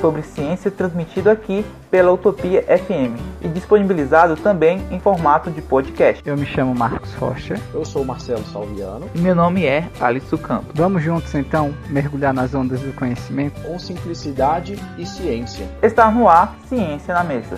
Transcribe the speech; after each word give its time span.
sobre 0.00 0.22
ciência 0.22 0.70
transmitido 0.70 1.30
aqui 1.30 1.64
pela 1.90 2.12
Utopia 2.12 2.62
FM 2.62 3.20
e 3.40 3.48
disponibilizado 3.48 4.36
também 4.36 4.80
em 4.90 4.98
formato 4.98 5.50
de 5.50 5.60
podcast. 5.62 6.22
Eu 6.26 6.36
me 6.36 6.46
chamo 6.46 6.74
Marcos 6.74 7.14
Rocha. 7.14 7.54
Eu 7.72 7.84
sou 7.84 8.04
Marcelo 8.04 8.44
Salviano. 8.44 9.08
E 9.14 9.18
meu 9.18 9.34
nome 9.34 9.64
é 9.64 9.88
Alisson 10.00 10.38
Campos. 10.38 10.72
Vamos 10.74 11.02
juntos 11.02 11.34
então 11.34 11.74
mergulhar 11.88 12.32
nas 12.32 12.54
ondas 12.54 12.80
do 12.80 12.92
conhecimento 12.94 13.60
com 13.62 13.78
simplicidade 13.78 14.76
e 14.98 15.06
ciência. 15.06 15.66
Está 15.82 16.10
no 16.10 16.28
ar 16.28 16.56
Ciência 16.66 17.14
na 17.14 17.24
Mesa. 17.24 17.56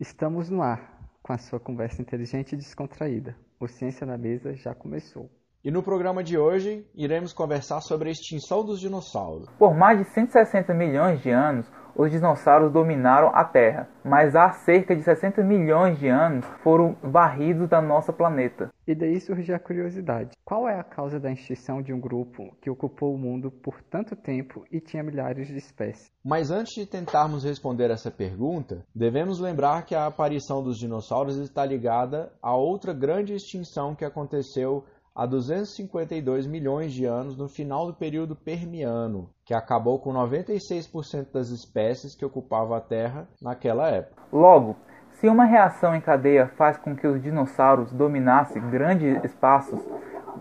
Estamos 0.00 0.48
no 0.48 0.62
ar 0.62 0.98
com 1.22 1.32
a 1.32 1.38
sua 1.38 1.60
conversa 1.60 2.00
inteligente 2.00 2.52
e 2.52 2.56
descontraída. 2.56 3.36
O 3.60 3.68
Ciência 3.68 4.06
na 4.06 4.16
Mesa 4.16 4.54
já 4.54 4.74
começou. 4.74 5.30
E 5.68 5.70
no 5.70 5.82
programa 5.82 6.24
de 6.24 6.38
hoje, 6.38 6.82
iremos 6.94 7.34
conversar 7.34 7.82
sobre 7.82 8.08
a 8.08 8.12
extinção 8.12 8.64
dos 8.64 8.80
dinossauros. 8.80 9.50
Por 9.58 9.76
mais 9.76 9.98
de 9.98 10.04
160 10.14 10.72
milhões 10.72 11.20
de 11.20 11.28
anos, 11.28 11.70
os 11.94 12.10
dinossauros 12.10 12.72
dominaram 12.72 13.28
a 13.34 13.44
Terra, 13.44 13.86
mas 14.02 14.34
há 14.34 14.50
cerca 14.50 14.96
de 14.96 15.02
60 15.02 15.42
milhões 15.42 15.98
de 15.98 16.08
anos 16.08 16.46
foram 16.62 16.96
varridos 17.02 17.68
da 17.68 17.82
nosso 17.82 18.14
planeta. 18.14 18.70
E 18.86 18.94
daí 18.94 19.20
surge 19.20 19.52
a 19.52 19.58
curiosidade: 19.58 20.30
qual 20.42 20.66
é 20.66 20.78
a 20.78 20.84
causa 20.84 21.20
da 21.20 21.30
extinção 21.30 21.82
de 21.82 21.92
um 21.92 22.00
grupo 22.00 22.56
que 22.62 22.70
ocupou 22.70 23.14
o 23.14 23.18
mundo 23.18 23.50
por 23.50 23.82
tanto 23.82 24.16
tempo 24.16 24.64
e 24.72 24.80
tinha 24.80 25.02
milhares 25.02 25.48
de 25.48 25.58
espécies? 25.58 26.10
Mas 26.24 26.50
antes 26.50 26.74
de 26.74 26.86
tentarmos 26.86 27.44
responder 27.44 27.90
essa 27.90 28.10
pergunta, 28.10 28.86
devemos 28.94 29.38
lembrar 29.40 29.84
que 29.84 29.94
a 29.94 30.06
aparição 30.06 30.62
dos 30.62 30.78
dinossauros 30.78 31.36
está 31.36 31.66
ligada 31.66 32.32
a 32.40 32.56
outra 32.56 32.94
grande 32.94 33.34
extinção 33.34 33.94
que 33.94 34.04
aconteceu 34.04 34.84
há 35.18 35.26
252 35.26 36.46
milhões 36.46 36.92
de 36.92 37.04
anos 37.04 37.36
no 37.36 37.48
final 37.48 37.88
do 37.88 37.92
período 37.92 38.36
Permiano, 38.36 39.28
que 39.44 39.52
acabou 39.52 39.98
com 39.98 40.12
96% 40.12 41.32
das 41.32 41.48
espécies 41.48 42.14
que 42.14 42.24
ocupavam 42.24 42.76
a 42.76 42.80
Terra 42.80 43.26
naquela 43.42 43.88
época. 43.88 44.22
Logo, 44.32 44.76
se 45.14 45.28
uma 45.28 45.44
reação 45.44 45.92
em 45.96 46.00
cadeia 46.00 46.46
faz 46.56 46.76
com 46.76 46.94
que 46.94 47.04
os 47.04 47.20
dinossauros 47.20 47.92
dominassem 47.92 48.62
grandes 48.70 49.24
espaços, 49.24 49.80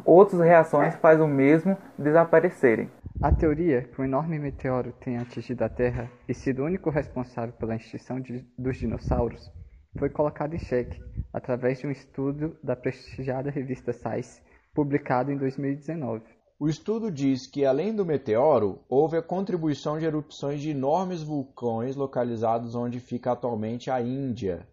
outras 0.05 0.41
reações 0.41 0.95
fazem 0.97 1.25
o 1.25 1.27
mesmo 1.27 1.75
desaparecerem. 1.97 2.91
A 3.19 3.31
teoria 3.31 3.81
que 3.81 3.99
um 3.99 4.05
enorme 4.05 4.37
meteoro 4.37 4.93
tenha 4.99 5.21
atingido 5.21 5.63
a 5.63 5.69
Terra 5.69 6.07
e 6.29 6.35
sido 6.35 6.61
o 6.61 6.65
único 6.65 6.91
responsável 6.91 7.51
pela 7.53 7.75
extinção 7.75 8.21
de, 8.21 8.45
dos 8.55 8.77
dinossauros 8.77 9.51
foi 9.97 10.11
colocada 10.11 10.53
em 10.53 10.59
xeque 10.59 11.01
através 11.33 11.79
de 11.79 11.87
um 11.87 11.91
estudo 11.91 12.55
da 12.63 12.75
prestigiada 12.75 13.49
revista 13.49 13.91
Science 13.91 14.39
publicado 14.77 15.31
em 15.31 15.37
2019. 15.37 16.21
O 16.59 16.69
estudo 16.69 17.11
diz 17.11 17.47
que, 17.47 17.65
além 17.65 17.95
do 17.95 18.05
meteoro, 18.05 18.77
houve 18.87 19.17
a 19.17 19.23
contribuição 19.23 19.97
de 19.97 20.05
erupções 20.05 20.61
de 20.61 20.69
enormes 20.69 21.23
vulcões 21.23 21.95
localizados 21.95 22.75
onde 22.75 22.99
fica 22.99 23.31
atualmente 23.31 23.89
a 23.89 23.99
Índia. 23.99 24.67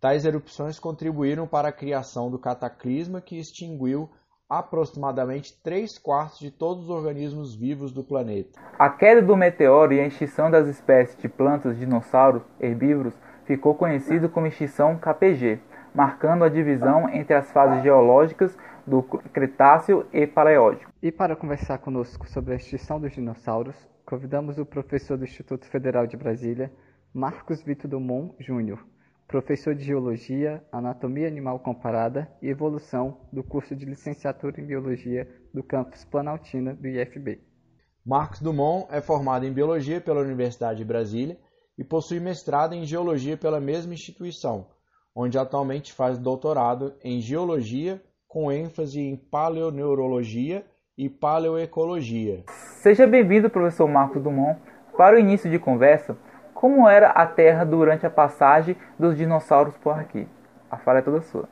Tais 0.00 0.24
erupções 0.24 0.78
contribuíram 0.78 1.48
para 1.48 1.70
a 1.70 1.72
criação 1.72 2.30
do 2.30 2.38
cataclisma 2.38 3.20
que 3.20 3.40
extinguiu 3.40 4.08
aproximadamente 4.48 5.60
3 5.64 5.98
quartos 5.98 6.38
de 6.38 6.52
todos 6.52 6.84
os 6.84 6.90
organismos 6.90 7.52
vivos 7.52 7.92
do 7.92 8.04
planeta. 8.04 8.60
A 8.78 8.88
queda 8.88 9.20
do 9.20 9.36
meteoro 9.36 9.92
e 9.92 10.00
a 10.00 10.06
extinção 10.06 10.48
das 10.48 10.68
espécies 10.68 11.18
de 11.18 11.28
plantas, 11.28 11.76
dinossauros, 11.76 12.42
herbívoros 12.60 13.14
ficou 13.46 13.74
conhecido 13.74 14.28
como 14.28 14.46
extinção 14.46 14.96
KPG, 14.96 15.60
marcando 15.92 16.44
a 16.44 16.48
divisão 16.48 17.08
entre 17.08 17.34
as 17.34 17.50
fases 17.50 17.82
geológicas 17.82 18.56
do 18.86 19.02
Cretáceo 19.02 20.06
e 20.12 20.26
Paleótico. 20.26 20.92
E 21.02 21.12
para 21.12 21.36
conversar 21.36 21.78
conosco 21.78 22.28
sobre 22.28 22.54
a 22.54 22.56
extinção 22.56 23.00
dos 23.00 23.12
dinossauros, 23.12 23.76
convidamos 24.04 24.58
o 24.58 24.66
professor 24.66 25.16
do 25.16 25.24
Instituto 25.24 25.66
Federal 25.66 26.06
de 26.06 26.16
Brasília, 26.16 26.72
Marcos 27.12 27.62
Vitor 27.62 27.90
Dumont 27.90 28.34
Júnior, 28.38 28.84
professor 29.26 29.74
de 29.74 29.84
Geologia, 29.84 30.62
Anatomia 30.72 31.28
Animal 31.28 31.60
Comparada 31.60 32.28
e 32.42 32.48
Evolução 32.48 33.20
do 33.32 33.44
curso 33.44 33.76
de 33.76 33.84
Licenciatura 33.84 34.60
em 34.60 34.66
Biologia 34.66 35.28
do 35.54 35.62
campus 35.62 36.04
Planaltina 36.04 36.74
do 36.74 36.88
IFB. 36.88 37.40
Marcos 38.04 38.40
Dumont 38.40 38.88
é 38.90 39.00
formado 39.00 39.46
em 39.46 39.52
Biologia 39.52 40.00
pela 40.00 40.20
Universidade 40.20 40.78
de 40.78 40.84
Brasília 40.84 41.38
e 41.78 41.84
possui 41.84 42.18
mestrado 42.18 42.74
em 42.74 42.84
Geologia 42.84 43.36
pela 43.36 43.60
mesma 43.60 43.94
instituição, 43.94 44.66
onde 45.14 45.38
atualmente 45.38 45.92
faz 45.92 46.18
doutorado 46.18 46.94
em 47.04 47.20
Geologia 47.20 48.02
com 48.30 48.52
ênfase 48.52 49.00
em 49.00 49.16
paleoneurologia 49.16 50.64
e 50.96 51.08
paleoecologia. 51.08 52.44
Seja 52.80 53.04
bem-vindo, 53.04 53.50
professor 53.50 53.88
Marcos 53.88 54.22
Dumont. 54.22 54.56
Para 54.96 55.16
o 55.16 55.18
início 55.18 55.50
de 55.50 55.58
conversa, 55.58 56.16
como 56.54 56.88
era 56.88 57.08
a 57.08 57.26
Terra 57.26 57.64
durante 57.64 58.06
a 58.06 58.10
passagem 58.10 58.76
dos 58.96 59.16
dinossauros 59.16 59.76
por 59.78 59.98
aqui? 59.98 60.28
A 60.70 60.76
fala 60.76 61.00
é 61.00 61.02
toda 61.02 61.20
sua. 61.22 61.48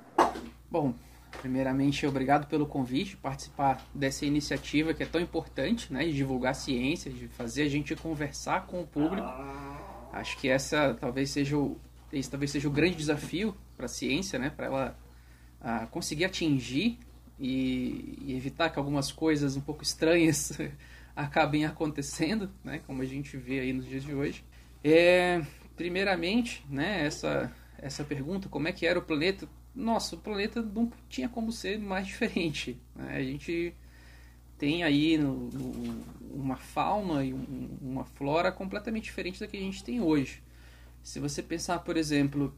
Bom, 0.71 0.95
primeiramente, 1.41 2.07
obrigado 2.07 2.47
pelo 2.47 2.65
convite, 2.65 3.17
participar 3.17 3.85
dessa 3.93 4.25
iniciativa 4.25 4.95
que 4.95 5.03
é 5.03 5.07
tão 5.07 5.21
importante, 5.21 5.93
né, 5.93 6.05
de 6.05 6.13
divulgar 6.13 6.55
ciência, 6.55 7.11
de 7.11 7.27
fazer 7.27 7.63
a 7.63 7.69
gente 7.69 7.97
conversar 7.97 8.67
com 8.67 8.83
o 8.83 8.87
público. 8.87 9.27
Acho 10.13 10.39
que 10.39 10.49
essa 10.49 10.97
talvez 11.01 11.31
seja 11.31 11.59
o, 11.59 11.77
esse 12.13 12.31
talvez 12.31 12.53
seja 12.53 12.69
o 12.69 12.71
grande 12.71 12.95
desafio 12.95 13.53
para 13.77 13.87
a 13.87 13.89
ciência, 13.89 14.39
né, 14.39 14.49
para 14.49 14.67
ela 14.67 15.08
a 15.61 15.87
conseguir 15.87 16.25
atingir 16.25 16.99
e, 17.39 18.19
e, 18.27 18.35
evitar 18.37 18.71
que 18.71 18.79
algumas 18.79 19.13
coisas 19.13 19.57
um 19.57 19.61
pouco 19.61 19.83
estranhas 19.83 20.53
acabem 21.15 21.65
acontecendo, 21.65 22.51
né, 22.65 22.81
como 22.87 23.03
a 23.03 23.05
gente 23.05 23.37
vê 23.37 23.61
aí 23.61 23.73
nos 23.73 23.87
dias 23.87 24.05
de 24.05 24.15
hoje. 24.15 24.45
É, 24.83 25.43
primeiramente, 25.77 26.65
né, 26.69 27.05
essa, 27.07 27.53
essa 27.79 28.05
pergunta, 28.05 28.49
como 28.49 28.69
é 28.69 28.73
que 28.73 28.87
era 28.87 28.99
o 28.99 29.03
planeta? 29.03 29.49
Nossa, 29.75 30.17
o 30.17 30.19
planeta 30.19 30.63
não 30.63 30.93
tinha 31.09 31.29
como 31.29 31.53
ser 31.53 31.79
mais 31.79 32.07
diferente. 32.07 32.81
Né? 32.95 33.17
A 33.17 33.23
gente 33.23 33.75
tem 34.59 34.83
aí 34.83 35.17
no, 35.17 35.49
no, 35.51 36.05
uma 36.35 36.57
fauna 36.57 37.25
e 37.25 37.33
um, 37.33 37.79
uma 37.81 38.05
flora 38.05 38.51
completamente 38.51 39.05
diferente 39.05 39.39
da 39.39 39.47
que 39.47 39.57
a 39.57 39.61
gente 39.61 39.85
tem 39.85 40.01
hoje. 40.01 40.43
Se 41.03 41.21
você 41.21 41.43
pensar, 41.43 41.79
por 41.79 41.97
exemplo, 41.97 42.53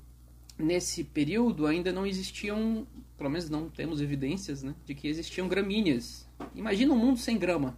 nesse 0.60 1.04
período 1.04 1.66
ainda 1.66 1.92
não 1.92 2.06
existiam, 2.06 2.86
pelo 3.16 3.30
menos 3.30 3.48
não 3.48 3.68
temos 3.68 4.00
evidências, 4.00 4.62
né, 4.62 4.74
de 4.84 4.94
que 4.94 5.08
existiam 5.08 5.48
gramíneas. 5.48 6.28
Imagina 6.54 6.92
um 6.92 6.98
mundo 6.98 7.18
sem 7.18 7.38
grama. 7.38 7.76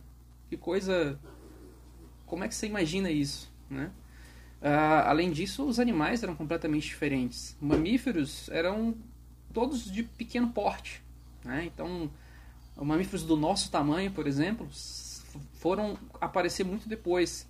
Que 0.48 0.56
coisa. 0.56 1.18
Como 2.26 2.44
é 2.44 2.48
que 2.48 2.54
você 2.54 2.66
imagina 2.66 3.10
isso, 3.10 3.50
né? 3.70 3.90
Uh, 4.60 5.06
além 5.06 5.32
disso, 5.32 5.64
os 5.64 5.80
animais 5.80 6.22
eram 6.22 6.36
completamente 6.36 6.84
diferentes. 6.84 7.56
Mamíferos 7.60 8.48
eram 8.50 8.94
todos 9.52 9.90
de 9.90 10.02
pequeno 10.02 10.50
porte, 10.50 11.02
né? 11.44 11.64
Então, 11.64 12.10
mamíferos 12.76 13.24
do 13.24 13.36
nosso 13.36 13.70
tamanho, 13.70 14.10
por 14.12 14.26
exemplo, 14.26 14.68
foram 15.54 15.98
aparecer 16.20 16.64
muito 16.64 16.88
depois. 16.88 17.48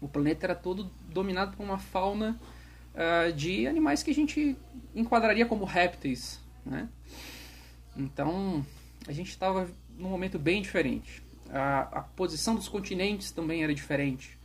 O 0.00 0.08
planeta 0.08 0.46
era 0.46 0.54
todo 0.54 0.90
dominado 1.12 1.56
por 1.56 1.62
uma 1.62 1.78
fauna 1.78 2.38
uh, 2.96 3.32
de 3.32 3.66
animais 3.66 4.02
que 4.02 4.10
a 4.10 4.14
gente 4.14 4.56
enquadraria 4.94 5.46
como 5.46 5.64
répteis. 5.64 6.40
Né? 6.64 6.88
Então, 7.96 8.64
a 9.06 9.12
gente 9.12 9.30
estava 9.30 9.68
num 9.96 10.08
momento 10.08 10.38
bem 10.38 10.62
diferente. 10.62 11.22
A, 11.50 11.98
a, 11.98 12.02
posição 12.02 12.54
dos 12.54 12.68
continentes 12.68 13.30
também 13.30 13.62
era 13.62 13.74
diferente. 13.74 14.36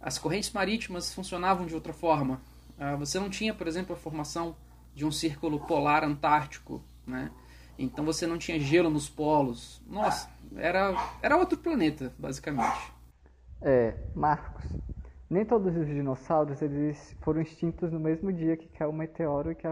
As 0.00 0.18
correntes 0.18 0.50
marítimas 0.52 1.12
funcionavam 1.12 1.66
de 1.66 1.74
outra 1.74 1.92
forma. 1.92 2.40
Uh, 2.78 2.96
você 2.96 3.18
não 3.18 3.28
tinha, 3.28 3.52
por 3.52 3.66
exemplo, 3.66 3.94
a 3.94 3.98
formação 3.98 4.56
de 4.94 5.04
um 5.04 5.10
círculo 5.10 5.60
polar 5.60 6.04
antártico, 6.04 6.82
né? 7.06 7.30
Então 7.78 8.04
você 8.04 8.26
não 8.26 8.38
tinha 8.38 8.58
gelo 8.58 8.90
nos 8.90 9.08
polos. 9.08 9.80
Nossa, 9.86 10.28
era, 10.56 10.92
era 11.22 11.36
outro 11.36 11.56
planeta, 11.56 12.12
basicamente. 12.18 12.92
É, 13.60 13.94
Marcos, 14.14 14.64
nem 15.28 15.44
todos 15.44 15.76
os 15.76 15.86
dinossauros 15.86 16.62
eles 16.62 17.16
foram 17.20 17.40
extintos 17.40 17.92
no 17.92 18.00
mesmo 18.00 18.32
dia 18.32 18.56
que 18.56 18.68
caiu 18.68 18.90
o 18.90 18.92
meteoro 18.92 19.52
e 19.52 19.54
que, 19.54 19.68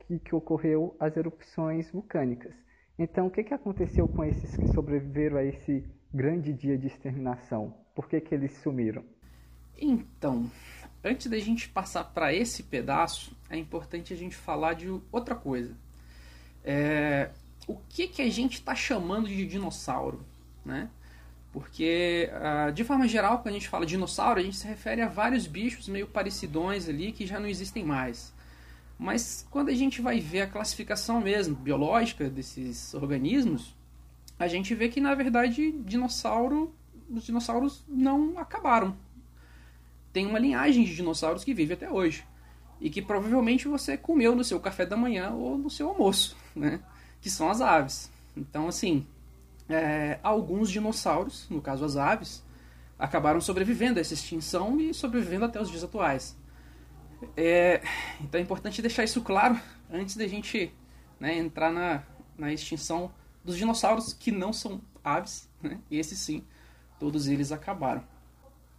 que, 0.00 0.18
que 0.18 0.34
ocorreu 0.34 0.96
as 0.98 1.16
erupções 1.16 1.90
vulcânicas. 1.90 2.54
Então, 2.98 3.26
o 3.26 3.30
que, 3.30 3.42
que 3.42 3.54
aconteceu 3.54 4.06
com 4.06 4.24
esses 4.24 4.56
que 4.56 4.68
sobreviveram 4.68 5.36
a 5.36 5.44
esse 5.44 5.84
grande 6.12 6.52
dia 6.52 6.78
de 6.78 6.86
exterminação? 6.86 7.74
Por 7.94 8.08
que, 8.08 8.20
que 8.20 8.34
eles 8.34 8.52
sumiram? 8.58 9.04
Então, 9.76 10.48
antes 11.02 11.26
da 11.26 11.38
gente 11.38 11.68
passar 11.68 12.04
para 12.04 12.32
esse 12.32 12.62
pedaço, 12.62 13.36
é 13.50 13.56
importante 13.56 14.12
a 14.12 14.16
gente 14.16 14.36
falar 14.36 14.74
de 14.74 14.88
outra 15.10 15.34
coisa. 15.34 15.74
É, 16.64 17.30
o 17.66 17.76
que, 17.88 18.06
que 18.06 18.22
a 18.22 18.30
gente 18.30 18.54
está 18.54 18.74
chamando 18.74 19.26
de 19.26 19.46
dinossauro? 19.46 20.24
né? 20.64 20.88
Porque, 21.54 22.28
uh, 22.32 22.72
de 22.72 22.82
forma 22.82 23.06
geral, 23.06 23.38
quando 23.38 23.50
a 23.50 23.58
gente 23.58 23.68
fala 23.68 23.86
dinossauro, 23.86 24.40
a 24.40 24.42
gente 24.42 24.56
se 24.56 24.66
refere 24.66 25.00
a 25.00 25.06
vários 25.06 25.46
bichos 25.46 25.86
meio 25.88 26.04
parecidões 26.04 26.88
ali 26.88 27.12
que 27.12 27.24
já 27.24 27.38
não 27.38 27.46
existem 27.46 27.84
mais. 27.84 28.34
Mas 28.98 29.46
quando 29.52 29.68
a 29.68 29.72
gente 29.72 30.02
vai 30.02 30.18
ver 30.18 30.40
a 30.40 30.46
classificação 30.48 31.20
mesmo 31.20 31.54
biológica 31.54 32.28
desses 32.28 32.92
organismos, 32.92 33.72
a 34.36 34.48
gente 34.48 34.74
vê 34.74 34.88
que 34.88 35.00
na 35.00 35.14
verdade 35.14 35.70
dinossauro, 35.70 36.74
os 37.08 37.24
dinossauros 37.24 37.84
não 37.86 38.36
acabaram. 38.36 38.96
Tem 40.12 40.26
uma 40.26 40.40
linhagem 40.40 40.82
de 40.82 40.96
dinossauros 40.96 41.44
que 41.44 41.54
vive 41.54 41.74
até 41.74 41.88
hoje 41.88 42.24
e 42.80 42.90
que 42.90 43.00
provavelmente 43.00 43.68
você 43.68 43.96
comeu 43.96 44.34
no 44.34 44.42
seu 44.42 44.58
café 44.58 44.84
da 44.84 44.96
manhã 44.96 45.30
ou 45.30 45.56
no 45.56 45.70
seu 45.70 45.88
almoço, 45.88 46.36
né? 46.52 46.80
Que 47.20 47.30
são 47.30 47.48
as 47.48 47.60
aves. 47.60 48.10
Então, 48.36 48.66
assim, 48.66 49.06
é, 49.68 50.18
alguns 50.22 50.70
dinossauros, 50.70 51.48
no 51.48 51.60
caso 51.60 51.84
as 51.84 51.96
aves, 51.96 52.44
acabaram 52.98 53.40
sobrevivendo 53.40 53.98
a 53.98 54.00
essa 54.00 54.14
extinção 54.14 54.80
e 54.80 54.94
sobrevivendo 54.94 55.44
até 55.44 55.60
os 55.60 55.70
dias 55.70 55.84
atuais. 55.84 56.36
É, 57.36 57.82
então 58.20 58.38
é 58.38 58.42
importante 58.42 58.82
deixar 58.82 59.04
isso 59.04 59.22
claro 59.22 59.58
antes 59.90 60.16
da 60.16 60.26
gente 60.26 60.72
né, 61.18 61.36
entrar 61.36 61.72
na, 61.72 62.02
na 62.36 62.52
extinção 62.52 63.12
dos 63.42 63.56
dinossauros 63.56 64.12
que 64.12 64.30
não 64.30 64.52
são 64.52 64.80
aves, 65.02 65.48
né? 65.62 65.80
esses 65.90 66.18
sim, 66.18 66.44
todos 66.98 67.26
eles 67.28 67.52
acabaram. 67.52 68.04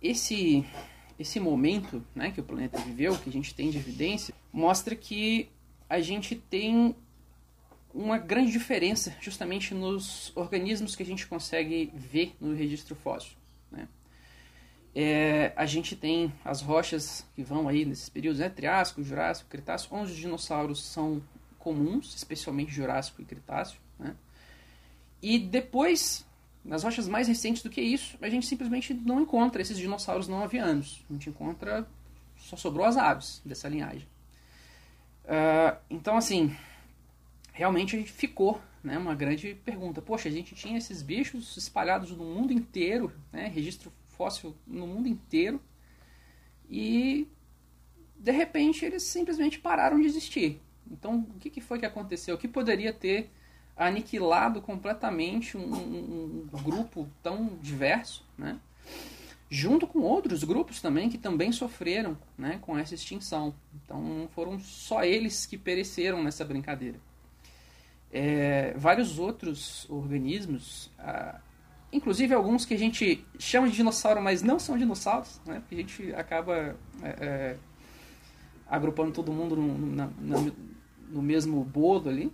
Esse 0.02 0.66
esse 1.18 1.40
momento 1.40 2.06
né, 2.14 2.30
que 2.32 2.42
o 2.42 2.44
planeta 2.44 2.78
viveu, 2.80 3.18
que 3.18 3.30
a 3.30 3.32
gente 3.32 3.56
tem 3.56 3.70
de 3.70 3.78
evidência, 3.78 4.34
mostra 4.52 4.96
que 4.96 5.50
a 5.90 6.02
gente 6.02 6.36
tem 6.36 6.94
uma 7.96 8.18
grande 8.18 8.52
diferença 8.52 9.16
justamente 9.22 9.74
nos 9.74 10.34
organismos 10.36 10.96
que 10.96 11.02
a 11.02 11.06
gente 11.06 11.26
consegue 11.26 11.92
ver 11.96 12.36
no 12.42 12.54
registro 12.54 12.94
fóssil. 12.94 13.38
Né? 13.72 13.88
É, 14.94 15.54
a 15.56 15.66
gente 15.66 15.96
tem 15.96 16.32
as 16.44 16.62
rochas 16.62 17.26
que 17.34 17.42
vão 17.42 17.70
aí 17.70 17.86
nesses 17.86 18.10
períodos, 18.10 18.42
né? 18.42 18.50
Triássico, 18.50 19.02
Jurássico, 19.02 19.50
Cretáceo, 19.50 19.90
onde 19.92 20.12
os 20.12 20.18
dinossauros 20.18 20.86
são 20.86 21.24
comuns, 21.58 22.14
especialmente 22.14 22.72
Jurássico 22.72 23.22
e 23.22 23.26
Cretáceo. 23.26 23.80
Né? 23.98 24.14
E 25.22 25.40
depois, 25.40 26.26
nas 26.66 26.84
rochas 26.84 27.08
mais 27.08 27.30
recentes 27.30 27.64
do 27.64 27.70
que 27.70 27.82
isso, 27.82 28.18
a 28.22 28.30
gente 28.30 28.46
simplesmente 28.46 28.94
não 28.94 29.22
encontra 29.22 29.62
esses 29.62 29.78
dinossauros 29.78 30.28
não 30.28 30.44
avianos. 30.44 31.04
A 31.10 31.14
gente 31.14 31.30
encontra, 31.30 31.88
só 32.38 32.58
sobrou 32.58 32.86
as 32.86 32.98
aves 32.98 33.42
dessa 33.46 33.70
linhagem. 33.70 34.08
Uh, 35.24 35.78
então, 35.90 36.18
assim, 36.18 36.56
realmente 37.56 37.96
a 37.96 38.00
gente 38.00 38.12
ficou 38.12 38.62
né, 38.84 38.98
uma 38.98 39.16
grande 39.16 39.56
pergunta. 39.64 40.02
Poxa, 40.02 40.28
a 40.28 40.32
gente 40.32 40.54
tinha 40.54 40.78
esses 40.78 41.02
bichos 41.02 41.56
espalhados 41.56 42.12
no 42.12 42.26
mundo 42.26 42.52
inteiro, 42.52 43.12
né, 43.32 43.48
registro 43.48 43.92
fóssil 44.10 44.54
no 44.68 44.86
mundo 44.86 45.08
inteiro, 45.08 45.60
e 46.70 47.28
de 48.18 48.32
repente 48.32 48.84
eles 48.84 49.04
simplesmente 49.04 49.58
pararam 49.58 50.00
de 50.00 50.06
existir. 50.06 50.62
Então, 50.92 51.26
o 51.34 51.40
que, 51.40 51.50
que 51.50 51.62
foi 51.62 51.80
que 51.80 51.86
aconteceu? 51.86 52.36
O 52.36 52.38
que 52.38 52.48
poderia 52.48 52.92
ter 52.92 53.32
aniquilado 53.76 54.62
completamente 54.62 55.58
um, 55.58 55.74
um, 55.74 56.48
um 56.54 56.62
grupo 56.62 57.10
tão 57.24 57.58
diverso, 57.62 58.26
né? 58.38 58.60
junto 59.50 59.88
com 59.88 60.00
outros 60.00 60.44
grupos 60.44 60.82
também 60.82 61.10
que 61.10 61.18
também 61.18 61.52
sofreram 61.52 62.18
né, 62.38 62.60
com 62.62 62.78
essa 62.78 62.96
extinção. 62.96 63.56
Então, 63.74 64.02
não 64.02 64.28
foram 64.28 64.60
só 64.60 65.04
eles 65.04 65.46
que 65.46 65.58
pereceram 65.58 66.22
nessa 66.22 66.44
brincadeira 66.44 67.00
é, 68.12 68.74
vários 68.78 69.20
outros 69.20 69.86
organismos, 69.90 70.92
ah, 71.00 71.40
inclusive 71.92 72.34
alguns 72.34 72.66
que 72.66 72.74
a 72.74 72.78
gente 72.78 73.26
chama 73.40 73.70
de 73.70 73.76
dinossauro, 73.76 74.22
mas 74.22 74.42
não 74.42 74.60
são 74.60 74.78
dinossauros, 74.78 75.42
né? 75.46 75.60
porque 75.60 75.76
a 75.76 75.78
gente 75.78 76.16
acaba 76.16 76.76
é, 77.02 77.10
é, 77.20 77.58
agrupando 78.68 79.12
todo 79.12 79.32
mundo 79.32 79.56
no, 79.56 79.78
no, 80.08 80.56
no 81.10 81.22
mesmo 81.22 81.64
bolo 81.64 82.10
ali. 82.10 82.34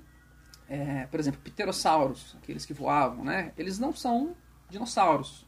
É, 0.70 1.06
por 1.08 1.20
exemplo, 1.20 1.42
pterossauros, 1.42 2.38
aqueles 2.42 2.66
que 2.66 2.74
voavam, 2.74 3.26
né? 3.26 3.52
eles 3.58 3.78
não 3.78 3.94
são 3.94 4.36
dinossauros. 4.70 5.46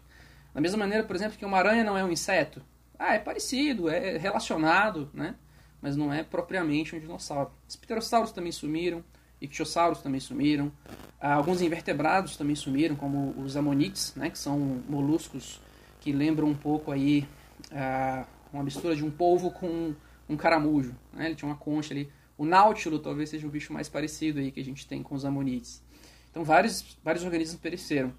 Da 0.54 0.60
mesma 0.60 0.78
maneira, 0.80 1.04
por 1.06 1.16
exemplo, 1.16 1.38
que 1.38 1.46
uma 1.46 1.58
aranha 1.58 1.84
não 1.84 1.98
é 1.98 2.04
um 2.04 2.12
inseto. 2.12 2.62
Ah, 3.00 3.16
é 3.16 3.20
parecido, 3.20 3.90
é 3.90 4.18
relacionado, 4.18 5.10
né? 5.14 5.36
mas 5.82 5.96
não 5.96 6.14
é 6.14 6.24
propriamente 6.24 6.96
um 6.96 7.00
dinossauro. 7.00 7.52
Os 7.68 7.76
pterossauros 7.76 8.32
também 8.32 8.52
sumiram 8.52 9.04
ictiossauros 9.44 10.02
também 10.02 10.20
sumiram, 10.20 10.72
ah, 11.20 11.36
alguns 11.36 11.62
invertebrados 11.62 12.38
também 12.38 12.56
sumiram, 12.56 12.96
como 12.96 13.32
os 13.42 13.58
amonites, 13.58 14.16
né, 14.16 14.30
que 14.30 14.40
são 14.40 14.58
moluscos 14.88 15.62
que 16.00 16.12
lembram 16.12 16.48
um 16.48 16.56
pouco 16.56 16.92
aí 16.92 17.28
ah, 17.72 18.26
uma 18.52 18.64
mistura 18.64 18.96
de 18.96 19.04
um 19.04 19.12
polvo 19.12 19.52
com 19.52 19.94
um 20.30 20.38
caramujo, 20.38 20.96
né, 21.12 21.28
ele 21.28 21.36
tinha 21.36 21.50
uma 21.50 21.58
concha 21.58 21.94
ali. 21.94 22.10
O 22.38 22.46
náutilo 22.46 22.98
talvez 23.00 23.30
seja 23.30 23.46
o 23.46 23.50
bicho 23.50 23.72
mais 23.74 23.88
parecido 23.88 24.40
aí 24.40 24.52
que 24.52 24.60
a 24.60 24.66
gente 24.66 24.88
tem 24.88 25.04
com 25.04 25.14
os 25.14 25.26
amonites. 25.26 25.84
Então 26.32 26.44
vários, 26.44 26.98
vários 27.04 27.24
organismos 27.24 27.60
pereceram. 27.60 28.14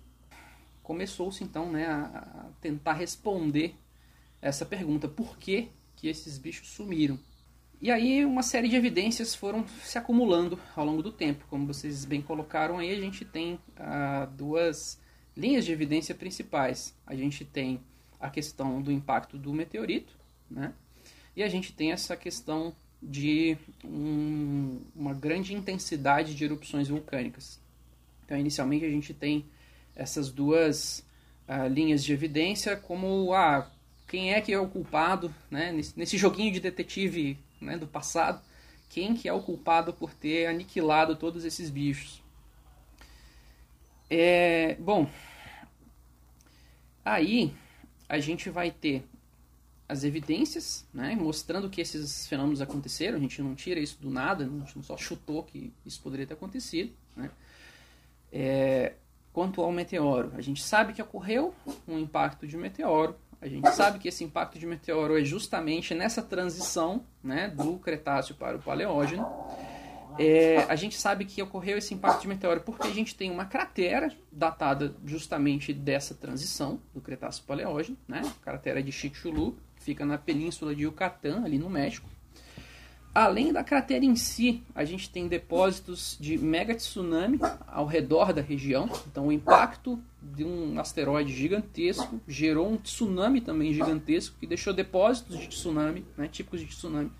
Começou-se 0.83 1.43
então 1.43 1.73
né, 1.73 1.87
a 1.87 2.49
tentar 2.61 2.93
responder 2.93 3.75
essa 4.41 4.67
pergunta, 4.67 5.09
por 5.09 5.39
que, 5.39 5.71
que 5.97 6.07
esses 6.07 6.37
bichos 6.37 6.69
sumiram? 6.69 7.19
E 7.85 7.91
aí 7.91 8.25
uma 8.25 8.43
série 8.43 8.67
de 8.67 8.77
evidências 8.77 9.35
foram 9.35 9.69
se 9.83 9.99
acumulando 9.99 10.59
ao 10.75 10.87
longo 10.87 11.03
do 11.03 11.13
tempo. 11.13 11.45
Como 11.51 11.67
vocês 11.67 12.07
bem 12.07 12.23
colocaram 12.23 12.79
aí, 12.79 12.91
a 12.91 12.99
gente 12.99 13.27
tem 13.27 13.59
ah, 13.77 14.27
duas 14.33 14.99
linhas 15.37 15.67
de 15.67 15.73
evidência 15.73 16.15
principais. 16.15 16.97
A 17.07 17.15
gente 17.15 17.45
tem 17.45 17.79
a 18.19 18.31
questão 18.31 18.81
do 18.81 18.91
impacto 18.91 19.37
do 19.37 19.53
meteorito, 19.53 20.17
né? 20.51 20.73
E 21.37 21.43
a 21.43 21.49
gente 21.51 21.75
tem 21.75 21.93
essa 21.93 22.17
questão 22.17 22.75
de 23.03 23.55
um, 23.85 24.81
uma 24.97 25.13
grande 25.13 25.53
intensidade 25.53 26.35
de 26.35 26.43
erupções 26.43 26.89
vulcânicas. 26.89 27.61
Então, 28.25 28.39
inicialmente, 28.39 28.87
a 28.87 28.91
gente 28.91 29.13
tem 29.13 29.45
essas 29.95 30.33
duas 30.33 31.05
ah, 31.47 31.69
linhas 31.69 32.03
de 32.03 32.15
evidência 32.15 32.79
como 32.79 33.35
ah, 33.35 33.71
quem 34.09 34.33
é 34.33 34.41
que 34.41 34.55
é 34.55 34.59
o 34.59 34.69
culpado 34.69 35.35
né? 35.51 35.71
nesse 35.95 36.17
joguinho 36.17 36.51
de 36.51 36.61
detetive 36.61 37.39
né, 37.65 37.77
do 37.77 37.87
passado, 37.87 38.43
quem 38.89 39.15
que 39.15 39.29
é 39.29 39.33
o 39.33 39.43
culpado 39.43 39.93
por 39.93 40.15
ter 40.15 40.47
aniquilado 40.47 41.17
todos 41.17 41.45
esses 41.45 41.71
bichos. 41.71 42.23
É, 44.09 44.77
bom, 44.77 45.11
aí 47.05 47.53
a 48.09 48.19
gente 48.19 48.51
vai 48.51 48.71
ter 48.71 49.05
as 49.89 50.05
evidências, 50.05 50.87
né, 50.93 51.15
mostrando 51.15 51.69
que 51.69 51.81
esses 51.81 52.27
fenômenos 52.27 52.61
aconteceram. 52.61 53.19
A 53.19 53.21
gente 53.21 53.41
não 53.43 53.55
tira 53.55 53.81
isso 53.81 54.01
do 54.01 54.11
nada, 54.11 54.45
a 54.45 54.49
gente 54.49 54.77
não 54.77 54.83
só 54.83 54.97
chutou 54.97 55.43
que 55.43 55.73
isso 55.85 56.01
poderia 56.01 56.27
ter 56.27 56.35
acontecido. 56.35 56.93
Né. 57.17 57.31
É, 58.33 58.95
quanto 59.33 59.61
ao 59.61 59.71
meteoro, 59.73 60.33
a 60.37 60.41
gente 60.41 60.63
sabe 60.63 60.93
que 60.93 61.03
ocorreu 61.03 61.55
um 61.87 61.99
impacto 61.99 62.47
de 62.47 62.57
meteoro 62.57 63.17
a 63.45 63.49
gente 63.49 63.71
sabe 63.75 63.99
que 63.99 64.09
esse 64.09 64.25
impacto 64.25 64.59
de 64.59 64.67
meteoro 64.67 65.21
é 65.21 65.23
justamente 65.23 65.95
nessa 65.95 66.23
transição 66.23 67.05
né, 67.23 67.49
do 67.49 67.79
Cretáceo 67.79 68.35
para 68.37 68.57
o 68.57 68.59
Paleógeno. 68.63 69.27
É, 70.19 70.63
a 70.63 70.75
gente 70.75 70.97
sabe 70.99 71.27
que 71.27 71.43
ocorreu 71.43 71.77
esse 71.77 71.93
impacto 71.93 72.23
de 72.23 72.29
meteoro 72.29 72.63
porque 72.63 72.89
a 72.89 72.91
gente 72.91 73.15
tem 73.15 73.31
uma 73.31 73.45
cratera 73.45 74.11
datada 74.33 74.97
justamente 75.05 75.75
dessa 75.75 76.15
transição 76.15 76.81
do 76.95 77.03
Cretáceo 77.03 77.45
Paleógeno, 77.45 77.99
né? 78.09 78.23
A 78.25 78.43
cratera 78.43 78.83
de 78.83 78.91
Chicxulub, 78.91 79.59
que 79.77 79.83
fica 79.83 80.07
na 80.07 80.17
península 80.17 80.75
de 80.75 80.85
Yucatán, 80.85 81.45
ali 81.45 81.59
no 81.59 81.69
México. 81.69 82.09
Além 83.15 83.53
da 83.53 83.63
cratera 83.63 84.05
em 84.05 84.17
si, 84.17 84.65
a 84.75 84.85
gente 84.85 85.09
tem 85.09 85.29
depósitos 85.29 86.17
de 86.21 86.37
mega 86.37 86.75
tsunami 86.75 87.39
ao 87.65 87.87
redor 87.87 88.33
da 88.33 88.43
região. 88.43 88.91
Então, 89.07 89.29
o 89.29 89.33
impacto 89.33 90.03
de 90.21 90.43
um 90.43 90.81
asteroide 90.81 91.33
gigantesco 91.33 92.21
gerou 92.27 92.69
um 92.69 92.77
tsunami 92.77 93.41
também 93.41 93.73
gigantesco 93.73 94.37
que 94.41 94.49
deixou 94.49 94.73
depósitos 94.73 95.39
de 95.39 95.47
tsunami, 95.47 96.05
né, 96.17 96.27
típicos 96.27 96.59
de 96.59 96.67
tsunami, 96.67 97.13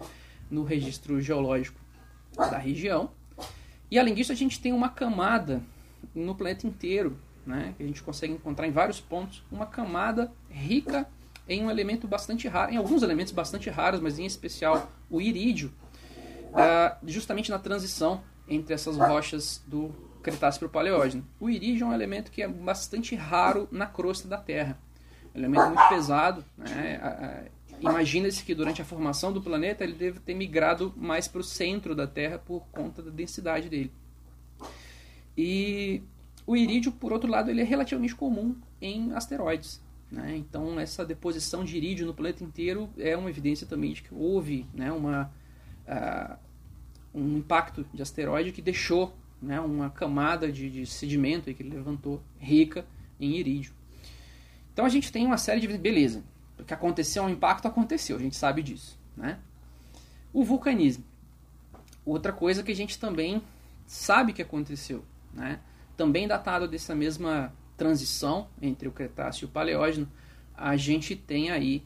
no 0.51 0.65
registro 0.65 1.21
geológico 1.21 1.81
da 2.37 2.59
região. 2.59 3.13
E 3.89 3.97
além 3.97 4.15
disso, 4.15 4.33
a 4.33 4.35
gente 4.35 4.61
tem 4.61 4.73
uma 4.73 4.89
camada 4.89 5.63
no 6.13 6.35
planeta 6.35 6.67
inteiro, 6.67 7.17
né, 7.47 7.73
que 7.77 7.85
a 7.85 7.87
gente 7.87 8.03
consegue 8.03 8.33
encontrar 8.33 8.67
em 8.67 8.73
vários 8.73 9.01
pontos, 9.01 9.45
uma 9.49 9.67
camada 9.67 10.33
rica 10.51 11.09
em 11.49 11.63
um 11.63 11.71
elemento 11.71 12.09
bastante 12.09 12.49
raro, 12.49 12.73
em 12.73 12.77
alguns 12.77 13.03
elementos 13.05 13.33
bastante 13.33 13.71
raros, 13.71 14.01
mas 14.01 14.19
em 14.19 14.25
especial 14.25 14.91
o 15.09 15.21
irídio, 15.21 15.73
uh, 16.55 16.97
justamente 17.07 17.51
na 17.51 17.59
transição 17.59 18.23
entre 18.49 18.73
essas 18.75 18.97
rochas 18.97 19.63
do 19.67 19.91
Cretáceo 20.23 20.61
para 20.61 20.69
o 20.69 20.71
Paleógeno. 20.71 21.27
O 21.39 21.51
irídio 21.51 21.85
é 21.85 21.89
um 21.89 21.93
elemento 21.93 22.31
que 22.31 22.43
é 22.43 22.49
bastante 22.49 23.15
raro 23.15 23.69
na 23.71 23.87
crosta 23.87 24.27
da 24.27 24.39
Terra. 24.39 24.79
É 25.35 25.37
um 25.37 25.41
elemento 25.41 25.67
muito 25.67 25.89
pesado. 25.89 26.45
Né? 26.57 27.49
Imagina-se 27.81 28.43
que 28.45 28.55
durante 28.55 28.81
a 28.81 28.85
formação 28.85 29.33
do 29.33 29.43
planeta 29.43 29.85
ele 29.85 29.95
deve 29.95 30.21
ter 30.21 30.35
migrado 30.35 30.95
mais 30.97 31.29
para 31.29 31.41
o 31.41 31.45
centro 31.45 31.95
da 31.95 32.07
Terra 32.07 32.39
por 32.39 32.65
conta 32.73 33.03
da 33.03 33.11
densidade 33.11 33.69
dele. 33.69 33.93
E 35.37 36.03
O 36.47 36.57
irídio, 36.57 36.93
por 36.93 37.13
outro 37.13 37.31
lado, 37.31 37.51
ele 37.51 37.63
é 37.63 37.65
relativamente 37.65 38.15
comum 38.15 38.55
em 38.81 39.13
asteroides. 39.13 39.81
Né? 40.11 40.37
Então, 40.37 40.79
essa 40.79 41.05
deposição 41.05 41.65
de 41.65 41.77
irídio 41.77 42.07
no 42.07 42.15
planeta 42.15 42.45
inteiro 42.45 42.91
é 42.99 43.17
uma 43.17 43.31
evidência 43.31 43.67
também 43.67 43.93
de 43.93 44.03
que 44.03 44.15
houve 44.15 44.67
né, 44.75 44.93
uma, 44.93 45.33
um 47.15 47.39
impacto 47.39 47.87
de 47.95 48.03
asteroide 48.03 48.53
que 48.53 48.61
deixou 48.61 49.15
né, 49.41 49.61
uma 49.61 49.91
camada 49.91 50.51
de, 50.51 50.69
de 50.69 50.87
sedimento 50.87 51.53
que 51.53 51.63
ele 51.63 51.75
levantou 51.77 52.23
rica 52.39 52.85
em 53.21 53.37
irídio. 53.37 53.73
Então, 54.73 54.85
a 54.85 54.89
gente 54.89 55.13
tem 55.13 55.25
uma 55.25 55.39
série 55.39 55.61
de... 55.61 55.79
Beleza, 55.79 56.25
o 56.59 56.65
que 56.65 56.75
aconteceu, 56.75 57.23
um 57.23 57.29
impacto 57.29 57.67
aconteceu, 57.67 58.17
a 58.17 58.21
gente 58.21 58.37
sabe 58.37 58.63
disso. 58.63 58.99
Né? 59.17 59.39
O 60.33 60.43
vulcanismo. 60.43 61.05
Outra 62.05 62.33
coisa 62.33 62.63
que 62.63 62.73
a 62.73 62.77
gente 62.77 62.99
também 62.99 63.41
sabe 63.87 64.33
que 64.33 64.43
aconteceu. 64.43 65.05
Né? 65.33 65.61
Também 65.97 66.27
datado 66.27 66.67
dessa 66.67 66.95
mesma 66.95 67.53
transição 67.77 68.49
entre 68.61 68.89
o 68.89 68.93
Cretáceo 68.93 69.45
e 69.45 69.47
o 69.47 69.49
Paleógeno, 69.49 70.09
a 70.57 70.77
gente 70.77 71.15
tem 71.17 71.51
aí 71.51 71.83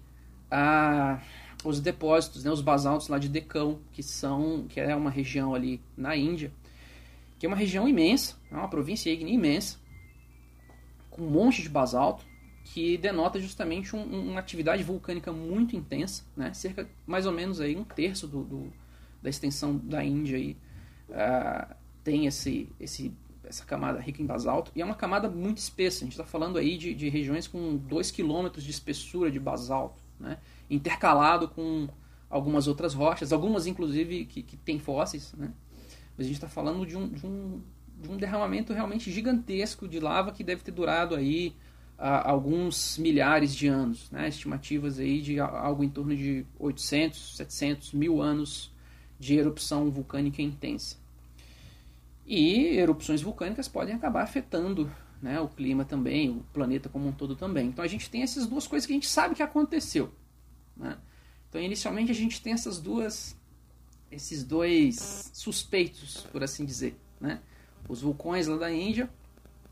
a, 0.50 1.20
os 1.64 1.80
depósitos, 1.80 2.44
né, 2.44 2.50
os 2.50 2.60
basaltos 2.60 3.08
lá 3.08 3.18
de 3.18 3.28
Decão, 3.28 3.78
que 3.92 4.02
são 4.02 4.66
que 4.68 4.80
é 4.80 4.94
uma 4.94 5.10
região 5.10 5.54
ali 5.54 5.80
na 5.96 6.16
Índia, 6.16 6.52
que 7.38 7.46
é 7.46 7.48
uma 7.48 7.56
região 7.56 7.88
imensa, 7.88 8.36
é 8.50 8.54
uma 8.54 8.68
província 8.68 9.10
ígnea 9.10 9.34
imensa, 9.34 9.78
com 11.10 11.22
um 11.22 11.30
monte 11.30 11.62
de 11.62 11.68
basalto, 11.68 12.24
que 12.64 12.98
denota 12.98 13.40
justamente 13.40 13.96
um, 13.96 14.02
uma 14.02 14.40
atividade 14.40 14.82
vulcânica 14.82 15.32
muito 15.32 15.74
intensa, 15.74 16.24
né, 16.36 16.52
cerca 16.52 16.88
mais 17.06 17.26
ou 17.26 17.32
menos 17.32 17.60
aí 17.60 17.76
um 17.76 17.84
terço 17.84 18.26
do, 18.26 18.44
do 18.44 18.72
da 19.20 19.28
extensão 19.28 19.76
da 19.76 20.04
Índia 20.04 20.36
aí, 20.36 20.56
uh, 21.10 21.74
tem 22.04 22.26
esse, 22.26 22.68
esse 22.78 23.12
essa 23.48 23.64
camada 23.64 23.98
rica 23.98 24.22
em 24.22 24.26
basalto, 24.26 24.70
e 24.76 24.82
é 24.82 24.84
uma 24.84 24.94
camada 24.94 25.28
muito 25.28 25.56
espessa. 25.56 25.98
A 25.98 26.04
gente 26.04 26.12
está 26.12 26.24
falando 26.24 26.58
aí 26.58 26.76
de, 26.76 26.94
de 26.94 27.08
regiões 27.08 27.48
com 27.48 27.76
2 27.76 28.10
km 28.10 28.50
de 28.54 28.70
espessura 28.70 29.30
de 29.30 29.40
basalto, 29.40 30.00
né? 30.20 30.38
Intercalado 30.70 31.48
com 31.48 31.88
algumas 32.28 32.66
outras 32.66 32.94
rochas, 32.94 33.32
algumas 33.32 33.66
inclusive 33.66 34.26
que, 34.26 34.42
que 34.42 34.56
têm 34.56 34.78
fósseis. 34.78 35.32
Né? 35.34 35.50
Mas 36.16 36.26
a 36.26 36.28
gente 36.28 36.36
está 36.36 36.48
falando 36.48 36.84
de 36.84 36.96
um, 36.96 37.08
de, 37.08 37.26
um, 37.26 37.60
de 38.00 38.10
um 38.10 38.16
derramamento 38.16 38.72
realmente 38.72 39.10
gigantesco 39.10 39.88
de 39.88 39.98
lava 39.98 40.32
que 40.32 40.44
deve 40.44 40.62
ter 40.62 40.72
durado 40.72 41.14
aí 41.14 41.54
uh, 41.98 42.24
alguns 42.24 42.98
milhares 42.98 43.54
de 43.54 43.66
anos. 43.66 44.10
Né? 44.10 44.28
Estimativas 44.28 44.98
aí 44.98 45.20
de 45.20 45.40
algo 45.40 45.82
em 45.82 45.88
torno 45.88 46.14
de 46.14 46.44
800, 46.58 47.36
700 47.36 47.92
mil 47.92 48.20
anos 48.20 48.70
de 49.18 49.36
erupção 49.36 49.90
vulcânica 49.90 50.42
intensa. 50.42 50.96
E 52.26 52.76
erupções 52.76 53.22
vulcânicas 53.22 53.68
podem 53.68 53.94
acabar 53.94 54.22
afetando 54.22 54.90
né, 55.20 55.40
o 55.40 55.48
clima 55.48 55.84
também, 55.84 56.30
o 56.30 56.44
planeta 56.52 56.88
como 56.88 57.08
um 57.08 57.12
todo 57.12 57.34
também. 57.34 57.68
Então 57.68 57.84
a 57.84 57.88
gente 57.88 58.10
tem 58.10 58.22
essas 58.22 58.46
duas 58.46 58.66
coisas 58.66 58.86
que 58.86 58.92
a 58.92 58.96
gente 58.96 59.08
sabe 59.08 59.34
que 59.34 59.42
aconteceu. 59.42 60.12
Né? 60.78 60.96
Então 61.48 61.60
inicialmente 61.60 62.10
a 62.10 62.14
gente 62.14 62.40
tem 62.40 62.52
essas 62.52 62.80
duas, 62.80 63.36
esses 64.10 64.44
dois 64.44 65.30
suspeitos, 65.34 66.26
por 66.30 66.42
assim 66.42 66.64
dizer, 66.64 66.96
né? 67.20 67.40
Os 67.88 68.02
vulcões 68.02 68.46
lá 68.46 68.56
da 68.56 68.72
Índia 68.72 69.10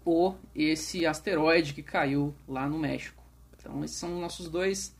ou 0.04 0.38
esse 0.54 1.04
asteroide 1.06 1.74
que 1.74 1.82
caiu 1.82 2.34
lá 2.48 2.68
no 2.68 2.78
México. 2.78 3.22
Então 3.58 3.84
esses 3.84 3.98
são 3.98 4.14
os 4.14 4.20
nossos 4.20 4.48
dois 4.48 4.94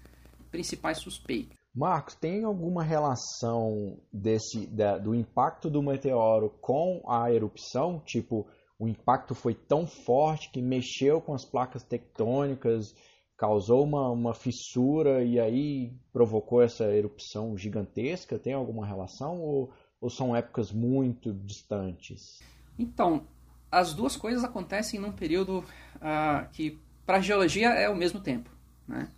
principais 0.51 0.99
suspeitos. 0.99 1.57
Marcos, 1.75 2.15
tem 2.15 2.43
alguma 2.43 2.83
relação 2.83 3.99
desse 4.11 4.67
da, 4.67 4.97
do 4.97 5.15
impacto 5.15 5.69
do 5.69 5.83
meteoro 5.83 6.51
com 6.61 7.03
a 7.07 7.31
erupção? 7.31 8.01
Tipo, 8.01 8.47
o 8.79 8.89
impacto 8.89 9.35
foi 9.35 9.55
tão 9.55 9.87
forte 9.87 10.51
que 10.51 10.63
mexeu 10.63 11.21
com 11.21 11.35
as 11.35 11.45
placas 11.45 11.83
tectônicas, 11.83 12.95
causou 13.37 13.85
uma, 13.85 14.11
uma 14.11 14.35
fissura 14.35 15.23
e 15.23 15.39
aí 15.39 15.93
provocou 16.13 16.63
essa 16.63 16.85
erupção 16.85 17.57
gigantesca? 17.57 18.39
Tem 18.39 18.53
alguma 18.53 18.87
relação 18.87 19.41
ou, 19.41 19.73
ou 20.01 20.09
são 20.09 20.35
épocas 20.35 20.73
muito 20.73 21.33
distantes? 21.33 22.41
Então, 22.79 23.27
as 23.71 23.93
duas 23.93 24.17
coisas 24.17 24.45
acontecem 24.45 24.99
num 24.99 25.13
período 25.13 25.59
uh, 25.97 26.49
que 26.53 26.79
para 27.05 27.19
a 27.19 27.21
geologia 27.21 27.69
é 27.69 27.89
o 27.89 27.97
mesmo 27.97 28.21
tempo, 28.21 28.51
né? 28.87 29.11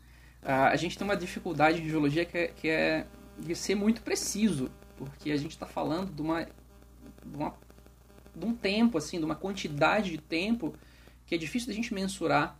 a 0.42 0.76
gente 0.76 0.96
tem 0.96 1.04
uma 1.04 1.16
dificuldade 1.16 1.82
em 1.82 1.88
geologia 1.88 2.25
que 2.25 2.38
é, 2.38 2.48
que 2.48 2.68
é 2.68 3.06
de 3.38 3.54
ser 3.54 3.75
muito 3.75 4.02
preciso, 4.02 4.70
porque 4.96 5.30
a 5.30 5.37
gente 5.37 5.50
está 5.50 5.66
falando 5.66 6.12
de 6.12 6.22
uma, 6.22 6.44
de 6.44 7.37
uma 7.37 7.54
de 8.34 8.46
um 8.46 8.54
tempo, 8.54 8.96
assim, 8.96 9.18
de 9.18 9.25
uma 9.25 9.34
quantidade 9.34 10.10
de 10.10 10.18
tempo 10.18 10.75
que 11.26 11.34
é 11.34 11.38
difícil 11.38 11.68
da 11.68 11.75
gente 11.75 11.92
mensurar 11.92 12.58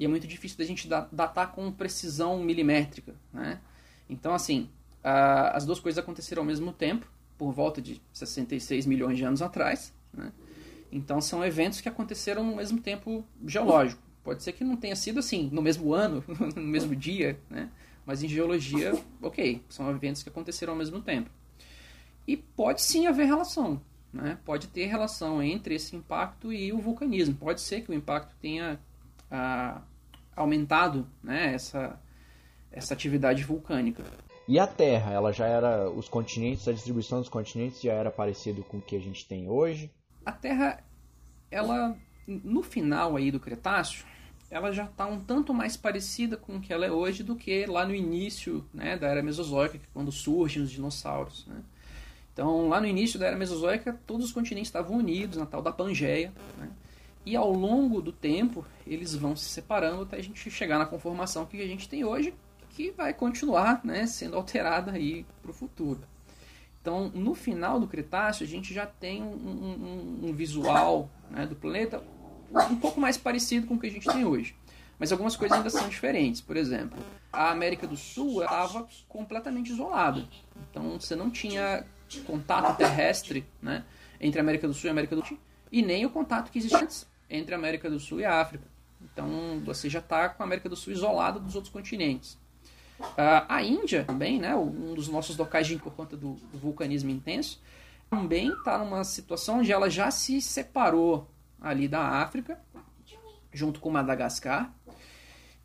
e 0.00 0.04
é 0.06 0.08
muito 0.08 0.26
difícil 0.26 0.56
da 0.56 0.64
gente 0.64 0.88
datar 0.88 1.52
com 1.52 1.70
precisão 1.70 2.42
milimétrica, 2.42 3.14
né? 3.30 3.60
Então, 4.08 4.32
assim, 4.32 4.70
as 5.04 5.66
duas 5.66 5.78
coisas 5.78 6.02
aconteceram 6.02 6.40
ao 6.40 6.46
mesmo 6.46 6.72
tempo, 6.72 7.06
por 7.36 7.52
volta 7.52 7.82
de 7.82 8.00
66 8.10 8.86
milhões 8.86 9.18
de 9.18 9.24
anos 9.24 9.42
atrás, 9.42 9.92
né? 10.10 10.32
Então, 10.90 11.20
são 11.20 11.44
eventos 11.44 11.82
que 11.82 11.88
aconteceram 11.88 12.42
no 12.42 12.56
mesmo 12.56 12.80
tempo 12.80 13.22
geológico. 13.46 14.00
Pode 14.24 14.42
ser 14.42 14.52
que 14.52 14.64
não 14.64 14.74
tenha 14.74 14.96
sido 14.96 15.18
assim, 15.18 15.50
no 15.52 15.60
mesmo 15.60 15.92
ano, 15.92 16.24
no 16.56 16.62
mesmo 16.62 16.96
dia, 16.96 17.38
né? 17.50 17.68
Mas 18.06 18.22
em 18.22 18.28
geologia, 18.28 18.98
ok, 19.20 19.62
são 19.68 19.90
eventos 19.90 20.22
que 20.22 20.30
aconteceram 20.30 20.72
ao 20.72 20.78
mesmo 20.78 21.02
tempo. 21.02 21.28
E 22.26 22.38
pode 22.38 22.80
sim 22.80 23.06
haver 23.06 23.26
relação, 23.26 23.82
né? 24.10 24.38
Pode 24.46 24.68
ter 24.68 24.86
relação 24.86 25.42
entre 25.42 25.74
esse 25.74 25.94
impacto 25.94 26.50
e 26.50 26.72
o 26.72 26.78
vulcanismo. 26.78 27.34
Pode 27.34 27.60
ser 27.60 27.82
que 27.82 27.90
o 27.90 27.94
impacto 27.94 28.34
tenha 28.40 28.80
ah, 29.30 29.82
aumentado, 30.34 31.06
né? 31.22 31.54
Essa 31.54 31.98
essa 32.72 32.94
atividade 32.94 33.42
vulcânica. 33.42 34.04
E 34.46 34.58
a 34.58 34.66
Terra, 34.66 35.12
ela 35.12 35.32
já 35.32 35.46
era 35.46 35.90
os 35.90 36.08
continentes, 36.08 36.66
a 36.66 36.72
distribuição 36.72 37.20
dos 37.20 37.28
continentes 37.28 37.80
já 37.80 37.92
era 37.92 38.10
parecido 38.10 38.62
com 38.62 38.78
o 38.78 38.82
que 38.82 38.96
a 38.96 39.00
gente 39.00 39.26
tem 39.26 39.48
hoje? 39.48 39.90
A 40.24 40.32
Terra, 40.32 40.82
ela 41.50 41.96
no 42.26 42.62
final 42.62 43.16
aí 43.16 43.30
do 43.30 43.40
Cretáceo, 43.40 44.04
ela 44.50 44.72
já 44.72 44.84
está 44.84 45.06
um 45.06 45.20
tanto 45.20 45.54
mais 45.54 45.76
parecida 45.76 46.36
com 46.36 46.56
o 46.56 46.60
que 46.60 46.72
ela 46.72 46.84
é 46.84 46.90
hoje 46.90 47.22
do 47.22 47.36
que 47.36 47.66
lá 47.66 47.84
no 47.84 47.94
início 47.94 48.64
né, 48.72 48.96
da 48.96 49.08
Era 49.08 49.22
Mesozoica, 49.22 49.76
é 49.76 49.80
quando 49.92 50.10
surgem 50.10 50.62
os 50.62 50.70
dinossauros. 50.70 51.46
Né? 51.46 51.62
Então, 52.32 52.68
lá 52.68 52.80
no 52.80 52.86
início 52.86 53.18
da 53.18 53.26
Era 53.26 53.36
Mesozoica, 53.36 53.98
todos 54.06 54.26
os 54.26 54.32
continentes 54.32 54.68
estavam 54.68 54.96
unidos 54.96 55.36
na 55.38 55.46
tal 55.46 55.62
da 55.62 55.72
Pangeia. 55.72 56.32
Né? 56.58 56.68
E 57.24 57.36
ao 57.36 57.52
longo 57.52 58.00
do 58.00 58.12
tempo, 58.12 58.64
eles 58.86 59.14
vão 59.14 59.36
se 59.36 59.48
separando 59.48 60.02
até 60.02 60.16
a 60.16 60.22
gente 60.22 60.50
chegar 60.50 60.78
na 60.78 60.86
conformação 60.86 61.44
que 61.44 61.60
a 61.60 61.66
gente 61.66 61.88
tem 61.88 62.04
hoje, 62.04 62.34
que 62.70 62.90
vai 62.90 63.12
continuar 63.12 63.80
né, 63.84 64.06
sendo 64.06 64.36
alterada 64.36 64.92
para 65.42 65.50
o 65.50 65.54
futuro. 65.54 66.00
Então, 66.80 67.10
no 67.14 67.34
final 67.34 67.78
do 67.78 67.86
Cretáceo, 67.86 68.44
a 68.44 68.48
gente 68.48 68.72
já 68.72 68.86
tem 68.86 69.22
um, 69.22 69.26
um, 69.26 70.28
um 70.28 70.32
visual 70.32 71.10
né, 71.30 71.46
do 71.46 71.54
planeta 71.54 72.02
um 72.70 72.76
pouco 72.76 72.98
mais 72.98 73.18
parecido 73.18 73.66
com 73.66 73.74
o 73.74 73.78
que 73.78 73.86
a 73.86 73.90
gente 73.90 74.08
tem 74.08 74.24
hoje. 74.24 74.56
Mas 74.98 75.12
algumas 75.12 75.36
coisas 75.36 75.56
ainda 75.56 75.70
são 75.70 75.88
diferentes. 75.88 76.40
Por 76.40 76.56
exemplo, 76.56 76.98
a 77.32 77.50
América 77.50 77.86
do 77.86 77.96
Sul 77.96 78.42
estava 78.42 78.88
completamente 79.08 79.70
isolada. 79.72 80.26
Então 80.70 80.98
você 80.98 81.14
não 81.14 81.30
tinha 81.30 81.84
contato 82.26 82.76
terrestre 82.76 83.46
né, 83.62 83.84
entre 84.20 84.40
a 84.40 84.42
América 84.42 84.66
do 84.66 84.74
Sul 84.74 84.86
e 84.86 84.88
a 84.88 84.92
América 84.92 85.14
do 85.14 85.24
Sul, 85.24 85.38
e 85.70 85.82
nem 85.82 86.04
o 86.04 86.10
contato 86.10 86.50
que 86.50 86.58
existe 86.58 86.76
antes 86.76 87.09
entre 87.30 87.54
a 87.54 87.58
América 87.58 87.88
do 87.88 87.98
Sul 87.98 88.20
e 88.20 88.24
a 88.24 88.40
África. 88.40 88.64
Então 89.00 89.62
você 89.64 89.88
já 89.88 90.00
está 90.00 90.28
com 90.28 90.42
a 90.42 90.46
América 90.46 90.68
do 90.68 90.76
Sul 90.76 90.92
isolada 90.92 91.38
dos 91.38 91.54
outros 91.54 91.72
continentes. 91.72 92.34
Uh, 93.00 93.46
a 93.48 93.62
Índia 93.62 94.04
também, 94.04 94.38
né, 94.38 94.54
um 94.54 94.92
dos 94.92 95.08
nossos 95.08 95.36
locais 95.36 95.66
de 95.66 95.76
por 95.76 95.94
conta 95.94 96.16
do, 96.16 96.34
do 96.34 96.58
vulcanismo 96.58 97.08
intenso, 97.08 97.58
também 98.10 98.52
está 98.52 98.76
numa 98.76 99.04
situação 99.04 99.60
onde 99.60 99.72
ela 99.72 99.88
já 99.88 100.10
se 100.10 100.40
separou 100.42 101.26
ali 101.60 101.88
da 101.88 102.00
África, 102.00 102.60
junto 103.52 103.80
com 103.80 103.88
Madagascar. 103.88 104.74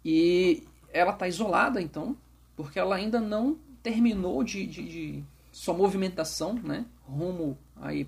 E 0.04 0.64
ela 0.94 1.12
está 1.12 1.28
isolada, 1.28 1.82
então, 1.82 2.16
porque 2.56 2.80
ela 2.80 2.96
ainda 2.96 3.20
não 3.20 3.58
terminou 3.82 4.44
de, 4.44 4.66
de, 4.66 4.88
de 4.88 5.24
sua 5.52 5.74
movimentação 5.74 6.54
né, 6.54 6.86
rumo 7.04 7.58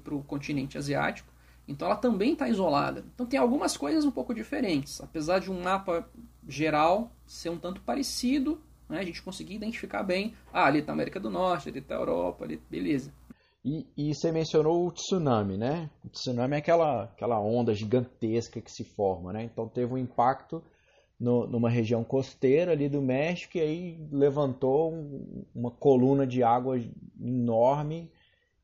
para 0.04 0.16
o 0.16 0.24
continente 0.24 0.78
asiático. 0.78 1.28
Então 1.68 1.88
ela 1.88 1.98
também 1.98 2.34
está 2.34 2.48
isolada. 2.48 3.04
Então 3.14 3.26
tem 3.26 3.40
algumas 3.40 3.76
coisas 3.76 4.06
um 4.06 4.12
pouco 4.12 4.34
diferentes. 4.34 5.02
Apesar 5.02 5.40
de 5.40 5.52
um 5.52 5.62
mapa 5.62 6.10
geral 6.48 7.12
ser 7.26 7.50
um 7.50 7.58
tanto 7.58 7.82
parecido, 7.82 8.62
né, 8.88 9.00
a 9.00 9.04
gente 9.04 9.22
conseguir 9.22 9.56
identificar 9.56 10.04
bem. 10.04 10.34
Ah, 10.54 10.66
ali 10.66 10.80
está 10.80 10.92
a 10.92 10.96
América 10.96 11.20
do 11.20 11.30
Norte, 11.30 11.70
ali 11.70 11.80
está 11.80 11.96
a 11.96 12.00
Europa, 12.00 12.46
ali, 12.46 12.62
beleza. 12.70 13.12
E, 13.66 13.86
e, 13.98 14.16
você 14.16 14.32
mencionou 14.32 14.88
o 14.88 14.92
tsunami, 14.92 15.58
né? 15.58 15.90
O 16.06 16.08
tsunami 16.08 16.56
é 16.56 16.60
aquela, 16.60 17.04
aquela 17.04 17.38
onda 17.38 17.74
gigantesca 17.74 18.62
que 18.62 18.72
se 18.72 18.86
forma, 18.86 19.34
né? 19.34 19.44
Então 19.44 19.68
teve 19.68 19.94
um 19.94 19.98
impacto 19.98 20.64
no, 21.20 21.46
numa 21.48 21.70
região 21.70 22.02
costeira 22.02 22.72
ali 22.72 22.88
do 22.88 23.02
México 23.02 23.58
e 23.58 23.62
aí 23.62 24.08
levantou 24.10 24.94
um, 24.94 25.44
uma 25.54 25.72
coluna 25.72 26.26
de 26.26 26.44
água 26.44 26.80
enorme 27.20 28.10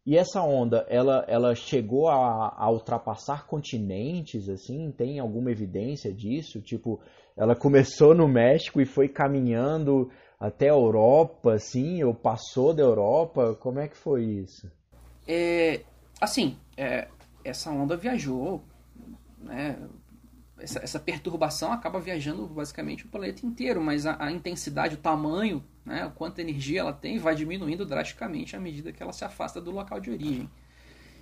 E 0.06 0.18
essa 0.18 0.42
onda, 0.42 0.86
ela, 0.90 1.24
ela 1.30 1.56
chegou 1.56 2.10
a, 2.10 2.54
a 2.58 2.70
ultrapassar 2.70 3.48
continentes, 3.48 4.50
assim? 4.50 4.92
Tem 4.92 5.20
alguma 5.20 5.50
evidência 5.50 6.14
disso? 6.14 6.62
Tipo, 6.62 7.00
ela 7.38 7.56
começou 7.58 8.14
no 8.14 8.28
México 8.28 8.82
e 8.82 8.86
foi 8.86 9.08
caminhando 9.08 10.12
até 10.38 10.68
a 10.68 10.74
Europa, 10.74 11.54
assim? 11.54 12.04
Ou 12.04 12.14
passou 12.14 12.74
da 12.74 12.84
Europa? 12.84 13.56
Como 13.56 13.80
é 13.80 13.88
que 13.88 13.96
foi 13.96 14.26
isso? 14.26 14.70
É, 15.26 15.82
assim, 16.20 16.58
é, 16.76 17.08
essa 17.46 17.72
onda 17.72 17.96
viajou, 17.96 18.62
né? 19.40 19.78
Essa, 20.64 20.80
essa, 20.80 21.00
perturbação 21.00 21.74
acaba 21.74 22.00
viajando 22.00 22.48
basicamente 22.48 23.06
o 23.06 23.10
planeta 23.10 23.46
inteiro, 23.46 23.82
mas 23.82 24.06
a, 24.06 24.16
a 24.18 24.32
intensidade, 24.32 24.96
o 24.96 24.98
tamanho 24.98 25.62
né, 25.86 26.10
quanta 26.16 26.42
energia 26.42 26.80
ela 26.80 26.94
tem, 26.94 27.20
vai 27.20 27.36
diminuindo 27.36 27.86
drasticamente 27.86 28.56
à 28.56 28.60
medida 28.60 28.92
que 28.94 29.04
ela 29.04 29.12
se 29.12 29.26
afasta 29.26 29.60
do 29.60 29.72
local 29.72 30.00
de 30.00 30.10
origem. 30.10 30.50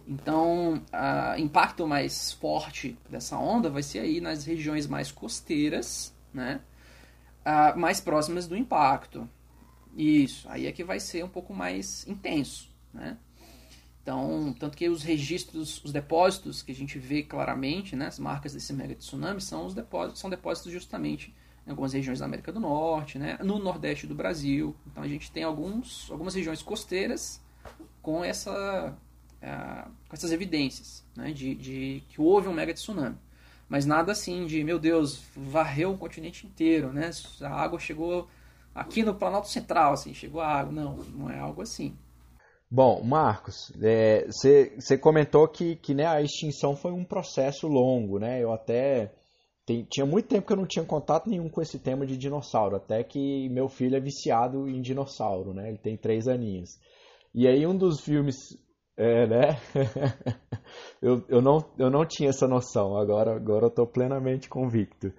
Então, 0.08 0.84
o 1.36 1.40
impacto 1.40 1.88
mais 1.88 2.32
forte 2.34 2.98
dessa 3.10 3.38
onda 3.38 3.70
vai 3.70 3.84
ser 3.84 4.00
aí 4.00 4.22
nas 4.22 4.46
regiões 4.46 4.86
mais 4.86 5.12
costeiras, 5.12 6.14
né, 6.34 6.62
mais 7.76 8.00
próximas 8.00 8.48
do 8.48 8.56
impacto. 8.56 9.28
Isso, 9.96 10.48
aí 10.50 10.68
é 10.68 10.72
que 10.72 10.84
vai 10.84 11.00
ser 11.00 11.24
um 11.24 11.30
pouco 11.30 11.54
mais 11.54 12.08
intenso, 12.08 12.70
né? 12.94 13.18
Então, 14.02 14.56
tanto 14.60 14.76
que 14.76 14.90
os 14.90 15.04
registros, 15.04 15.84
os 15.84 15.92
depósitos 15.92 16.64
que 16.64 16.72
a 16.72 16.76
gente 16.76 16.98
vê 16.98 17.22
claramente, 17.22 17.96
né, 17.96 18.08
as 18.08 18.18
marcas 18.18 18.54
desse 18.54 18.74
mega 18.74 18.96
tsunami 18.96 19.40
são 19.40 19.66
os 19.66 19.74
depósitos, 19.76 20.20
são 20.20 20.30
depósitos 20.30 20.72
justamente 20.72 21.34
em 21.68 21.70
algumas 21.70 21.94
regiões 21.94 22.20
da 22.20 22.26
América 22.26 22.52
do 22.52 22.60
Norte, 22.60 23.20
né, 23.20 23.38
no 23.44 23.60
Nordeste 23.60 24.08
do 24.08 24.16
Brasil. 24.16 24.76
Então 24.88 25.04
a 25.04 25.08
gente 25.08 25.32
tem 25.32 25.44
alguns, 25.44 26.10
algumas 26.10 26.34
regiões 26.34 26.64
costeiras 26.64 27.40
com, 28.02 28.24
essa, 28.24 28.98
uh, 29.38 29.92
com 30.10 30.16
essas 30.16 30.32
evidências 30.32 31.06
né, 31.16 31.32
de, 31.32 31.54
de 31.54 32.04
que 32.10 32.20
houve 32.20 32.48
um 32.48 32.54
mega 32.54 32.74
tsunami. 32.74 33.18
Mas 33.70 33.86
nada 33.86 34.12
assim 34.12 34.46
de, 34.48 34.64
meu 34.64 34.78
Deus, 34.78 35.22
varreu 35.34 35.94
o 35.94 35.98
continente 35.98 36.46
inteiro, 36.46 36.92
né? 36.92 37.10
A 37.40 37.48
água 37.48 37.80
chegou 37.80 38.28
aqui 38.76 39.02
no 39.02 39.16
Planalto 39.16 39.48
Central, 39.48 39.94
assim, 39.94 40.14
chegou 40.14 40.42
a 40.42 40.48
água. 40.48 40.74
Não, 40.74 40.98
não 40.98 41.30
é 41.30 41.40
algo 41.40 41.62
assim. 41.62 41.96
Bom, 42.74 43.04
Marcos, 43.04 43.70
você 44.28 44.72
é, 44.90 44.98
comentou 44.98 45.46
que, 45.46 45.76
que 45.76 45.94
né, 45.94 46.06
a 46.06 46.22
extinção 46.22 46.74
foi 46.74 46.94
um 46.94 47.04
processo 47.04 47.68
longo, 47.68 48.18
né? 48.18 48.42
Eu 48.42 48.54
até 48.54 49.12
tem, 49.66 49.84
tinha 49.92 50.06
muito 50.06 50.30
tempo 50.30 50.48
que 50.48 50.54
eu 50.54 50.58
não 50.58 50.66
tinha 50.66 50.86
contato 50.86 51.30
nenhum 51.30 51.50
com 51.50 51.62
esse 51.62 51.78
tema 51.78 52.06
de 52.06 52.16
dinossauro, 52.16 52.78
até 52.78 53.04
que 53.04 53.50
meu 53.50 53.68
filho 53.68 53.98
é 53.98 54.00
viciado 54.00 54.70
em 54.70 54.82
dinossauro, 54.82 55.54
né? 55.54 55.68
Ele 55.68 55.80
tem 55.80 55.98
três 55.98 56.30
aninhos. 56.30 56.80
E 57.36 57.46
aí 57.46 57.68
um 57.68 57.76
dos 57.76 58.00
filmes, 58.00 58.38
é, 58.96 59.28
né? 59.28 59.58
eu, 61.02 61.26
eu, 61.28 61.42
não, 61.42 61.66
eu 61.78 61.90
não 61.90 62.06
tinha 62.06 62.30
essa 62.30 62.48
noção, 62.48 62.96
agora, 62.96 63.36
agora 63.36 63.66
eu 63.66 63.70
estou 63.70 63.86
plenamente 63.86 64.48
convicto. 64.48 65.12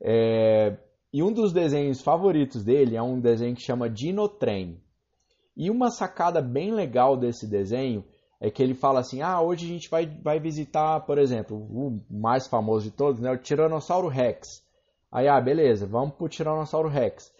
É, 0.00 0.74
e 1.12 1.22
um 1.22 1.30
dos 1.30 1.52
desenhos 1.52 2.00
favoritos 2.00 2.64
dele 2.64 2.96
é 2.96 3.02
um 3.02 3.20
desenho 3.20 3.54
que 3.54 3.62
chama 3.62 3.90
Dinotrem. 3.90 4.82
E 5.56 5.70
uma 5.70 5.90
sacada 5.90 6.42
bem 6.42 6.72
legal 6.72 7.16
desse 7.16 7.46
desenho 7.46 8.04
é 8.40 8.50
que 8.50 8.62
ele 8.62 8.74
fala 8.74 9.00
assim: 9.00 9.22
ah, 9.22 9.40
hoje 9.40 9.66
a 9.66 9.68
gente 9.68 9.88
vai, 9.88 10.06
vai 10.06 10.40
visitar, 10.40 11.00
por 11.00 11.18
exemplo, 11.18 11.56
o 11.56 12.00
mais 12.10 12.46
famoso 12.46 12.90
de 12.90 12.96
todos, 12.96 13.20
né, 13.20 13.30
o 13.30 13.38
Tiranossauro 13.38 14.08
Rex. 14.08 14.62
Aí, 15.10 15.28
ah, 15.28 15.40
beleza, 15.40 15.86
vamos 15.86 16.14
pro 16.16 16.28
Tiranossauro 16.28 16.88
Rex. 16.88 17.32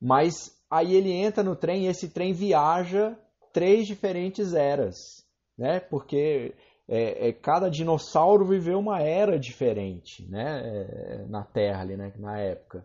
Mas 0.00 0.50
aí 0.70 0.94
ele 0.94 1.12
entra 1.12 1.42
no 1.42 1.54
trem 1.54 1.84
e 1.84 1.88
esse 1.88 2.08
trem 2.08 2.32
viaja 2.32 3.16
três 3.52 3.86
diferentes 3.86 4.54
eras, 4.54 5.24
né? 5.56 5.78
Porque 5.78 6.54
é, 6.88 7.28
é, 7.28 7.32
cada 7.32 7.68
dinossauro 7.68 8.44
viveu 8.44 8.78
uma 8.78 9.00
era 9.00 9.38
diferente, 9.38 10.26
né? 10.28 10.62
É, 10.64 11.26
na 11.28 11.44
Terra 11.44 11.82
ali, 11.82 11.96
né? 11.96 12.12
Na 12.16 12.38
época. 12.38 12.84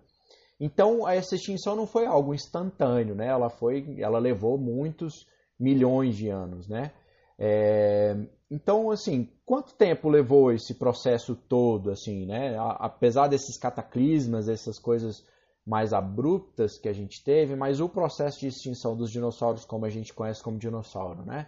Então 0.59 1.07
essa 1.07 1.35
extinção 1.35 1.75
não 1.75 1.85
foi 1.85 2.05
algo 2.05 2.33
instantâneo, 2.33 3.15
né? 3.15 3.27
Ela 3.27 3.49
foi, 3.49 3.99
ela 3.99 4.19
levou 4.19 4.57
muitos 4.57 5.27
milhões 5.59 6.15
de 6.15 6.29
anos, 6.29 6.67
né? 6.67 6.91
É, 7.39 8.15
então, 8.49 8.89
assim, 8.89 9.29
quanto 9.45 9.75
tempo 9.75 10.09
levou 10.09 10.51
esse 10.51 10.73
processo 10.73 11.35
todo, 11.35 11.91
assim, 11.91 12.25
né? 12.25 12.55
Apesar 12.79 13.27
desses 13.27 13.57
cataclismas, 13.57 14.47
essas 14.47 14.79
coisas 14.79 15.23
mais 15.65 15.91
abruptas 15.91 16.77
que 16.77 16.87
a 16.87 16.93
gente 16.93 17.21
teve, 17.23 17.55
mas 17.55 17.81
o 17.81 17.89
processo 17.89 18.39
de 18.39 18.47
extinção 18.47 18.95
dos 18.95 19.11
dinossauros, 19.11 19.65
como 19.65 19.85
a 19.85 19.89
gente 19.89 20.13
conhece 20.13 20.41
como 20.41 20.57
dinossauro, 20.57 21.23
né? 21.23 21.47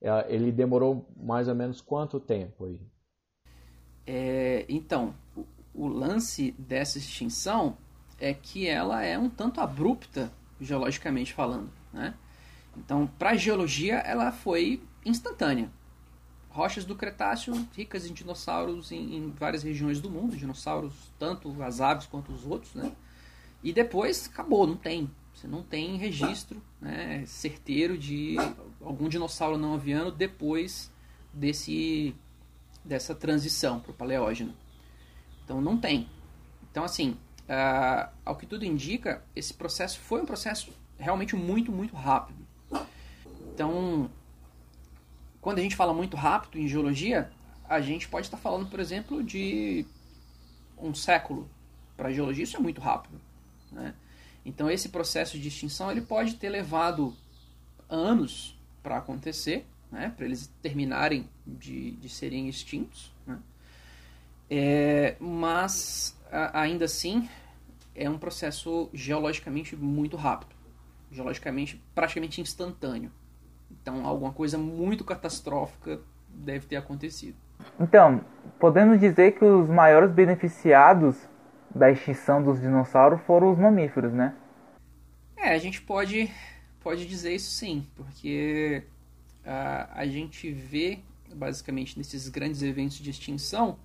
É, 0.00 0.32
ele 0.32 0.52
demorou 0.52 1.08
mais 1.16 1.48
ou 1.48 1.54
menos 1.54 1.80
quanto 1.80 2.20
tempo 2.20 2.66
aí? 2.66 2.80
É, 4.06 4.64
então, 4.68 5.14
o 5.74 5.88
lance 5.88 6.52
dessa 6.52 6.98
extinção 6.98 7.76
é 8.18 8.32
que 8.34 8.66
ela 8.66 9.02
é 9.02 9.18
um 9.18 9.28
tanto 9.28 9.60
abrupta, 9.60 10.32
geologicamente 10.60 11.32
falando, 11.32 11.70
né? 11.92 12.14
Então, 12.76 13.06
para 13.18 13.30
a 13.30 13.36
geologia, 13.36 13.96
ela 13.96 14.30
foi 14.30 14.82
instantânea. 15.04 15.70
Rochas 16.50 16.84
do 16.84 16.94
Cretáceo 16.94 17.54
ricas 17.74 18.06
em 18.06 18.12
dinossauros 18.12 18.90
em, 18.90 19.16
em, 19.16 19.30
várias 19.30 19.62
regiões 19.62 20.00
do 20.00 20.10
mundo, 20.10 20.36
dinossauros, 20.36 20.92
tanto 21.18 21.62
as 21.62 21.80
aves 21.80 22.06
quanto 22.06 22.32
os 22.32 22.46
outros, 22.46 22.74
né? 22.74 22.92
E 23.62 23.72
depois 23.72 24.28
acabou, 24.32 24.66
não 24.66 24.76
tem. 24.76 25.10
Você 25.34 25.46
não 25.46 25.62
tem 25.62 25.96
registro 25.96 26.62
né, 26.80 27.24
certeiro 27.26 27.98
de 27.98 28.36
algum 28.80 29.06
dinossauro 29.06 29.58
não 29.58 29.74
aviano 29.74 30.10
depois 30.10 30.90
desse, 31.32 32.14
dessa 32.82 33.14
transição 33.14 33.78
para 33.78 33.90
o 33.90 33.94
paleógeno. 33.94 34.54
Então 35.44 35.60
não 35.60 35.76
tem. 35.76 36.08
Então, 36.70 36.84
assim, 36.84 37.18
uh, 37.48 38.10
ao 38.24 38.36
que 38.36 38.46
tudo 38.46 38.64
indica, 38.64 39.22
esse 39.34 39.54
processo 39.54 39.98
foi 40.00 40.20
um 40.20 40.26
processo 40.26 40.72
realmente 40.98 41.34
muito, 41.36 41.70
muito 41.70 41.94
rápido. 41.94 42.46
Então, 43.54 44.10
quando 45.40 45.58
a 45.58 45.62
gente 45.62 45.76
fala 45.76 45.94
muito 45.94 46.16
rápido 46.16 46.58
em 46.58 46.68
geologia, 46.68 47.30
a 47.68 47.80
gente 47.80 48.08
pode 48.08 48.26
estar 48.26 48.36
falando, 48.36 48.68
por 48.68 48.80
exemplo, 48.80 49.22
de 49.22 49.86
um 50.76 50.94
século. 50.94 51.48
Para 51.96 52.08
a 52.08 52.12
geologia 52.12 52.44
isso 52.44 52.56
é 52.56 52.60
muito 52.60 52.80
rápido. 52.80 53.20
Né? 53.72 53.94
Então 54.44 54.70
esse 54.70 54.88
processo 54.88 55.38
de 55.38 55.48
extinção 55.48 55.90
ele 55.90 56.00
pode 56.00 56.34
ter 56.34 56.48
levado 56.48 57.14
anos 57.88 58.58
para 58.82 58.98
acontecer, 58.98 59.66
né? 59.90 60.12
para 60.16 60.26
eles 60.26 60.52
terminarem 60.60 61.28
de, 61.46 61.92
de 61.92 62.08
serem 62.08 62.48
extintos. 62.48 63.12
Né? 63.26 63.38
É, 64.50 65.16
mas 65.18 66.16
a, 66.30 66.60
ainda 66.60 66.84
assim 66.84 67.28
é 67.94 68.08
um 68.08 68.18
processo 68.18 68.88
geologicamente 68.92 69.74
muito 69.74 70.16
rápido, 70.16 70.54
geologicamente 71.10 71.82
praticamente 71.94 72.40
instantâneo. 72.40 73.10
Então, 73.70 74.06
alguma 74.06 74.32
coisa 74.32 74.56
muito 74.58 75.04
catastrófica 75.04 76.00
deve 76.28 76.66
ter 76.66 76.76
acontecido. 76.76 77.36
Então, 77.80 78.20
podemos 78.58 79.00
dizer 79.00 79.32
que 79.32 79.44
os 79.44 79.68
maiores 79.68 80.10
beneficiados 80.10 81.16
da 81.74 81.90
extinção 81.90 82.42
dos 82.42 82.60
dinossauros 82.60 83.20
foram 83.22 83.52
os 83.52 83.58
mamíferos, 83.58 84.12
né? 84.12 84.34
É, 85.36 85.54
a 85.54 85.58
gente 85.58 85.80
pode, 85.82 86.30
pode 86.80 87.06
dizer 87.06 87.34
isso 87.34 87.50
sim, 87.50 87.86
porque 87.94 88.82
uh, 89.44 89.88
a 89.92 90.06
gente 90.06 90.50
vê, 90.50 91.00
basicamente, 91.34 91.98
nesses 91.98 92.28
grandes 92.28 92.62
eventos 92.62 92.96
de 92.96 93.10
extinção, 93.10 93.78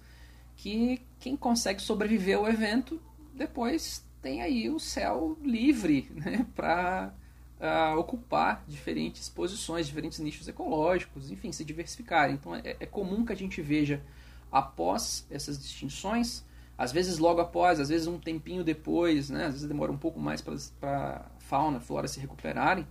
que 0.62 1.02
quem 1.20 1.36
consegue 1.36 1.82
sobreviver 1.82 2.38
ao 2.38 2.48
evento 2.48 3.02
depois 3.34 4.06
tem 4.22 4.44
aí 4.44 4.70
o 4.70 4.80
céu 4.80 5.36
livre 5.44 6.08
né, 6.14 6.46
para 6.56 7.12
uh, 7.60 7.98
ocupar 7.98 8.64
diferentes 8.68 9.28
posições, 9.28 9.88
diferentes 9.88 10.20
nichos 10.20 10.48
ecológicos, 10.48 11.32
enfim, 11.32 11.52
se 11.52 11.66
diversificarem. 11.66 12.36
Então 12.36 12.54
é, 12.54 12.78
é 12.80 12.86
comum 12.86 13.26
que 13.26 13.34
a 13.34 13.36
gente 13.36 13.60
veja 13.60 14.04
após 14.52 15.26
essas 15.32 15.58
distinções, 15.58 16.46
às 16.78 16.92
vezes 16.92 17.18
logo 17.18 17.42
após, 17.42 17.80
às 17.80 17.90
vezes 17.90 18.06
um 18.06 18.20
tempinho 18.20 18.64
depois, 18.64 19.32
né? 19.32 19.46
às 19.46 19.54
vezes 19.54 19.68
demora 19.68 19.92
um 19.92 19.98
pouco 19.98 20.20
mais 20.20 20.44
para 20.44 21.26
fauna, 21.40 21.80
flora 21.80 22.08
se 22.08 22.20
recuperarem, 22.20 22.88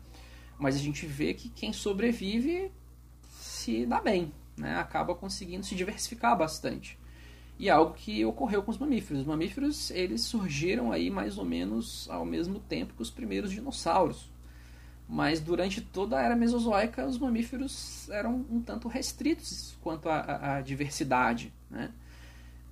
mas 0.59 0.75
a 0.75 0.79
gente 0.81 1.07
vê 1.07 1.35
que 1.35 1.49
quem 1.49 1.73
sobrevive 1.73 2.73
se 3.31 3.87
dá 3.87 4.01
bem, 4.01 4.33
né? 4.57 4.77
acaba 4.77 5.15
conseguindo 5.15 5.65
se 5.65 5.77
diversificar 5.77 6.37
bastante. 6.37 6.99
E 7.61 7.69
é 7.69 7.73
algo 7.73 7.93
que 7.93 8.25
ocorreu 8.25 8.63
com 8.63 8.71
os 8.71 8.79
mamíferos. 8.79 9.21
Os 9.21 9.27
mamíferos 9.27 9.91
eles 9.91 10.23
surgiram 10.23 10.91
aí 10.91 11.11
mais 11.11 11.37
ou 11.37 11.45
menos 11.45 12.09
ao 12.09 12.25
mesmo 12.25 12.59
tempo 12.59 12.95
que 12.95 13.03
os 13.03 13.11
primeiros 13.11 13.51
dinossauros. 13.51 14.31
Mas 15.07 15.41
durante 15.41 15.83
toda 15.83 16.19
a 16.19 16.23
era 16.23 16.35
mesozoica, 16.35 17.07
os 17.07 17.19
mamíferos 17.19 18.09
eram 18.09 18.47
um 18.51 18.63
tanto 18.63 18.89
restritos 18.89 19.77
quanto 19.83 20.09
à, 20.09 20.63
diversidade, 20.63 21.53
né? 21.71 21.93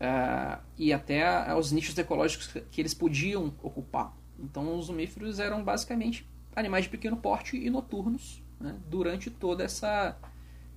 Uh, 0.01 0.63
e 0.79 0.91
até 0.91 1.51
aos 1.51 1.71
nichos 1.71 1.99
ecológicos 1.99 2.47
que 2.71 2.81
eles 2.81 2.95
podiam 2.95 3.53
ocupar. 3.63 4.17
Então, 4.39 4.79
os 4.79 4.89
mamíferos 4.89 5.39
eram 5.39 5.63
basicamente 5.63 6.27
animais 6.57 6.85
de 6.85 6.91
pequeno 6.91 7.19
porte 7.19 7.59
e 7.59 7.69
noturnos 7.69 8.43
né? 8.59 8.75
durante 8.89 9.29
toda 9.29 9.65
essa, 9.65 10.17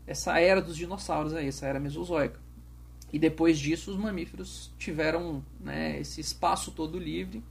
essa 0.06 0.38
era 0.38 0.62
dos 0.62 0.76
dinossauros 0.76 1.34
aí, 1.34 1.48
essa 1.48 1.66
era 1.66 1.80
mesozoica. 1.80 2.51
E 3.12 3.20
depois 3.20 3.60
disso 3.60 3.92
os 3.92 3.98
mamíferos 3.98 4.72
tiveram 4.78 5.44
né, 5.60 6.00
esse 6.00 6.22
espaço 6.22 6.72
todo 6.72 6.98
livre, 6.98 7.44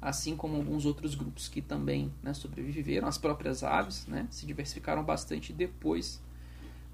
assim 0.00 0.36
como 0.36 0.56
alguns 0.56 0.84
outros 0.84 1.14
grupos 1.14 1.48
que 1.48 1.60
também 1.60 2.12
né, 2.22 2.34
sobreviveram, 2.34 3.08
as 3.08 3.18
próprias 3.18 3.64
aves 3.64 4.06
né, 4.06 4.26
se 4.30 4.46
diversificaram 4.46 5.02
bastante 5.02 5.52
depois 5.52 6.22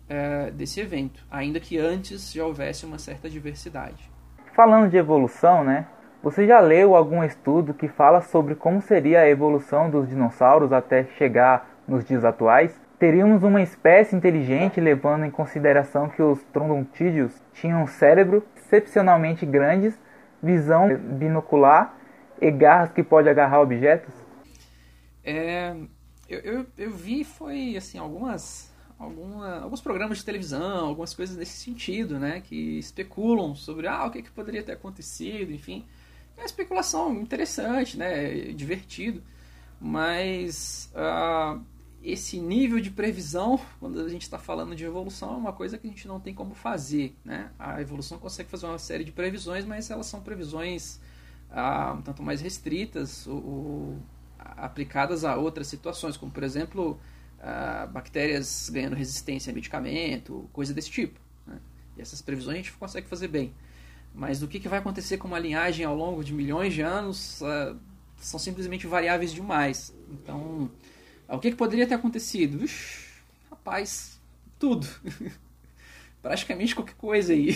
é, 0.09 0.50
desse 0.50 0.81
evento, 0.81 1.24
ainda 1.31 1.59
que 1.59 1.79
antes 1.79 2.33
já 2.33 2.44
houvesse 2.44 2.87
uma 2.87 2.98
certa 2.98 3.29
diversidade. 3.29 4.11
Falando 4.55 4.88
de 4.88 4.96
evolução, 4.96 5.64
né? 5.64 5.88
Você 6.22 6.46
já 6.46 6.61
leu 6.61 6.94
algum 6.94 7.22
estudo 7.22 7.74
que 7.74 7.88
fala 7.88 8.22
sobre 8.22 8.55
como 8.55 8.81
seria 8.81 9.20
a 9.20 9.29
evolução 9.29 9.90
dos 9.90 10.09
dinossauros 10.09 10.72
até 10.72 11.05
chegar 11.18 11.68
nos 11.87 12.05
dias 12.05 12.24
atuais? 12.24 12.81
Teríamos 12.98 13.42
uma 13.42 13.62
espécie 13.62 14.14
inteligente 14.14 14.80
levando 14.80 15.24
em 15.24 15.30
consideração 15.30 16.09
que 16.09 16.22
os 16.22 16.42
troodontídeos 16.52 17.33
tinham 17.52 17.83
um 17.83 17.87
cérebro 17.87 18.44
excepcionalmente 18.57 19.44
grandes, 19.44 19.98
visão 20.42 20.96
binocular 20.96 21.96
e 22.40 22.50
garras 22.50 22.92
que 22.92 23.02
pode 23.02 23.28
agarrar 23.28 23.61
objetos? 23.61 24.14
É, 25.24 25.74
eu, 26.28 26.38
eu, 26.40 26.66
eu 26.76 26.90
vi 26.90 27.24
foi 27.24 27.76
assim 27.76 27.98
algumas 27.98 28.72
alguma, 28.98 29.61
alguns 29.61 29.80
programas 29.80 30.18
de 30.18 30.24
televisão, 30.24 30.87
algumas 30.87 31.14
coisas 31.14 31.37
nesse 31.37 31.57
sentido, 31.57 32.18
né, 32.18 32.40
que 32.40 32.78
especulam 32.78 33.54
sobre 33.54 33.87
ah, 33.87 34.04
o 34.07 34.11
que, 34.11 34.22
que 34.22 34.30
poderia 34.30 34.62
ter 34.62 34.72
acontecido, 34.72 35.52
enfim. 35.52 35.85
É 36.37 36.40
uma 36.40 36.46
especulação 36.46 37.14
interessante, 37.14 37.96
né, 37.96 38.52
divertido, 38.52 39.22
mas 39.80 40.92
uh, 40.94 41.61
esse 42.04 42.38
nível 42.38 42.80
de 42.80 42.90
previsão, 42.90 43.58
quando 43.80 43.98
a 44.00 44.08
gente 44.08 44.22
está 44.22 44.38
falando 44.38 44.76
de 44.76 44.84
evolução, 44.84 45.32
é 45.32 45.36
uma 45.36 45.52
coisa 45.54 45.78
que 45.78 45.86
a 45.86 45.90
gente 45.90 46.06
não 46.06 46.20
tem 46.20 46.34
como 46.34 46.54
fazer. 46.54 47.16
Né? 47.24 47.50
A 47.58 47.80
evolução 47.80 48.18
consegue 48.18 48.50
fazer 48.50 48.66
uma 48.66 48.78
série 48.78 49.04
de 49.04 49.10
previsões, 49.10 49.64
mas 49.64 49.90
elas 49.90 50.06
são 50.06 50.20
previsões 50.20 51.00
uh, 51.50 51.94
um 51.96 52.02
tanto 52.02 52.22
mais 52.22 52.42
restritas 52.42 53.26
ou, 53.26 53.36
ou 53.36 53.98
aplicadas 54.38 55.24
a 55.24 55.36
outras 55.36 55.66
situações, 55.66 56.18
como 56.18 56.30
por 56.30 56.42
exemplo 56.42 57.00
uh, 57.38 57.90
bactérias 57.90 58.68
ganhando 58.68 58.94
resistência 58.94 59.50
a 59.50 59.54
medicamento, 59.54 60.48
coisa 60.52 60.74
desse 60.74 60.90
tipo. 60.90 61.18
Né? 61.46 61.58
E 61.96 62.02
essas 62.02 62.20
previsões 62.20 62.54
a 62.54 62.56
gente 62.58 62.72
consegue 62.74 63.08
fazer 63.08 63.28
bem. 63.28 63.54
Mas 64.14 64.42
o 64.42 64.48
que, 64.48 64.60
que 64.60 64.68
vai 64.68 64.78
acontecer 64.78 65.16
com 65.16 65.26
uma 65.26 65.38
linhagem 65.38 65.86
ao 65.86 65.96
longo 65.96 66.22
de 66.22 66.34
milhões 66.34 66.74
de 66.74 66.82
anos 66.82 67.40
uh, 67.40 67.76
são 68.18 68.38
simplesmente 68.38 68.86
variáveis 68.86 69.32
demais. 69.32 69.94
Então, 70.10 70.70
o 71.28 71.38
que, 71.38 71.50
que 71.50 71.56
poderia 71.56 71.87
ter 71.87 71.94
acontecido? 71.94 72.62
Ux, 72.62 73.22
rapaz, 73.50 74.20
tudo. 74.58 74.87
Praticamente 76.22 76.74
qualquer 76.74 76.94
coisa 76.94 77.32
aí. 77.32 77.50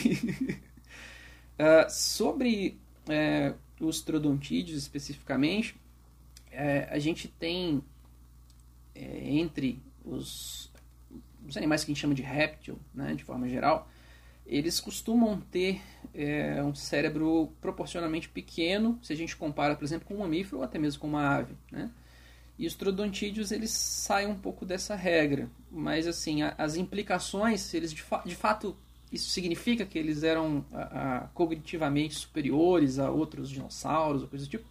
uh, 1.59 1.89
sobre 1.91 2.79
é, 3.09 3.55
os 3.81 4.01
troodontídeos 4.03 4.79
especificamente, 4.79 5.77
é, 6.51 6.89
a 6.91 6.99
gente 6.99 7.29
tem 7.29 7.83
é, 8.95 9.31
entre 9.31 9.81
os, 10.05 10.71
os, 11.47 11.57
animais 11.57 11.85
que 11.85 11.91
a 11.91 11.95
gente 11.95 12.01
chama 12.01 12.15
de 12.15 12.23
réptil, 12.23 12.79
né, 12.95 13.15
de 13.15 13.25
forma 13.25 13.49
geral, 13.49 13.89
eles 14.47 14.81
costumam 14.81 15.41
ter 15.51 15.81
é, 16.15 16.63
um 16.63 16.75
cérebro 16.75 17.53
proporcionalmente 17.61 18.29
pequeno, 18.29 18.99
se 19.03 19.13
a 19.13 19.17
gente 19.17 19.37
compara, 19.37 19.77
por 19.77 19.85
exemplo, 19.85 20.09
com 20.09 20.15
um 20.15 20.19
mamífero 20.21 20.59
ou 20.59 20.65
até 20.65 20.79
mesmo 20.79 21.01
com 21.01 21.07
uma 21.07 21.37
ave, 21.37 21.55
né? 21.71 21.91
E 22.59 22.67
os 22.67 22.75
troodontídeos 22.75 23.53
eles 23.53 23.71
saem 23.71 24.27
um 24.27 24.35
pouco 24.35 24.67
dessa 24.67 24.97
regra, 24.97 25.49
mas 25.71 26.07
assim 26.09 26.43
a, 26.43 26.55
as 26.59 26.75
implicações, 26.75 27.73
eles 27.73 27.93
de, 27.93 28.03
fa 28.03 28.23
de, 28.27 28.35
fato 28.35 28.77
isso 29.13 29.31
significa 29.31 29.87
que 29.87 29.97
eles 29.97 30.25
eram 30.25 30.65
a, 30.73 30.83
a, 31.17 31.21
cognitivamente 31.29 32.17
superiores 32.17 32.99
a 32.99 33.11
outros 33.11 33.49
dinossauros 33.49 34.23
ou 34.23 34.29
coisa 34.29 34.45
do 34.45 34.51
tipo, 34.51 34.67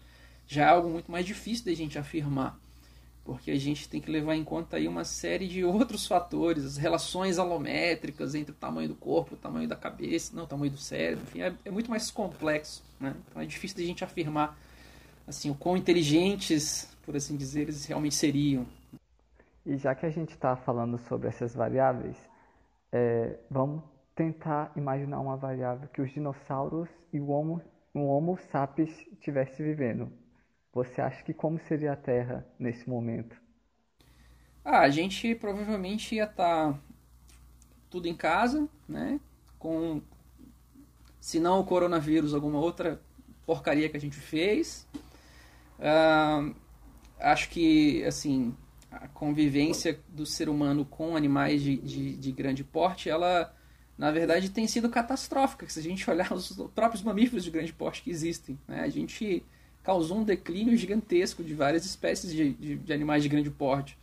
já 0.45 0.65
é 0.65 0.69
algo 0.69 0.89
muito 0.89 1.09
mais 1.09 1.25
difícil 1.25 1.65
da 1.65 1.73
gente 1.73 1.97
afirmar, 1.97 2.59
porque 3.23 3.51
a 3.51 3.59
gente 3.59 3.87
tem 3.87 4.01
que 4.01 4.11
levar 4.11 4.35
em 4.35 4.43
conta 4.43 4.75
aí 4.75 4.87
uma 4.87 5.05
série 5.05 5.47
de 5.47 5.63
outros 5.63 6.05
fatores, 6.05 6.65
as 6.65 6.75
relações 6.75 7.39
alométricas 7.39 8.35
entre 8.35 8.51
o 8.51 8.55
tamanho 8.55 8.89
do 8.89 8.95
corpo, 8.95 9.35
o 9.35 9.37
tamanho 9.37 9.67
da 9.67 9.77
cabeça, 9.77 10.35
não, 10.35 10.43
o 10.43 10.47
tamanho 10.47 10.71
do 10.71 10.77
cérebro, 10.77 11.23
enfim, 11.25 11.41
é, 11.41 11.53
é 11.63 11.71
muito 11.71 11.89
mais 11.89 12.11
complexo, 12.11 12.83
né? 12.99 13.15
Então 13.29 13.41
é 13.41 13.45
difícil 13.45 13.77
da 13.77 13.83
gente 13.83 14.03
afirmar 14.03 14.59
assim 15.25 15.49
o 15.49 15.55
quão 15.55 15.77
inteligentes 15.77 16.87
por 17.07 17.15
assim 17.15 17.37
dizer, 17.37 17.61
eles 17.61 17.85
realmente 17.85 18.15
seriam. 18.15 18.67
E 19.65 19.77
já 19.77 19.95
que 19.95 20.05
a 20.05 20.09
gente 20.09 20.31
está 20.31 20.57
falando 20.57 20.97
sobre 21.07 21.29
essas 21.29 21.55
variáveis, 21.55 22.17
é, 22.91 23.39
vamos 23.49 23.81
tentar 24.13 24.73
imaginar 24.75 25.21
uma 25.21 25.37
variável 25.37 25.87
que 25.87 26.01
os 26.01 26.11
dinossauros 26.11 26.89
e 27.13 27.19
o 27.21 27.29
Homo, 27.29 27.61
o 27.93 28.01
homo 28.07 28.37
sapiens 28.51 28.91
estivessem 29.13 29.65
vivendo. 29.65 30.11
Você 30.73 30.99
acha 30.99 31.23
que 31.23 31.33
como 31.33 31.57
seria 31.59 31.93
a 31.93 31.95
Terra 31.95 32.45
nesse 32.59 32.89
momento? 32.89 33.37
Ah, 34.65 34.79
a 34.79 34.89
gente 34.89 35.33
provavelmente 35.33 36.13
ia 36.13 36.25
estar 36.25 36.73
tá 36.73 36.79
tudo 37.89 38.09
em 38.09 38.17
casa, 38.17 38.67
né? 38.85 39.17
Com, 39.57 40.01
se 41.21 41.39
não 41.39 41.61
o 41.61 41.65
coronavírus, 41.65 42.33
alguma 42.33 42.59
outra 42.59 42.99
porcaria 43.45 43.87
que 43.87 43.95
a 43.95 44.01
gente 44.01 44.17
fez. 44.17 44.85
Uh, 45.79 46.66
acho 47.19 47.49
que 47.49 48.03
assim 48.05 48.55
a 48.91 49.07
convivência 49.07 49.99
do 50.09 50.25
ser 50.25 50.49
humano 50.49 50.85
com 50.85 51.15
animais 51.15 51.61
de, 51.61 51.77
de, 51.77 52.15
de, 52.15 52.31
grande 52.31 52.63
porte, 52.63 53.09
ela 53.09 53.53
na 53.97 54.11
verdade 54.11 54.49
tem 54.49 54.67
sido 54.67 54.89
catastrófica. 54.89 55.67
Se 55.67 55.79
a 55.79 55.83
gente 55.83 56.07
olhar 56.09 56.31
os 56.33 56.51
próprios 56.73 57.03
mamíferos 57.03 57.43
de 57.43 57.51
grande 57.51 57.73
porte 57.73 58.01
que 58.01 58.09
existem, 58.09 58.57
né? 58.67 58.81
a 58.81 58.89
gente 58.89 59.43
causou 59.83 60.19
um 60.19 60.23
declínio 60.23 60.75
gigantesco 60.75 61.43
de 61.43 61.53
várias 61.53 61.85
espécies 61.85 62.31
de, 62.31 62.53
de, 62.53 62.75
de 62.75 62.93
animais 62.93 63.23
de 63.23 63.29
grande 63.29 63.49
porte. 63.49 63.97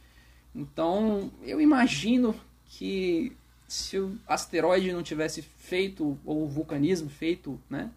Então 0.55 1.31
eu 1.43 1.61
imagino 1.61 2.35
que 2.67 3.37
se 3.67 3.99
o 3.99 4.19
asteroide 4.27 4.93
não 4.93 5.03
tivesse 5.03 5.43
feito, 5.43 6.19
ou 6.25 6.45
o 6.45 6.49
vulcanismo 6.49 7.09
feito, 7.09 7.61
né, 7.69 7.91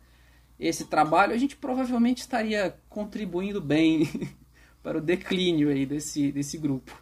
esse 0.60 0.86
trabalho, 0.86 1.34
a 1.34 1.38
gente 1.38 1.56
provavelmente 1.56 2.20
estaria 2.20 2.76
contribuindo 2.90 3.62
bem 3.62 4.10
para 4.88 5.00
o 5.00 5.02
declínio 5.02 5.68
aí 5.68 5.86
desse, 5.86 6.32
desse 6.32 6.58
grupo. 6.58 6.98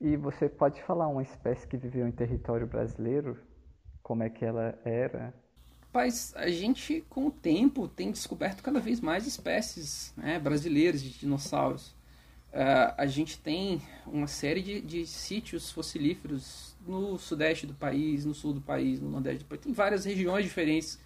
E 0.00 0.16
você 0.16 0.48
pode 0.48 0.82
falar 0.82 1.08
uma 1.08 1.22
espécie 1.22 1.66
que 1.66 1.76
viveu 1.76 2.08
em 2.08 2.10
território 2.10 2.66
brasileiro? 2.66 3.38
Como 4.02 4.22
é 4.22 4.30
que 4.30 4.42
ela 4.42 4.78
era? 4.82 5.34
Rapaz, 5.82 6.32
a 6.34 6.48
gente, 6.48 7.04
com 7.10 7.26
o 7.26 7.30
tempo, 7.30 7.86
tem 7.86 8.10
descoberto 8.10 8.62
cada 8.62 8.80
vez 8.80 8.98
mais 8.98 9.26
espécies 9.26 10.14
né, 10.16 10.38
brasileiras 10.38 11.02
de 11.02 11.10
dinossauros. 11.10 11.88
Uh, 12.50 12.94
a 12.96 13.04
gente 13.04 13.38
tem 13.38 13.82
uma 14.06 14.26
série 14.26 14.62
de, 14.62 14.80
de 14.80 15.06
sítios 15.06 15.70
fossilíferos 15.70 16.74
no 16.86 17.18
sudeste 17.18 17.66
do 17.66 17.74
país, 17.74 18.24
no 18.24 18.32
sul 18.32 18.54
do 18.54 18.60
país, 18.62 19.00
no 19.00 19.10
nordeste 19.10 19.44
do 19.44 19.48
país. 19.48 19.60
Tem 19.60 19.72
várias 19.74 20.06
regiões 20.06 20.44
diferentes 20.44 20.98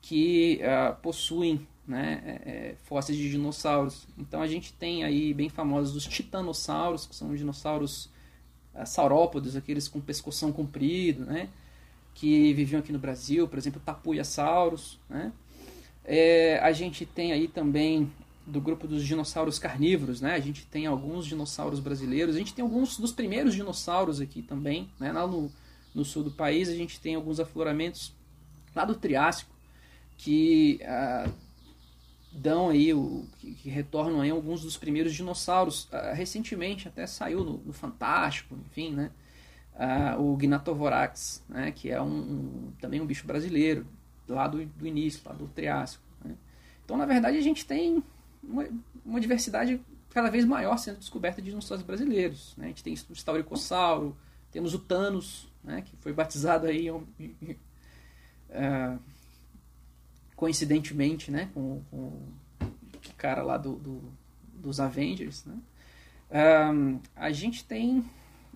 que 0.00 0.60
uh, 0.62 0.96
possuem 1.00 1.68
né, 1.86 2.22
é, 2.24 2.50
é, 2.50 2.74
fósseis 2.84 3.16
de 3.16 3.30
dinossauros. 3.30 4.06
Então 4.18 4.42
a 4.42 4.46
gente 4.46 4.72
tem 4.72 5.04
aí 5.04 5.32
bem 5.32 5.48
famosos 5.48 5.94
os 5.94 6.04
titanossauros, 6.04 7.06
que 7.06 7.14
são 7.14 7.30
os 7.30 7.38
dinossauros 7.38 8.06
uh, 8.74 8.84
saurópodes, 8.84 9.56
aqueles 9.56 9.86
com 9.86 10.00
pescoção 10.00 10.52
comprido, 10.52 11.24
né, 11.24 11.48
que 12.14 12.52
viviam 12.54 12.80
aqui 12.80 12.92
no 12.92 12.98
Brasil, 12.98 13.46
por 13.46 13.58
exemplo, 13.58 13.80
tapuiassauros. 13.84 14.98
Né. 15.08 15.32
É, 16.04 16.58
a 16.60 16.72
gente 16.72 17.06
tem 17.06 17.32
aí 17.32 17.46
também 17.46 18.10
do 18.46 18.60
grupo 18.60 18.86
dos 18.86 19.04
dinossauros 19.04 19.58
carnívoros, 19.58 20.20
né? 20.20 20.34
A 20.34 20.38
gente 20.38 20.64
tem 20.66 20.86
alguns 20.86 21.26
dinossauros 21.26 21.80
brasileiros, 21.80 22.36
a 22.36 22.38
gente 22.38 22.54
tem 22.54 22.62
alguns 22.62 22.96
dos 22.96 23.10
primeiros 23.10 23.54
dinossauros 23.54 24.20
aqui 24.20 24.40
também, 24.40 24.88
né? 25.00 25.10
Lá 25.10 25.26
no, 25.26 25.50
no 25.92 26.04
sul 26.04 26.22
do 26.22 26.30
país 26.30 26.68
a 26.68 26.74
gente 26.74 27.00
tem 27.00 27.16
alguns 27.16 27.40
afloramentos 27.40 28.14
lá 28.72 28.84
do 28.84 28.94
Triássico 28.94 29.50
que 30.16 30.80
uh, 30.82 31.32
dão 32.36 32.68
aí, 32.68 32.92
o, 32.92 33.24
que, 33.38 33.68
retornam 33.68 34.20
aí 34.20 34.30
alguns 34.30 34.62
dos 34.62 34.76
primeiros 34.76 35.14
dinossauros. 35.14 35.84
Uh, 35.84 36.14
recentemente 36.14 36.86
até 36.88 37.06
saiu 37.06 37.42
no, 37.42 37.58
no, 37.58 37.72
Fantástico, 37.72 38.56
enfim, 38.66 38.92
né? 38.92 39.10
Uh, 39.74 40.32
o 40.32 40.36
Gnatovorax, 40.36 41.42
né? 41.48 41.72
Que 41.72 41.90
é 41.90 42.00
um, 42.00 42.06
um, 42.06 42.72
também 42.80 43.00
um 43.00 43.06
bicho 43.06 43.26
brasileiro, 43.26 43.86
lá 44.28 44.46
do, 44.46 44.64
do 44.64 44.86
início, 44.86 45.20
lá 45.24 45.32
do 45.32 45.46
Triássico. 45.48 46.02
Né? 46.24 46.34
Então, 46.84 46.96
na 46.96 47.06
verdade, 47.06 47.36
a 47.36 47.42
gente 47.42 47.66
tem 47.66 48.02
uma, 48.42 48.66
uma, 49.04 49.20
diversidade 49.20 49.80
cada 50.10 50.30
vez 50.30 50.44
maior 50.44 50.76
sendo 50.78 50.98
descoberta 50.98 51.42
de 51.42 51.50
dinossauros 51.50 51.84
brasileiros. 51.84 52.54
Né? 52.56 52.66
A 52.66 52.68
gente 52.68 52.82
tem 52.82 52.94
o 52.94 53.14
Stauricossauro, 53.14 54.16
temos 54.50 54.74
o 54.74 54.78
Thanos, 54.78 55.48
né? 55.62 55.82
Que 55.82 55.96
foi 55.96 56.12
batizado 56.12 56.66
aí... 56.66 56.90
Uh, 56.90 57.06
coincidentemente, 60.36 61.30
né, 61.30 61.50
com, 61.52 61.82
com 61.90 61.96
o 62.60 63.14
cara 63.16 63.42
lá 63.42 63.56
do, 63.56 63.76
do 63.76 64.26
dos 64.54 64.80
Avengers, 64.80 65.44
né, 65.44 65.58
um, 66.72 66.98
a 67.14 67.30
gente 67.30 67.64
tem 67.64 68.04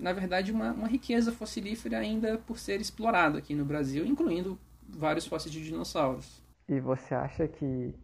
na 0.01 0.13
verdade, 0.13 0.51
uma, 0.51 0.73
uma 0.73 0.89
riqueza 0.89 1.31
fossilífera 1.31 1.99
ainda 1.99 2.39
por 2.39 2.59
ser 2.59 2.81
explorada 2.81 3.39
aqui 3.39 3.55
no 3.55 3.65
Brasil, 3.65 4.05
incluindo 4.07 4.59
vários 4.89 5.27
fósseis 5.27 5.53
de 5.53 5.63
dinossauros. 5.63 6.43
E 6.69 6.81
você 6.81 7.15
acha 7.15 7.47
que 7.47 7.95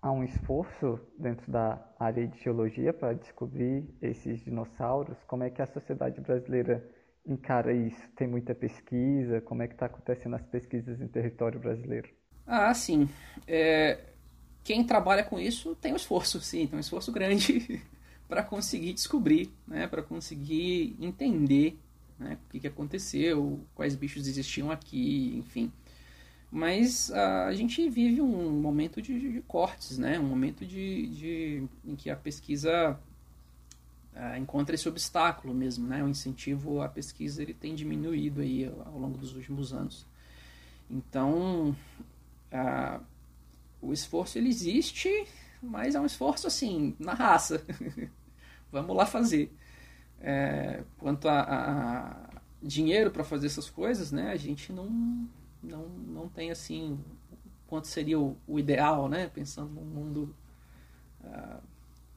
há 0.00 0.12
um 0.12 0.22
esforço 0.22 1.00
dentro 1.18 1.50
da 1.50 1.82
área 1.98 2.26
de 2.26 2.38
geologia 2.42 2.92
para 2.92 3.12
descobrir 3.14 3.84
esses 4.00 4.40
dinossauros? 4.44 5.16
Como 5.26 5.42
é 5.42 5.50
que 5.50 5.60
a 5.60 5.66
sociedade 5.66 6.20
brasileira 6.20 6.86
encara 7.26 7.72
isso? 7.72 8.00
Tem 8.14 8.28
muita 8.28 8.54
pesquisa? 8.54 9.40
Como 9.40 9.62
é 9.62 9.66
que 9.66 9.74
está 9.74 9.86
acontecendo 9.86 10.36
as 10.36 10.46
pesquisas 10.46 11.00
em 11.00 11.08
território 11.08 11.58
brasileiro? 11.58 12.08
Ah, 12.46 12.72
sim. 12.74 13.08
É, 13.46 13.98
quem 14.62 14.84
trabalha 14.84 15.24
com 15.24 15.38
isso 15.38 15.74
tem 15.76 15.92
um 15.92 15.96
esforço, 15.96 16.40
sim, 16.40 16.66
tem 16.66 16.76
um 16.76 16.80
esforço 16.80 17.10
grande 17.12 17.82
para 18.28 18.42
conseguir 18.42 18.92
descobrir, 18.92 19.50
né, 19.66 19.86
para 19.86 20.02
conseguir 20.02 20.96
entender 21.00 21.78
né, 22.18 22.38
o 22.46 22.50
que, 22.50 22.60
que 22.60 22.66
aconteceu, 22.66 23.60
quais 23.74 23.94
bichos 23.94 24.26
existiam 24.26 24.70
aqui, 24.70 25.34
enfim. 25.36 25.72
Mas 26.50 27.10
a 27.10 27.52
gente 27.52 27.88
vive 27.90 28.20
um 28.20 28.50
momento 28.60 29.02
de, 29.02 29.18
de 29.32 29.40
cortes, 29.42 29.98
né, 29.98 30.18
um 30.18 30.24
momento 30.24 30.64
de, 30.64 31.06
de, 31.08 31.68
em 31.84 31.96
que 31.96 32.08
a 32.08 32.16
pesquisa 32.16 32.98
encontra 34.38 34.74
esse 34.74 34.88
obstáculo 34.88 35.52
mesmo, 35.52 35.86
né, 35.86 36.02
o 36.02 36.08
incentivo 36.08 36.80
à 36.80 36.88
pesquisa 36.88 37.42
ele 37.42 37.52
tem 37.52 37.74
diminuído 37.74 38.40
aí 38.40 38.64
ao 38.86 38.98
longo 38.98 39.18
dos 39.18 39.34
últimos 39.34 39.72
anos. 39.72 40.06
Então, 40.90 41.76
uh, 42.52 43.04
o 43.80 43.92
esforço 43.92 44.38
ele 44.38 44.48
existe, 44.48 45.08
mas 45.62 45.94
é 45.94 46.00
um 46.00 46.06
esforço 46.06 46.46
assim, 46.46 46.94
na 46.98 47.14
raça. 47.14 47.64
Vamos 48.70 48.96
lá 48.96 49.06
fazer. 49.06 49.54
É, 50.20 50.82
quanto 50.98 51.28
a, 51.28 51.40
a 51.40 52.40
dinheiro 52.62 53.10
para 53.10 53.24
fazer 53.24 53.46
essas 53.46 53.70
coisas, 53.70 54.10
né, 54.10 54.32
a 54.32 54.36
gente 54.36 54.72
não, 54.72 55.28
não, 55.62 55.88
não 55.88 56.28
tem 56.28 56.50
assim 56.50 56.98
quanto 57.66 57.86
seria 57.86 58.18
o, 58.18 58.36
o 58.46 58.58
ideal, 58.58 59.08
né, 59.08 59.28
pensando 59.28 59.70
num 59.70 59.84
mundo, 59.84 60.34
uh, 61.22 61.62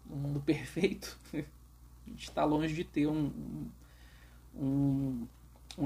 mundo 0.06 0.40
perfeito. 0.46 1.18
a 1.34 2.10
gente 2.10 2.24
está 2.24 2.46
longe 2.46 2.74
de 2.74 2.84
ter 2.84 3.08
um, 3.08 3.68
um 4.56 5.28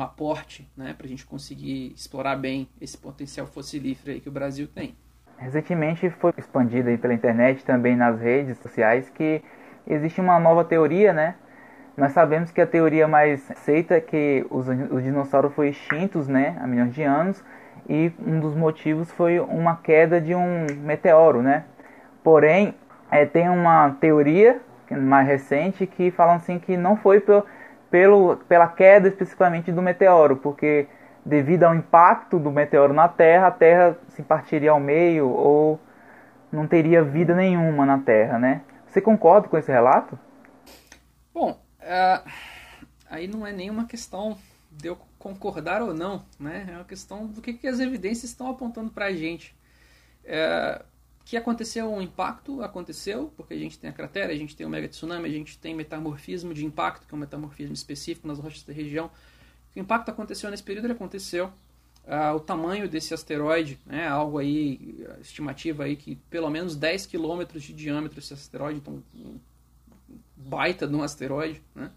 aporte 0.01 0.69
né, 0.75 0.93
para 0.97 1.05
a 1.05 1.09
gente 1.09 1.25
conseguir 1.25 1.93
explorar 1.95 2.35
bem 2.35 2.67
esse 2.81 2.97
potencial 2.97 3.45
fossilífero 3.45 4.19
que 4.19 4.29
o 4.29 4.31
Brasil 4.31 4.67
tem. 4.67 4.95
Recentemente 5.37 6.09
foi 6.09 6.33
expandido 6.37 6.89
aí 6.89 6.97
pela 6.97 7.13
internet 7.13 7.63
também 7.65 7.95
nas 7.95 8.19
redes 8.19 8.57
sociais 8.59 9.09
que 9.09 9.41
existe 9.85 10.21
uma 10.21 10.39
nova 10.39 10.63
teoria, 10.63 11.11
né? 11.11 11.35
Nós 11.95 12.11
sabemos 12.13 12.49
que 12.49 12.59
a 12.59 12.65
teoria 12.65 13.07
mais 13.07 13.49
aceita 13.51 13.95
é 13.95 14.01
que 14.01 14.45
os, 14.49 14.67
os 14.67 15.03
dinossauros 15.03 15.53
foram 15.53 15.69
extintos, 15.69 16.27
né, 16.27 16.57
há 16.59 16.65
milhões 16.65 16.93
de 16.93 17.03
anos, 17.03 17.43
e 17.87 18.11
um 18.25 18.39
dos 18.39 18.55
motivos 18.55 19.11
foi 19.11 19.39
uma 19.39 19.75
queda 19.75 20.19
de 20.19 20.33
um 20.33 20.65
meteoro, 20.81 21.41
né? 21.41 21.65
Porém, 22.23 22.73
é, 23.11 23.25
tem 23.25 23.49
uma 23.49 23.91
teoria 23.99 24.59
mais 24.89 25.27
recente 25.27 25.85
que 25.85 26.09
fala 26.09 26.35
assim 26.35 26.57
que 26.57 26.77
não 26.77 26.95
foi 26.95 27.19
pelo, 27.19 27.45
pelo, 27.93 28.37
pela 28.49 28.67
queda 28.67 29.07
especificamente 29.07 29.71
do 29.71 29.79
meteoro, 29.79 30.37
porque 30.37 30.87
devido 31.23 31.65
ao 31.65 31.75
impacto 31.75 32.39
do 32.39 32.51
meteoro 32.51 32.91
na 32.91 33.07
Terra, 33.07 33.45
a 33.45 33.51
Terra 33.51 33.95
se 34.07 34.23
partiria 34.23 34.71
ao 34.71 34.79
meio 34.79 35.29
ou 35.29 35.79
não 36.51 36.65
teria 36.65 37.03
vida 37.03 37.35
nenhuma 37.35 37.85
na 37.85 37.99
Terra, 37.99 38.39
né? 38.39 38.63
Você 38.87 38.99
concorda 38.99 39.47
com 39.47 39.55
esse 39.59 39.71
relato? 39.71 40.17
Bom, 41.31 41.51
uh, 41.51 42.31
aí 43.11 43.27
não 43.27 43.45
é 43.45 43.51
nenhuma 43.51 43.85
questão 43.85 44.39
de 44.71 44.87
eu 44.87 44.97
concordar 45.19 45.83
ou 45.83 45.93
não, 45.93 46.25
né? 46.39 46.65
É 46.67 46.71
uma 46.71 46.85
questão 46.85 47.27
do 47.27 47.43
que, 47.43 47.53
que 47.53 47.67
as 47.67 47.79
evidências 47.79 48.31
estão 48.31 48.49
apontando 48.49 48.89
para 48.89 49.05
a 49.05 49.13
gente. 49.13 49.55
Uh, 50.25 50.83
que 51.25 51.37
aconteceu 51.37 51.91
um 51.91 52.01
impacto, 52.01 52.61
aconteceu, 52.61 53.31
porque 53.37 53.53
a 53.53 53.57
gente 53.57 53.79
tem 53.79 53.89
a 53.89 53.93
cratera, 53.93 54.33
a 54.33 54.35
gente 54.35 54.55
tem 54.55 54.65
o 54.65 54.69
mega 54.69 54.87
tsunami, 54.87 55.27
a 55.27 55.31
gente 55.31 55.57
tem 55.57 55.73
metamorfismo 55.73 56.53
de 56.53 56.65
impacto, 56.65 57.07
que 57.07 57.13
é 57.13 57.15
um 57.15 57.19
metamorfismo 57.19 57.73
específico 57.73 58.27
nas 58.27 58.39
rochas 58.39 58.63
da 58.63 58.73
região. 58.73 59.09
O 59.75 59.79
impacto 59.79 60.09
aconteceu 60.09 60.51
nesse 60.51 60.63
período, 60.63 60.85
ele 60.85 60.93
aconteceu. 60.93 61.51
Uh, 62.05 62.35
o 62.35 62.39
tamanho 62.41 62.89
desse 62.89 63.13
asteroide, 63.13 63.79
né, 63.85 64.05
algo 64.07 64.37
aí, 64.37 65.05
estimativa 65.21 65.85
aí 65.85 65.95
que 65.95 66.17
pelo 66.29 66.49
menos 66.49 66.75
10 66.75 67.05
quilômetros 67.05 67.63
de 67.63 67.71
diâmetro 67.71 68.19
esse 68.19 68.33
asteroide, 68.33 68.79
então 68.79 69.01
um 69.15 69.39
baita 70.35 70.85
de 70.85 70.93
um 70.93 71.01
asteroide, 71.01 71.61
né? 71.73 71.89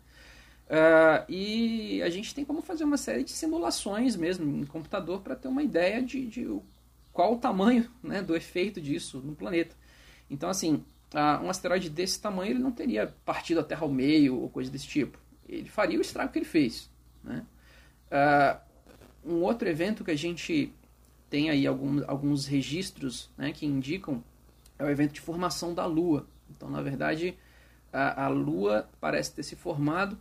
Uh, 0.67 1.31
e 1.31 2.03
a 2.03 2.11
gente 2.11 2.35
tem 2.35 2.45
como 2.45 2.61
fazer 2.61 2.83
uma 2.85 2.97
série 2.97 3.23
de 3.23 3.31
simulações 3.31 4.17
mesmo 4.17 4.63
em 4.63 4.67
computador 4.67 5.21
para 5.21 5.37
ter 5.37 5.47
uma 5.47 5.63
ideia 5.63 6.03
de, 6.03 6.27
de, 6.27 6.61
qual 7.17 7.33
o 7.33 7.39
tamanho 7.39 7.91
né, 8.03 8.21
do 8.21 8.37
efeito 8.37 8.79
disso 8.79 9.23
no 9.25 9.35
planeta. 9.35 9.75
Então, 10.29 10.51
assim, 10.51 10.85
um 11.43 11.49
asteroide 11.49 11.89
desse 11.89 12.21
tamanho 12.21 12.53
ele 12.53 12.59
não 12.59 12.71
teria 12.71 13.15
partido 13.25 13.61
a 13.61 13.65
Terra 13.65 13.85
ao 13.85 13.89
meio 13.91 14.39
ou 14.39 14.51
coisa 14.51 14.71
desse 14.71 14.87
tipo. 14.87 15.19
Ele 15.49 15.67
faria 15.67 15.97
o 15.99 16.03
estrago 16.03 16.31
que 16.31 16.39
ele 16.39 16.45
fez. 16.45 16.91
Né? 17.25 17.43
Uh, 18.13 19.33
um 19.33 19.43
outro 19.43 19.67
evento 19.67 20.05
que 20.05 20.11
a 20.11 20.17
gente 20.17 20.71
tem 21.31 21.49
aí 21.49 21.67
alguns, 21.67 22.07
alguns 22.07 22.47
registros 22.47 23.31
né, 23.35 23.51
que 23.51 23.65
indicam 23.65 24.23
é 24.79 24.85
o 24.85 24.91
evento 24.91 25.15
de 25.15 25.23
formação 25.23 25.73
da 25.73 25.87
Lua. 25.87 26.27
Então, 26.51 26.69
na 26.69 26.83
verdade, 26.83 27.35
a, 27.91 28.27
a 28.27 28.29
Lua 28.29 28.91
parece 29.01 29.33
ter 29.33 29.43
se 29.43 29.57
formado 29.57 30.19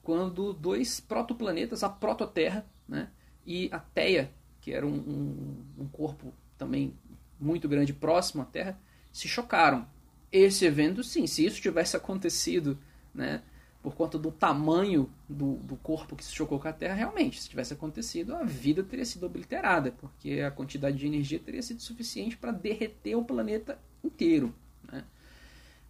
quando 0.00 0.52
dois 0.52 1.00
protoplanetas, 1.00 1.82
a 1.82 1.88
prototerra 1.88 2.64
né, 2.88 3.10
e 3.44 3.68
a 3.72 3.80
Teia, 3.80 4.30
que 4.66 4.74
era 4.74 4.84
um, 4.84 4.96
um, 4.96 5.82
um 5.84 5.86
corpo 5.86 6.34
também 6.58 6.92
muito 7.38 7.68
grande 7.68 7.92
próximo 7.92 8.42
à 8.42 8.44
Terra, 8.44 8.76
se 9.12 9.28
chocaram. 9.28 9.86
Esse 10.32 10.64
evento, 10.64 11.04
sim, 11.04 11.24
se 11.28 11.46
isso 11.46 11.62
tivesse 11.62 11.96
acontecido 11.96 12.76
né, 13.14 13.42
por 13.80 13.94
conta 13.94 14.18
do 14.18 14.32
tamanho 14.32 15.08
do, 15.28 15.52
do 15.58 15.76
corpo 15.76 16.16
que 16.16 16.24
se 16.24 16.32
chocou 16.34 16.58
com 16.58 16.66
a 16.66 16.72
Terra, 16.72 16.94
realmente, 16.94 17.40
se 17.40 17.48
tivesse 17.48 17.74
acontecido, 17.74 18.34
a 18.34 18.42
vida 18.42 18.82
teria 18.82 19.04
sido 19.04 19.24
obliterada, 19.24 19.92
porque 19.92 20.40
a 20.40 20.50
quantidade 20.50 20.96
de 20.96 21.06
energia 21.06 21.38
teria 21.38 21.62
sido 21.62 21.80
suficiente 21.80 22.36
para 22.36 22.50
derreter 22.50 23.14
o 23.14 23.24
planeta 23.24 23.78
inteiro. 24.02 24.52
Né? 24.90 25.04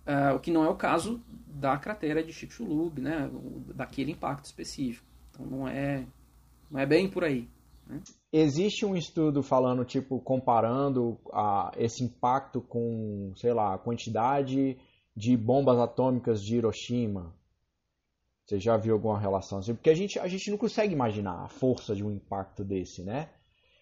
Uh, 0.06 0.36
o 0.36 0.38
que 0.38 0.50
não 0.50 0.62
é 0.62 0.68
o 0.68 0.76
caso 0.76 1.18
da 1.46 1.78
cratera 1.78 2.22
de 2.22 2.30
Chicxulub, 2.30 3.00
né? 3.00 3.30
daquele 3.74 4.12
impacto 4.12 4.44
específico. 4.44 5.06
Então 5.30 5.46
não 5.46 5.66
é, 5.66 6.04
não 6.70 6.78
é 6.78 6.84
bem 6.84 7.08
por 7.08 7.24
aí. 7.24 7.48
Né? 7.86 8.02
Existe 8.38 8.84
um 8.84 8.94
estudo 8.94 9.42
falando, 9.42 9.82
tipo, 9.82 10.20
comparando 10.20 11.18
a, 11.32 11.72
esse 11.78 12.04
impacto 12.04 12.60
com, 12.60 13.32
sei 13.34 13.54
lá, 13.54 13.72
a 13.72 13.78
quantidade 13.78 14.76
de 15.16 15.34
bombas 15.34 15.78
atômicas 15.78 16.42
de 16.42 16.56
Hiroshima, 16.56 17.34
você 18.44 18.60
já 18.60 18.76
viu 18.76 18.92
alguma 18.92 19.18
relação 19.18 19.60
assim? 19.60 19.74
Porque 19.74 19.88
a 19.88 19.94
gente, 19.94 20.18
a 20.18 20.28
gente 20.28 20.50
não 20.50 20.58
consegue 20.58 20.92
imaginar 20.92 21.44
a 21.44 21.48
força 21.48 21.96
de 21.96 22.04
um 22.04 22.10
impacto 22.10 22.62
desse, 22.62 23.02
né? 23.02 23.30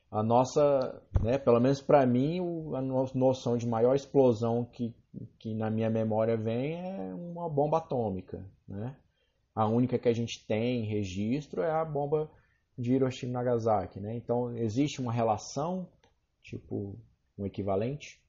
A 0.08 0.22
nossa, 0.22 1.02
né, 1.20 1.36
pelo 1.36 1.58
menos 1.58 1.80
para 1.80 2.06
mim, 2.06 2.38
a 2.76 2.80
noção 2.80 3.56
de 3.56 3.66
maior 3.66 3.96
explosão 3.96 4.64
que, 4.64 4.94
que 5.40 5.52
na 5.52 5.68
minha 5.68 5.90
memória 5.90 6.36
vem 6.36 6.74
é 6.74 7.12
uma 7.12 7.48
bomba 7.48 7.78
atômica, 7.78 8.48
né? 8.68 8.96
A 9.52 9.66
única 9.66 9.98
que 9.98 10.08
a 10.08 10.14
gente 10.14 10.46
tem 10.46 10.84
registro 10.84 11.60
é 11.60 11.72
a 11.72 11.84
bomba 11.84 12.30
de 12.76 12.92
Hiroshima 12.92 13.30
e 13.30 13.32
Nagasaki, 13.32 14.00
né? 14.00 14.14
Então, 14.16 14.56
existe 14.56 15.00
uma 15.00 15.12
relação, 15.12 15.88
tipo, 16.42 16.98
um 17.38 17.46
equivalente? 17.46 18.20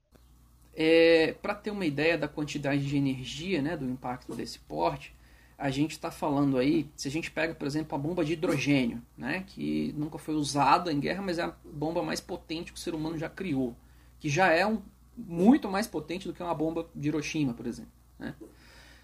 É, 0.76 1.34
para 1.42 1.56
ter 1.56 1.72
uma 1.72 1.86
ideia 1.86 2.18
da 2.18 2.28
quantidade 2.28 2.86
de 2.86 2.98
energia, 2.98 3.62
né, 3.62 3.78
do 3.78 3.86
impacto 3.86 4.36
desse 4.36 4.60
porte, 4.60 5.16
a 5.58 5.70
gente 5.70 5.92
está 5.92 6.12
falando 6.12 6.58
aí, 6.58 6.90
se 6.98 7.08
a 7.08 7.12
gente 7.12 7.32
pega, 7.32 7.56
por 7.56 7.66
exemplo, 7.66 7.96
a 7.96 7.98
bomba 7.98 8.26
de 8.26 8.34
hidrogênio, 8.34 9.02
né, 9.18 9.46
que 9.48 9.94
nunca 9.98 10.18
foi 10.18 10.36
usada 10.36 10.92
em 10.92 11.00
guerra, 11.00 11.22
mas 11.22 11.40
é 11.40 11.44
a 11.44 11.54
bomba 11.64 12.04
mais 12.04 12.20
potente 12.20 12.74
que 12.74 12.78
o 12.78 12.82
ser 12.82 12.94
humano 12.94 13.18
já 13.18 13.30
criou, 13.30 13.74
que 14.20 14.28
já 14.28 14.52
é 14.52 14.66
um, 14.66 14.82
muito 15.18 15.70
mais 15.70 15.88
potente 15.88 16.28
do 16.28 16.34
que 16.34 16.44
uma 16.44 16.54
bomba 16.54 16.90
de 16.94 17.08
Hiroshima, 17.08 17.54
por 17.54 17.66
exemplo. 17.66 17.92
Né? 18.20 18.36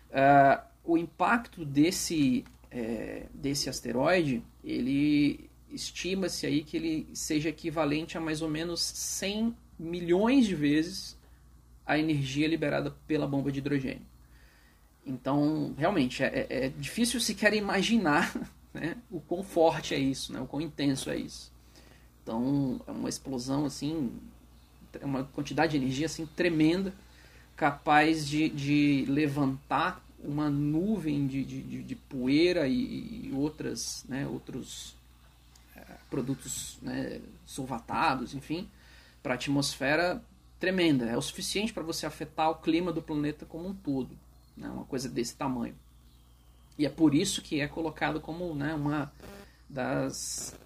Uh, 0.10 0.72
o 0.84 0.98
impacto 0.98 1.64
desse, 1.64 2.44
é, 2.72 3.26
desse 3.34 3.70
asteroide, 3.70 4.42
ele 4.64 5.50
estima-se 5.70 6.46
aí 6.46 6.64
que 6.64 6.78
ele 6.78 7.08
seja 7.14 7.50
equivalente 7.50 8.18
a 8.18 8.22
mais 8.22 8.42
ou 8.42 8.50
menos 8.50 8.82
100 8.82 9.56
milhões 9.78 10.46
de 10.46 10.56
vezes 10.56 11.18
a 11.86 11.98
energia 11.98 12.48
liberada 12.48 12.92
pela 13.08 13.28
bomba 13.28 13.52
de 13.52 13.60
hidrogênio. 13.60 14.06
Então, 15.06 15.74
realmente, 15.78 16.24
é, 16.24 16.48
é, 16.50 16.66
é 16.66 16.70
difícil 16.70 17.20
sequer 17.20 17.54
imaginar 17.54 18.34
né, 18.74 18.96
o 19.10 19.20
quão 19.20 19.44
forte 19.44 19.94
é 19.94 20.00
isso, 20.00 20.32
né, 20.32 20.40
o 20.40 20.46
quão 20.46 20.62
intenso 20.62 21.10
é 21.10 21.18
isso. 21.18 21.52
Então, 22.24 22.80
é 22.88 22.92
uma 22.92 23.10
explosão, 23.10 23.66
assim, 23.66 24.12
uma 25.02 25.24
quantidade 25.24 25.72
de 25.72 25.78
energia 25.78 26.06
assim, 26.06 26.26
tremenda, 26.26 26.94
capaz 27.56 28.28
de, 28.28 28.50
de 28.50 29.06
levantar 29.08 30.04
uma 30.24 30.50
nuvem 30.50 31.28
de, 31.28 31.44
de, 31.44 31.84
de 31.84 31.96
poeira 31.96 32.68
e, 32.68 33.28
e, 33.28 33.34
outras, 33.34 34.06
né, 34.08 34.28
outros 34.28 34.96
é, 35.76 35.82
produtos 36.10 36.78
né, 36.82 37.20
sulfatados, 37.46 38.34
enfim, 38.34 38.70
para 39.22 39.34
a 39.34 39.36
atmosfera 39.36 40.22
tremenda. 40.60 41.06
É 41.06 41.18
o 41.18 41.22
suficiente 41.22 41.74
para 41.74 41.84
você 41.84 42.06
afetar 42.06 42.50
o 42.50 42.56
clima 42.56 42.92
do 42.92 43.02
planeta 43.02 43.46
como 43.46 43.68
um 43.68 43.74
todo. 43.74 44.16
Né, 44.56 44.70
uma 44.70 44.86
coisa 44.86 45.10
desse 45.10 45.36
tamanho. 45.36 45.76
E 46.78 46.86
é 46.86 46.90
por 46.90 47.14
isso 47.14 47.42
que 47.42 47.60
é 47.60 47.68
colocado 47.68 48.20
como 48.20 48.54
né, 48.54 48.74
uma 48.74 49.12
das. 49.70 50.58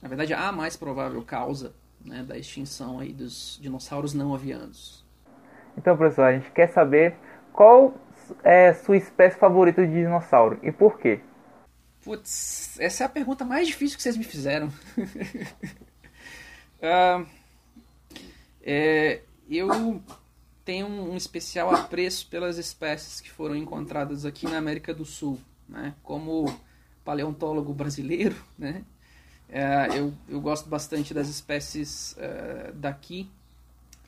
Na 0.00 0.08
verdade, 0.08 0.32
a 0.32 0.52
mais 0.52 0.76
provável 0.76 1.22
causa 1.22 1.74
né, 2.04 2.22
da 2.22 2.36
extinção 2.36 3.00
aí 3.00 3.12
dos 3.12 3.58
dinossauros 3.60 4.14
não 4.14 4.34
avianos. 4.34 5.04
Então, 5.76 5.96
professor, 5.96 6.24
a 6.24 6.32
gente 6.32 6.50
quer 6.52 6.68
saber 6.68 7.16
qual 7.52 7.94
é 8.42 8.72
sua 8.74 8.96
espécie 8.96 9.38
favorita 9.38 9.86
de 9.86 9.92
dinossauro 9.92 10.58
e 10.62 10.72
por 10.72 10.98
quê? 10.98 11.20
Putz, 12.02 12.78
essa 12.80 13.04
é 13.04 13.06
a 13.06 13.10
pergunta 13.10 13.44
mais 13.44 13.66
difícil 13.66 13.96
que 13.96 14.02
vocês 14.02 14.16
me 14.16 14.24
fizeram. 14.24 14.68
uh, 16.78 17.26
é, 18.62 19.20
eu 19.50 20.02
tenho 20.64 20.86
um 20.86 21.16
especial 21.16 21.74
apreço 21.74 22.28
pelas 22.28 22.58
espécies 22.58 23.20
que 23.20 23.30
foram 23.30 23.56
encontradas 23.56 24.24
aqui 24.24 24.46
na 24.46 24.58
América 24.58 24.94
do 24.94 25.04
Sul. 25.04 25.38
Né? 25.68 25.94
Como 26.02 26.46
paleontólogo 27.04 27.72
brasileiro, 27.72 28.36
né? 28.58 28.84
É, 29.50 29.98
eu, 29.98 30.12
eu 30.28 30.40
gosto 30.42 30.68
bastante 30.68 31.14
das 31.14 31.28
espécies 31.28 32.12
uh, 32.12 32.72
daqui. 32.74 33.30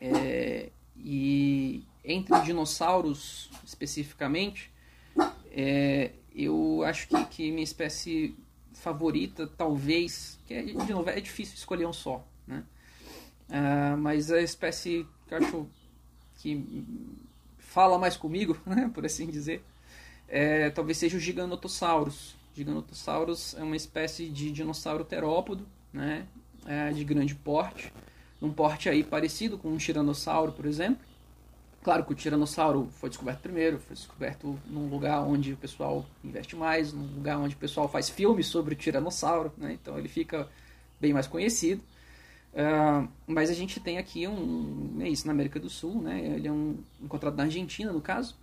É, 0.00 0.68
e 0.96 1.82
entre 2.04 2.40
dinossauros, 2.42 3.50
especificamente, 3.64 4.70
é, 5.50 6.12
eu 6.34 6.82
acho 6.84 7.08
que, 7.08 7.24
que 7.26 7.50
minha 7.50 7.64
espécie 7.64 8.36
favorita, 8.72 9.46
talvez, 9.46 10.38
que 10.46 10.54
é, 10.54 10.62
de 10.62 10.92
novo, 10.92 11.10
é 11.10 11.20
difícil 11.20 11.54
escolher 11.54 11.86
um 11.86 11.92
só, 11.92 12.26
né? 12.46 12.64
Uh, 13.48 13.96
mas 13.98 14.30
a 14.30 14.40
espécie 14.40 15.04
que 15.26 15.34
eu 15.34 15.38
acho 15.38 15.66
que 16.38 16.84
fala 17.58 17.98
mais 17.98 18.16
comigo, 18.16 18.56
né, 18.64 18.90
por 18.92 19.04
assim 19.04 19.26
dizer, 19.26 19.62
é, 20.28 20.70
talvez 20.70 20.98
seja 20.98 21.16
o 21.16 21.20
Giganotosaurus. 21.20 22.36
Giganotosaurus 22.54 23.54
é 23.54 23.62
uma 23.62 23.76
espécie 23.76 24.28
de 24.28 24.50
dinossauro 24.50 25.04
terópodo, 25.04 25.66
né, 25.92 26.26
é, 26.66 26.90
de 26.92 27.04
grande 27.04 27.34
porte, 27.34 27.92
um 28.40 28.52
porte 28.52 28.88
aí 28.88 29.02
parecido 29.02 29.58
com 29.58 29.68
um 29.68 29.76
tiranossauro, 29.76 30.52
por 30.52 30.64
exemplo. 30.64 31.09
Claro 31.82 32.04
que 32.04 32.12
o 32.12 32.14
tiranossauro 32.14 32.88
foi 32.92 33.08
descoberto 33.08 33.40
primeiro, 33.40 33.78
foi 33.78 33.96
descoberto 33.96 34.58
num 34.66 34.88
lugar 34.88 35.22
onde 35.22 35.54
o 35.54 35.56
pessoal 35.56 36.04
investe 36.22 36.54
mais, 36.54 36.92
num 36.92 37.06
lugar 37.14 37.38
onde 37.38 37.54
o 37.54 37.58
pessoal 37.58 37.88
faz 37.88 38.10
filmes 38.10 38.46
sobre 38.46 38.74
o 38.74 38.76
tiranossauro, 38.76 39.50
né, 39.56 39.72
então 39.72 39.98
ele 39.98 40.08
fica 40.08 40.46
bem 41.00 41.12
mais 41.12 41.26
conhecido. 41.26 41.82
Uh, 42.52 43.08
mas 43.26 43.48
a 43.48 43.54
gente 43.54 43.78
tem 43.78 43.98
aqui 43.98 44.26
um. 44.26 44.98
É 45.00 45.08
isso, 45.08 45.26
na 45.26 45.32
América 45.32 45.60
do 45.60 45.70
Sul, 45.70 46.02
né? 46.02 46.20
Ele 46.20 46.48
é 46.48 46.52
um 46.52 46.78
encontrado 47.00 47.36
na 47.36 47.44
Argentina, 47.44 47.92
no 47.92 48.00
caso. 48.00 48.36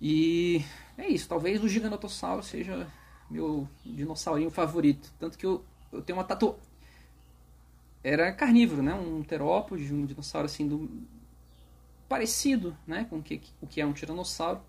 E 0.00 0.64
é 0.96 1.08
isso, 1.08 1.28
talvez 1.28 1.62
o 1.62 1.68
Giganotossauro 1.68 2.42
seja 2.42 2.86
meu 3.28 3.68
dinossaurinho 3.84 4.50
favorito. 4.50 5.12
Tanto 5.18 5.36
que 5.36 5.44
eu, 5.44 5.64
eu 5.92 6.00
tenho 6.00 6.18
uma 6.18 6.24
tatu. 6.24 6.54
Era 8.02 8.32
carnívoro, 8.32 8.82
né? 8.82 8.94
Um 8.94 9.22
terópode, 9.22 9.92
um 9.92 10.06
dinossauro 10.06 10.46
assim 10.46 10.66
do. 10.66 10.88
Parecido, 12.10 12.76
né? 12.84 13.06
Com 13.08 13.18
o 13.18 13.22
que, 13.22 13.40
o 13.62 13.66
que 13.68 13.80
é 13.80 13.86
um 13.86 13.92
tiranossauro. 13.92 14.60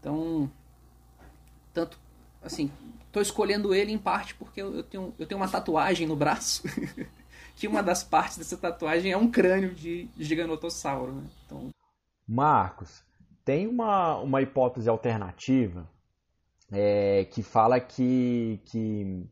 Então. 0.00 0.50
Tanto. 1.72 1.96
Assim, 2.42 2.70
tô 3.12 3.20
escolhendo 3.20 3.72
ele 3.72 3.92
em 3.92 3.98
parte 3.98 4.34
porque 4.34 4.60
eu, 4.60 4.74
eu 4.74 4.82
tenho, 4.82 5.14
eu 5.16 5.26
tenho 5.26 5.40
uma 5.40 5.48
tatuagem 5.48 6.08
no 6.08 6.16
braço. 6.16 6.64
que 7.54 7.68
uma 7.68 7.82
das 7.82 8.02
partes 8.02 8.36
dessa 8.36 8.56
tatuagem 8.56 9.12
é 9.12 9.16
um 9.16 9.30
crânio 9.30 9.74
de 9.74 10.10
giganotossauro, 10.18 11.12
né? 11.12 11.22
Então... 11.46 11.70
Marcos, 12.26 13.02
tem 13.44 13.68
uma, 13.68 14.18
uma 14.18 14.42
hipótese 14.42 14.88
alternativa 14.88 15.88
é, 16.72 17.24
que 17.26 17.42
fala 17.42 17.78
que, 17.78 18.60
que, 18.64 19.24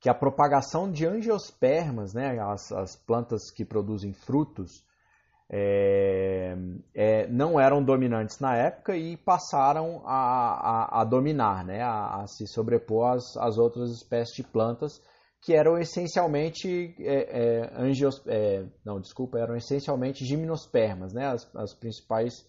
que, 0.00 0.08
a 0.08 0.14
propagação 0.14 0.90
de 0.90 1.04
angiospermas, 1.04 2.14
né, 2.14 2.38
as, 2.38 2.70
as 2.70 2.94
plantas 2.94 3.50
que 3.50 3.64
produzem 3.64 4.12
frutos, 4.12 4.85
é, 5.48 6.56
é, 6.94 7.26
não 7.28 7.58
eram 7.58 7.82
dominantes 7.82 8.40
na 8.40 8.56
época 8.56 8.96
e 8.96 9.16
passaram 9.16 10.02
a, 10.04 10.98
a, 10.98 11.00
a 11.02 11.04
dominar, 11.04 11.64
né, 11.64 11.82
a, 11.82 12.22
a, 12.22 12.26
se 12.26 12.46
sobrepor 12.46 13.12
às, 13.12 13.36
às 13.36 13.56
outras 13.56 13.90
espécies 13.90 14.34
de 14.34 14.42
plantas 14.42 15.00
que 15.40 15.54
eram 15.54 15.78
essencialmente 15.78 16.96
é, 16.98 17.14
é, 17.14 17.80
angios, 17.80 18.20
é, 18.26 18.64
não, 18.84 19.00
desculpa, 19.00 19.38
eram 19.38 19.54
essencialmente 19.54 20.24
gimnospermas, 20.24 21.12
né, 21.12 21.26
as, 21.26 21.54
as 21.54 21.72
principais 21.72 22.44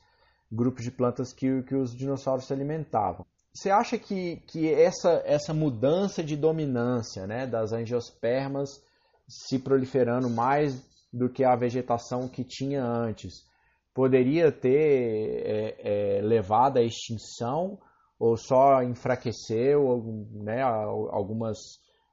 grupos 0.52 0.84
de 0.84 0.90
plantas 0.90 1.32
que, 1.32 1.62
que 1.64 1.76
os 1.76 1.96
dinossauros 1.96 2.48
se 2.48 2.54
alimentavam. 2.54 3.26
Você 3.54 3.70
acha 3.70 3.98
que, 3.98 4.38
que 4.48 4.72
essa, 4.72 5.22
essa 5.26 5.54
mudança 5.54 6.24
de 6.24 6.36
dominância 6.36 7.28
né, 7.28 7.46
das 7.46 7.72
angiospermas 7.74 8.82
se 9.28 9.60
proliferando 9.60 10.30
mais 10.30 10.80
do 11.18 11.30
que 11.30 11.44
a 11.44 11.56
vegetação 11.56 12.28
que 12.28 12.44
tinha 12.44 12.84
antes 12.84 13.46
poderia 13.94 14.52
ter 14.52 15.44
é, 15.46 16.18
é, 16.18 16.22
levado 16.22 16.78
à 16.78 16.84
extinção 16.84 17.80
ou 18.20 18.38
só 18.38 18.84
enfraqueceu 18.84 20.28
né, 20.32 20.62
algumas, 20.62 21.58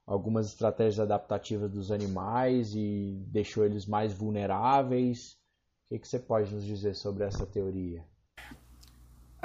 algumas 0.05 0.47
estratégias 0.47 0.99
adaptativas 0.99 1.71
dos 1.71 1.91
animais 1.91 2.73
e 2.75 3.23
deixou 3.27 3.65
eles 3.65 3.85
mais 3.85 4.13
vulneráveis? 4.13 5.33
O 5.85 5.89
que, 5.89 5.99
que 5.99 6.07
você 6.07 6.19
pode 6.19 6.53
nos 6.53 6.63
dizer 6.63 6.95
sobre 6.95 7.23
essa 7.23 7.45
teoria? 7.45 8.03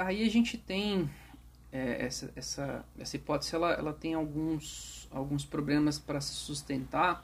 aí 0.05 0.23
a 0.23 0.29
gente 0.29 0.57
tem 0.57 1.09
é, 1.71 2.05
essa, 2.05 2.31
essa, 2.35 2.85
essa 2.97 3.15
hipótese, 3.15 3.55
ela, 3.55 3.71
ela 3.73 3.93
tem 3.93 4.13
alguns, 4.13 5.07
alguns 5.11 5.45
problemas 5.45 5.99
para 5.99 6.19
se 6.19 6.33
sustentar. 6.33 7.23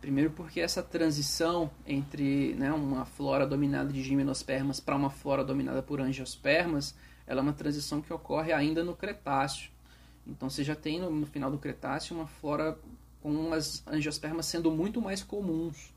Primeiro 0.00 0.30
porque 0.30 0.60
essa 0.60 0.82
transição 0.82 1.70
entre 1.86 2.54
né, 2.54 2.72
uma 2.72 3.04
flora 3.04 3.46
dominada 3.46 3.92
de 3.92 4.02
gimnospermas 4.02 4.78
para 4.78 4.94
uma 4.94 5.10
flora 5.10 5.44
dominada 5.44 5.82
por 5.82 6.00
angiospermas, 6.00 6.94
ela 7.26 7.40
é 7.40 7.42
uma 7.42 7.52
transição 7.52 8.00
que 8.00 8.12
ocorre 8.12 8.52
ainda 8.52 8.84
no 8.84 8.94
Cretáceo. 8.94 9.70
Então 10.26 10.48
você 10.48 10.62
já 10.62 10.76
tem 10.76 11.00
no, 11.00 11.10
no 11.10 11.26
final 11.26 11.50
do 11.50 11.58
Cretáceo 11.58 12.16
uma 12.16 12.26
flora 12.26 12.78
com 13.20 13.52
as 13.52 13.82
angiospermas 13.86 14.46
sendo 14.46 14.70
muito 14.70 15.00
mais 15.02 15.22
comuns. 15.22 15.92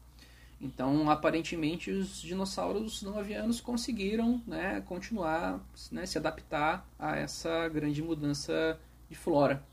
Então, 0.59 1.09
aparentemente, 1.09 1.89
os 1.89 2.21
dinossauros 2.21 3.01
não 3.01 3.17
avianos 3.17 3.59
conseguiram 3.59 4.41
né, 4.45 4.81
continuar, 4.85 5.59
né, 5.91 6.05
se 6.05 6.19
adaptar 6.19 6.87
a 6.99 7.17
essa 7.17 7.67
grande 7.67 8.01
mudança 8.01 8.79
de 9.09 9.15
flora. 9.15 9.63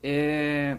É, 0.00 0.78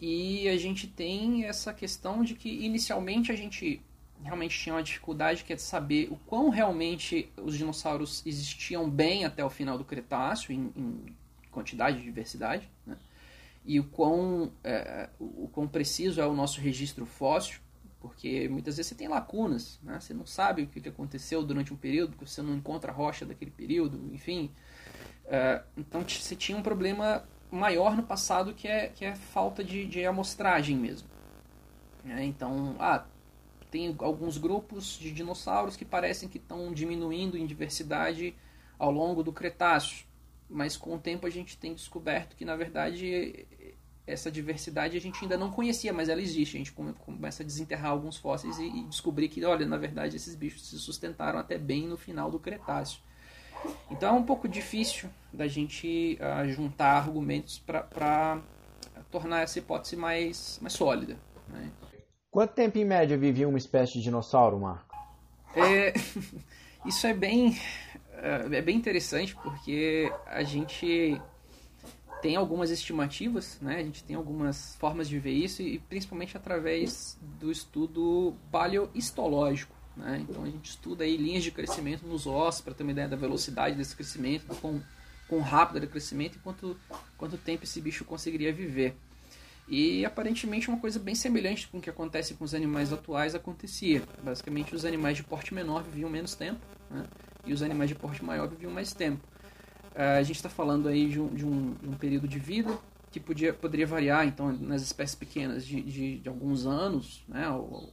e 0.00 0.48
a 0.48 0.56
gente 0.56 0.86
tem 0.86 1.44
essa 1.44 1.74
questão 1.74 2.24
de 2.24 2.34
que, 2.34 2.48
inicialmente, 2.64 3.30
a 3.30 3.36
gente 3.36 3.82
realmente 4.22 4.58
tinha 4.58 4.74
uma 4.74 4.82
dificuldade 4.82 5.44
que 5.44 5.52
é 5.52 5.56
de 5.56 5.62
saber 5.62 6.08
o 6.10 6.16
quão 6.16 6.48
realmente 6.48 7.30
os 7.36 7.56
dinossauros 7.56 8.22
existiam 8.26 8.88
bem 8.88 9.24
até 9.24 9.44
o 9.44 9.50
final 9.50 9.76
do 9.78 9.84
Cretáceo, 9.84 10.52
em, 10.52 10.72
em 10.76 11.16
quantidade 11.50 11.98
e 11.98 12.02
diversidade, 12.02 12.70
né? 12.86 12.96
e 13.64 13.78
o 13.78 13.84
quão, 13.84 14.52
é, 14.64 15.08
o 15.18 15.48
quão 15.52 15.68
preciso 15.68 16.20
é 16.20 16.26
o 16.26 16.34
nosso 16.34 16.60
registro 16.60 17.04
fóssil 17.04 17.60
porque 18.00 18.48
muitas 18.48 18.76
vezes 18.76 18.88
você 18.88 18.94
tem 18.94 19.08
lacunas, 19.08 19.78
né? 19.82 20.00
você 20.00 20.14
não 20.14 20.24
sabe 20.24 20.62
o 20.62 20.66
que 20.66 20.88
aconteceu 20.88 21.42
durante 21.42 21.72
um 21.72 21.76
período, 21.76 22.12
porque 22.12 22.26
você 22.26 22.40
não 22.40 22.54
encontra 22.56 22.90
a 22.90 22.94
rocha 22.94 23.26
daquele 23.26 23.50
período, 23.50 24.00
enfim. 24.12 24.50
Uh, 25.26 25.62
então 25.76 26.02
você 26.02 26.34
tinha 26.34 26.56
um 26.56 26.62
problema 26.62 27.24
maior 27.50 27.96
no 27.96 28.02
passado 28.02 28.54
que 28.54 28.68
é, 28.68 28.88
que 28.88 29.04
é 29.04 29.14
falta 29.14 29.62
de, 29.64 29.86
de 29.86 30.04
amostragem 30.04 30.76
mesmo. 30.76 31.08
É, 32.06 32.24
então, 32.24 32.76
ah, 32.78 33.04
tem 33.70 33.94
alguns 33.98 34.38
grupos 34.38 34.98
de 34.98 35.12
dinossauros 35.12 35.76
que 35.76 35.84
parecem 35.84 36.28
que 36.28 36.38
estão 36.38 36.72
diminuindo 36.72 37.36
em 37.36 37.46
diversidade 37.46 38.34
ao 38.78 38.90
longo 38.90 39.22
do 39.22 39.32
Cretáceo, 39.32 40.06
mas 40.48 40.76
com 40.76 40.94
o 40.94 40.98
tempo 40.98 41.26
a 41.26 41.30
gente 41.30 41.56
tem 41.56 41.74
descoberto 41.74 42.34
que 42.34 42.44
na 42.44 42.56
verdade 42.56 43.46
essa 44.10 44.30
diversidade 44.30 44.96
a 44.96 45.00
gente 45.00 45.22
ainda 45.22 45.36
não 45.36 45.50
conhecia, 45.50 45.92
mas 45.92 46.08
ela 46.08 46.20
existe. 46.20 46.56
A 46.56 46.58
gente 46.58 46.72
começa 46.72 47.42
a 47.42 47.46
desenterrar 47.46 47.92
alguns 47.92 48.16
fósseis 48.16 48.58
e, 48.58 48.84
descobrir 48.84 49.28
que, 49.28 49.44
olha, 49.44 49.66
na 49.66 49.76
verdade, 49.76 50.16
esses 50.16 50.34
bichos 50.34 50.68
se 50.68 50.78
sustentaram 50.78 51.38
até 51.38 51.56
bem 51.56 51.86
no 51.86 51.96
final 51.96 52.30
do 52.30 52.38
Cretáceo. 52.38 53.00
Então 53.90 54.16
é 54.16 54.18
um 54.18 54.22
pouco 54.22 54.48
difícil 54.48 55.08
da 55.32 55.46
gente 55.46 56.18
uh, 56.20 56.48
juntar 56.50 56.96
argumentos 56.96 57.58
para 57.58 58.40
tornar 59.10 59.42
essa 59.42 59.58
hipótese 59.58 59.96
mais, 59.96 60.58
mais 60.60 60.72
sólida. 60.72 61.16
Né? 61.48 61.70
Quanto 62.30 62.52
tempo 62.52 62.78
em 62.78 62.84
média 62.84 63.16
vivia 63.16 63.48
uma 63.48 63.58
espécie 63.58 63.94
de 63.94 64.02
dinossauro, 64.02 64.58
Marco? 64.58 64.94
É, 65.54 65.92
isso 66.86 67.06
é 67.06 67.14
bem. 67.14 67.58
é, 68.12 68.58
é 68.58 68.62
bem 68.62 68.76
interessante 68.76 69.34
porque 69.34 70.12
a 70.26 70.42
gente 70.42 71.20
tem 72.20 72.36
algumas 72.36 72.70
estimativas, 72.70 73.58
né? 73.60 73.76
A 73.76 73.82
gente 73.82 74.04
tem 74.04 74.14
algumas 74.14 74.76
formas 74.76 75.08
de 75.08 75.18
ver 75.18 75.32
isso 75.32 75.62
e 75.62 75.78
principalmente 75.78 76.36
através 76.36 77.18
do 77.20 77.50
estudo 77.50 78.34
paleohistológico, 78.52 79.74
né? 80.00 80.24
Então 80.28 80.42
a 80.42 80.46
gente 80.46 80.70
estuda 80.70 81.04
aí 81.04 81.16
linhas 81.16 81.44
de 81.44 81.50
crescimento 81.50 82.06
nos 82.06 82.26
ossos 82.26 82.60
para 82.60 82.74
ter 82.74 82.82
uma 82.82 82.92
ideia 82.92 83.08
da 83.08 83.16
velocidade 83.16 83.76
desse 83.76 83.94
crescimento, 83.94 84.46
do 84.46 84.54
quão, 84.56 84.82
quão 85.28 85.40
rápido 85.40 85.76
era 85.76 85.86
o 85.86 85.88
crescimento 85.88 86.36
e 86.36 86.38
quanto, 86.38 86.76
quanto 87.16 87.36
tempo 87.36 87.64
esse 87.64 87.80
bicho 87.80 88.04
conseguiria 88.04 88.52
viver. 88.52 88.96
E 89.68 90.04
aparentemente 90.04 90.68
uma 90.68 90.80
coisa 90.80 90.98
bem 90.98 91.14
semelhante 91.14 91.68
com 91.68 91.78
o 91.78 91.80
que 91.80 91.88
acontece 91.88 92.34
com 92.34 92.44
os 92.44 92.54
animais 92.54 92.92
atuais 92.92 93.36
acontecia. 93.36 94.02
Basicamente 94.22 94.74
os 94.74 94.84
animais 94.84 95.16
de 95.16 95.22
porte 95.22 95.54
menor 95.54 95.84
viviam 95.84 96.10
menos 96.10 96.34
tempo 96.34 96.60
né? 96.90 97.04
e 97.46 97.52
os 97.52 97.62
animais 97.62 97.88
de 97.88 97.94
porte 97.94 98.24
maior 98.24 98.48
viviam 98.48 98.72
mais 98.72 98.92
tempo. 98.92 99.24
Uh, 99.92 100.18
a 100.18 100.22
gente 100.22 100.36
está 100.36 100.48
falando 100.48 100.88
aí 100.88 101.08
de 101.08 101.20
um, 101.20 101.28
de, 101.28 101.44
um, 101.44 101.74
de 101.74 101.88
um, 101.88 101.94
período 101.94 102.26
de 102.26 102.38
vida 102.38 102.76
que 103.12 103.20
podia, 103.20 103.52
poderia 103.52 103.86
variar 103.86 104.26
então 104.26 104.52
nas 104.52 104.82
espécies 104.82 105.16
pequenas 105.16 105.66
de, 105.66 105.80
de, 105.82 106.18
de 106.18 106.28
alguns 106.28 106.64
anos, 106.64 107.24
né? 107.28 107.48
Ou 107.50 107.92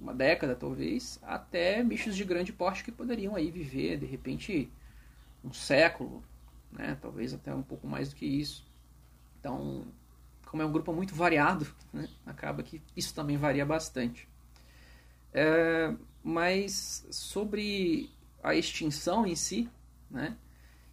uma 0.00 0.14
década 0.14 0.54
talvez, 0.54 1.18
até 1.22 1.82
bichos 1.84 2.16
de 2.16 2.24
grande 2.24 2.52
porte 2.52 2.82
que 2.82 2.90
poderiam 2.90 3.36
aí 3.36 3.50
viver 3.50 3.98
de 3.98 4.06
repente 4.06 4.70
um 5.44 5.52
século, 5.52 6.24
né? 6.72 6.96
talvez 7.00 7.34
até 7.34 7.54
um 7.54 7.62
pouco 7.62 7.86
mais 7.86 8.08
do 8.08 8.16
que 8.16 8.26
isso. 8.26 8.66
Então 9.38 9.86
como 10.50 10.64
é 10.64 10.66
um 10.66 10.72
grupo 10.72 10.92
muito 10.92 11.14
variado, 11.14 11.64
né, 11.92 12.08
acaba 12.26 12.60
que 12.60 12.82
isso 12.96 13.14
também 13.14 13.36
varia 13.36 13.64
bastante. 13.64 14.28
É, 15.32 15.94
mas 16.24 17.06
sobre 17.08 18.10
a 18.42 18.52
extinção 18.52 19.24
em 19.24 19.36
si, 19.36 19.70
né? 20.10 20.36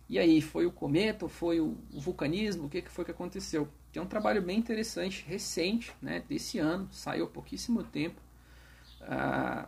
E 0.07 0.19
aí, 0.19 0.41
foi 0.41 0.65
o 0.65 0.71
cometa, 0.71 1.27
foi 1.27 1.59
o 1.59 1.75
vulcanismo, 1.91 2.67
o 2.67 2.69
que, 2.69 2.81
que 2.83 2.89
foi 2.89 3.03
que 3.03 3.11
aconteceu? 3.11 3.67
Tem 3.91 4.01
um 4.01 4.05
trabalho 4.05 4.41
bem 4.41 4.57
interessante, 4.57 5.25
recente, 5.27 5.91
né, 6.01 6.23
desse 6.29 6.59
ano, 6.59 6.87
saiu 6.91 7.25
há 7.25 7.27
pouquíssimo 7.27 7.83
tempo, 7.83 8.21
ah, 9.07 9.67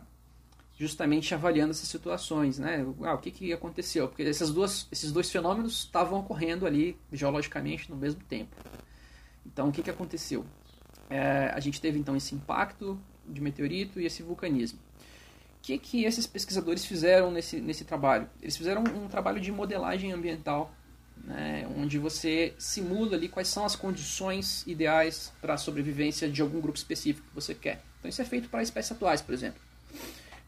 justamente 0.78 1.34
avaliando 1.34 1.72
essas 1.72 1.88
situações, 1.88 2.58
né? 2.58 2.86
Ah, 3.02 3.14
o 3.14 3.18
que, 3.18 3.30
que 3.30 3.52
aconteceu? 3.52 4.08
Porque 4.08 4.22
essas 4.22 4.50
duas, 4.50 4.86
esses 4.92 5.10
dois 5.12 5.30
fenômenos 5.30 5.80
estavam 5.80 6.20
ocorrendo 6.20 6.66
ali 6.66 6.96
geologicamente 7.12 7.90
no 7.90 7.96
mesmo 7.96 8.22
tempo. 8.24 8.54
Então, 9.44 9.68
o 9.68 9.72
que, 9.72 9.82
que 9.82 9.90
aconteceu? 9.90 10.44
É, 11.08 11.50
a 11.54 11.60
gente 11.60 11.80
teve 11.80 11.98
então 11.98 12.16
esse 12.16 12.34
impacto 12.34 12.98
de 13.28 13.40
meteorito 13.40 14.00
e 14.00 14.06
esse 14.06 14.22
vulcanismo. 14.22 14.78
O 15.58 15.62
que, 15.62 15.76
que 15.78 16.04
esses 16.04 16.26
pesquisadores 16.26 16.84
fizeram 16.84 17.30
nesse, 17.30 17.60
nesse 17.60 17.84
trabalho? 17.84 18.28
Eles 18.40 18.56
fizeram 18.56 18.82
um 18.82 19.08
trabalho 19.08 19.40
de 19.40 19.52
modelagem 19.52 20.12
ambiental, 20.12 20.72
né, 21.22 21.68
onde 21.76 21.98
você 21.98 22.54
simula 22.58 23.16
ali 23.16 23.28
quais 23.28 23.48
são 23.48 23.66
as 23.66 23.76
condições 23.76 24.66
ideais 24.66 25.30
para 25.42 25.54
a 25.54 25.58
sobrevivência 25.58 26.30
de 26.30 26.40
algum 26.40 26.60
grupo 26.60 26.78
específico 26.78 27.28
que 27.28 27.34
você 27.34 27.54
quer. 27.54 27.82
Então, 28.00 28.08
isso 28.08 28.20
é 28.20 28.24
feito 28.24 28.48
para 28.48 28.62
espécies 28.62 28.92
atuais, 28.92 29.22
por 29.22 29.32
exemplo. 29.32 29.60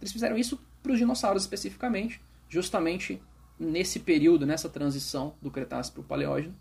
Eles 0.01 0.13
fizeram 0.13 0.37
isso 0.37 0.59
para 0.83 0.93
os 0.93 0.99
dinossauros 0.99 1.43
especificamente, 1.43 2.21
justamente 2.49 3.23
nesse 3.59 4.01
período, 4.01 4.45
nessa 4.45 4.69
transição 4.69 5.35
do 5.41 5.51
Cretáceo 5.51 5.93
para 5.93 6.01
o 6.01 6.05
Paleógeno, 6.05 6.55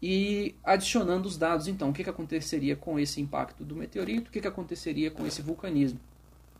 e 0.00 0.54
adicionando 0.62 1.28
os 1.28 1.36
dados, 1.36 1.68
então, 1.68 1.90
o 1.90 1.92
que, 1.92 2.04
que 2.04 2.10
aconteceria 2.10 2.76
com 2.76 2.98
esse 2.98 3.20
impacto 3.20 3.64
do 3.64 3.74
meteorito, 3.74 4.28
o 4.28 4.32
que, 4.32 4.40
que 4.40 4.48
aconteceria 4.48 5.10
com 5.10 5.26
esse 5.26 5.42
vulcanismo. 5.42 6.00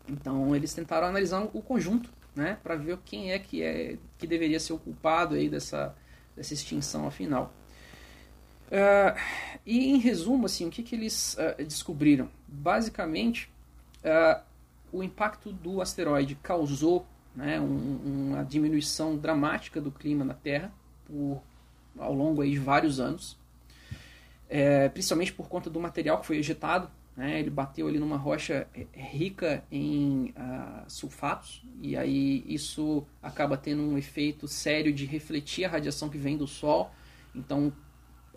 Então, 0.07 0.55
eles 0.55 0.73
tentaram 0.73 1.07
analisar 1.07 1.47
o 1.53 1.61
conjunto, 1.61 2.09
né, 2.35 2.57
para 2.61 2.75
ver 2.75 2.97
quem 3.05 3.31
é 3.31 3.39
que, 3.39 3.63
é 3.63 3.97
que 4.17 4.27
deveria 4.27 4.59
ser 4.59 4.73
o 4.73 4.77
culpado 4.77 5.35
aí 5.35 5.49
dessa, 5.49 5.95
dessa 6.35 6.53
extinção 6.53 7.07
afinal. 7.07 7.53
Uh, 8.65 9.17
e 9.65 9.91
em 9.91 9.97
resumo, 9.97 10.45
assim, 10.45 10.67
o 10.67 10.71
que, 10.71 10.81
que 10.81 10.95
eles 10.95 11.35
uh, 11.35 11.63
descobriram? 11.63 12.29
Basicamente, 12.47 13.49
uh, 14.03 14.41
o 14.91 15.03
impacto 15.03 15.51
do 15.51 15.81
asteroide 15.81 16.35
causou 16.35 17.05
né, 17.35 17.59
um, 17.59 18.29
uma 18.29 18.43
diminuição 18.43 19.17
dramática 19.17 19.79
do 19.79 19.91
clima 19.91 20.23
na 20.23 20.33
Terra 20.33 20.71
por 21.05 21.41
ao 21.97 22.13
longo 22.13 22.41
aí 22.41 22.51
de 22.51 22.59
vários 22.59 22.99
anos, 22.99 23.37
é, 24.49 24.89
principalmente 24.89 25.31
por 25.31 25.47
conta 25.47 25.69
do 25.69 25.79
material 25.79 26.19
que 26.19 26.25
foi 26.25 26.37
ejetado. 26.37 26.89
Né? 27.15 27.39
Ele 27.39 27.49
bateu 27.49 27.87
ali 27.87 27.97
numa 27.97 28.17
rocha 28.17 28.67
rica 28.91 29.63
em 29.71 30.33
sulfatos 30.87 31.63
e 31.81 31.95
aí 31.95 32.43
isso 32.45 33.05
acaba 33.23 33.55
tendo 33.55 33.81
um 33.81 33.97
efeito 33.97 34.45
sério 34.45 34.91
de 34.91 35.05
refletir 35.05 35.63
a 35.63 35.69
radiação 35.69 36.09
que 36.09 36.17
vem 36.17 36.35
do 36.35 36.45
Sol. 36.45 36.91
Então 37.33 37.71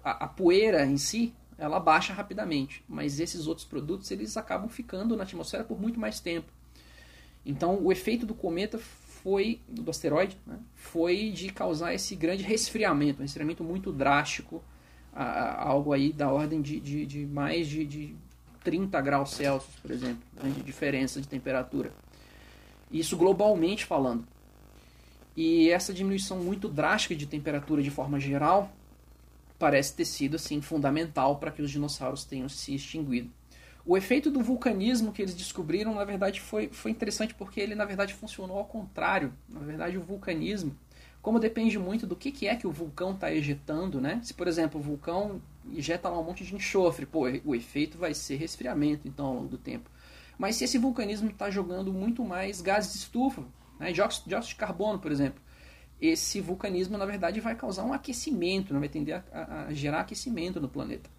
a, 0.03 0.25
a 0.25 0.29
poeira 0.29 0.85
em 0.87 0.97
si 0.97 1.35
ela 1.59 1.81
baixa 1.81 2.13
rapidamente, 2.13 2.85
mas 2.89 3.19
esses 3.19 3.49
outros 3.49 3.67
produtos 3.67 4.11
eles 4.13 4.37
acabam 4.37 4.69
ficando 4.69 5.17
na 5.17 5.25
atmosfera 5.25 5.65
por 5.65 5.81
muito 5.81 5.99
mais 5.99 6.21
tempo. 6.21 6.51
Então 7.45 7.83
o 7.83 7.91
efeito 7.91 8.25
do 8.25 8.35
cometa 8.35 8.79
foi, 8.79 9.61
do 9.67 9.91
asteroide, 9.91 10.39
né, 10.47 10.57
foi 10.75 11.31
de 11.31 11.51
causar 11.51 11.93
esse 11.93 12.15
grande 12.15 12.45
resfriamento, 12.45 13.19
um 13.19 13.23
resfriamento 13.23 13.65
muito 13.65 13.93
drástico, 13.93 14.63
a, 15.13 15.25
a, 15.25 15.69
algo 15.69 15.93
aí 15.93 16.13
da 16.13 16.31
ordem 16.31 16.63
de, 16.63 16.79
de, 16.79 17.05
de 17.05 17.27
mais 17.27 17.67
de, 17.67 17.85
de 17.85 18.15
30 18.63 19.01
graus 19.01 19.31
Celsius, 19.33 19.75
por 19.81 19.91
exemplo, 19.91 20.23
né, 20.41 20.51
de 20.51 20.63
diferença 20.63 21.21
de 21.21 21.27
temperatura. 21.27 21.93
Isso 22.91 23.17
globalmente 23.17 23.85
falando. 23.85 24.25
E 25.37 25.71
essa 25.71 25.93
diminuição 25.93 26.39
muito 26.39 26.69
drástica 26.69 27.15
de 27.15 27.27
temperatura 27.27 27.83
de 27.83 27.91
forma 27.91 28.19
geral 28.19 28.73
parece 29.59 29.95
ter 29.95 30.05
sido 30.05 30.37
assim 30.37 30.61
fundamental 30.61 31.37
para 31.37 31.51
que 31.51 31.63
os 31.63 31.71
dinossauros 31.71 32.25
tenham 32.25 32.49
se 32.49 32.75
extinguido. 32.75 33.31
O 33.85 33.97
efeito 33.97 34.31
do 34.31 34.43
vulcanismo 34.43 35.13
que 35.13 35.23
eles 35.23 35.35
descobriram, 35.35 35.95
na 35.95 36.05
verdade, 36.05 36.41
foi, 36.41 36.69
foi 36.69 36.91
interessante 36.91 37.35
porque 37.35 37.59
ele, 37.59 37.75
na 37.75 37.87
verdade, 37.87 38.13
funcionou 38.13 38.59
ao 38.59 38.67
contrário. 38.67 39.33
Na 39.49 39.61
verdade, 39.61 39.97
o 39.97 40.03
vulcanismo, 40.03 40.77
como 41.23 41.41
depende 41.41 41.79
muito 41.79 42.07
do 42.07 42.15
que, 42.15 42.31
que 42.31 42.47
é 42.47 42.55
que 42.55 42.67
o 42.67 42.71
vulcão 42.71 43.13
está 43.13 43.33
ejetando, 43.33 43.99
né? 43.99 44.21
Se, 44.23 44.35
por 44.35 44.47
exemplo, 44.47 44.79
o 44.79 44.83
vulcão 44.83 45.41
ejeta 45.75 46.09
lá 46.09 46.21
um 46.21 46.23
monte 46.23 46.45
de 46.45 46.55
enxofre, 46.55 47.07
pô, 47.07 47.21
o 47.45 47.55
efeito 47.55 47.97
vai 47.97 48.13
ser 48.13 48.37
resfriamento, 48.37 49.09
então, 49.09 49.25
ao 49.25 49.35
longo 49.35 49.49
do 49.49 49.59
tempo. 49.59 49.91
Mas 50.37 50.57
se 50.57 50.65
esse 50.65 50.77
vulcanismo 50.77 51.31
está 51.31 51.51
jogando 51.51 51.93
muito 51.93 52.23
mais 52.23 52.61
gases 52.61 52.93
de 52.93 52.99
estufa, 52.99 53.43
né? 53.81 53.91
dióxido, 53.91 54.29
dióxido 54.29 54.51
de 54.51 54.57
carbono, 54.57 54.99
por 54.99 55.11
exemplo, 55.11 55.41
esse 56.01 56.41
vulcanismo, 56.41 56.97
na 56.97 57.07
verdade, 57.07 57.41
vai 57.41 57.55
causar 57.55 57.85
um 57.85 57.93
aquecimento, 57.93 58.73
né? 58.73 58.81
vai 58.81 58.89
tender 58.89 59.23
a, 59.33 59.67
a, 59.67 59.73
gerar 59.73 60.01
aquecimento 60.01 60.61
no 60.61 60.69
planeta. 60.69 61.11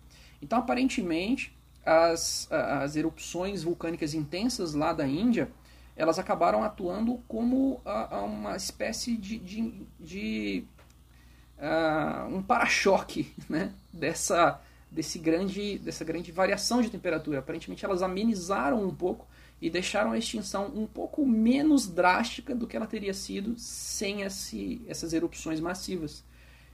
Então, 0.42 0.58
aparentemente, 0.60 1.56
as, 1.86 2.48
as 2.52 2.96
erupções 2.96 3.64
vulcânicas 3.64 4.14
intensas 4.14 4.74
lá 4.74 4.94
da 4.94 5.06
Índia, 5.06 5.52
elas 5.96 6.18
acabaram 6.18 6.64
atuando 6.64 7.22
como 7.28 7.82
a, 7.84 8.22
uma 8.22 8.56
espécie 8.56 9.18
de, 9.18 9.38
de, 9.38 9.86
de 10.00 10.64
um 12.32 12.42
para-choque 12.42 13.34
né? 13.50 13.74
dessa, 13.92 14.62
desse 14.90 15.20
grande, 15.20 15.78
dessa 15.80 16.06
grande 16.06 16.32
variação 16.32 16.82
de 16.82 16.90
temperatura. 16.90 17.40
Aparentemente 17.40 17.84
elas 17.84 18.02
amenizaram 18.02 18.82
um 18.82 18.96
pouco 18.96 19.28
e 19.62 19.70
deixaram 19.70 20.12
a 20.12 20.18
extinção 20.18 20.72
um 20.74 20.88
pouco 20.88 21.26
menos 21.26 21.88
drástica 21.88 22.56
do 22.56 22.66
que 22.66 22.78
ela 22.78 22.88
teria 22.88 23.14
sido 23.14 23.56
sem 23.58 24.22
esse, 24.22 24.82
essas 24.88 25.12
erupções 25.14 25.60
massivas. 25.60 26.24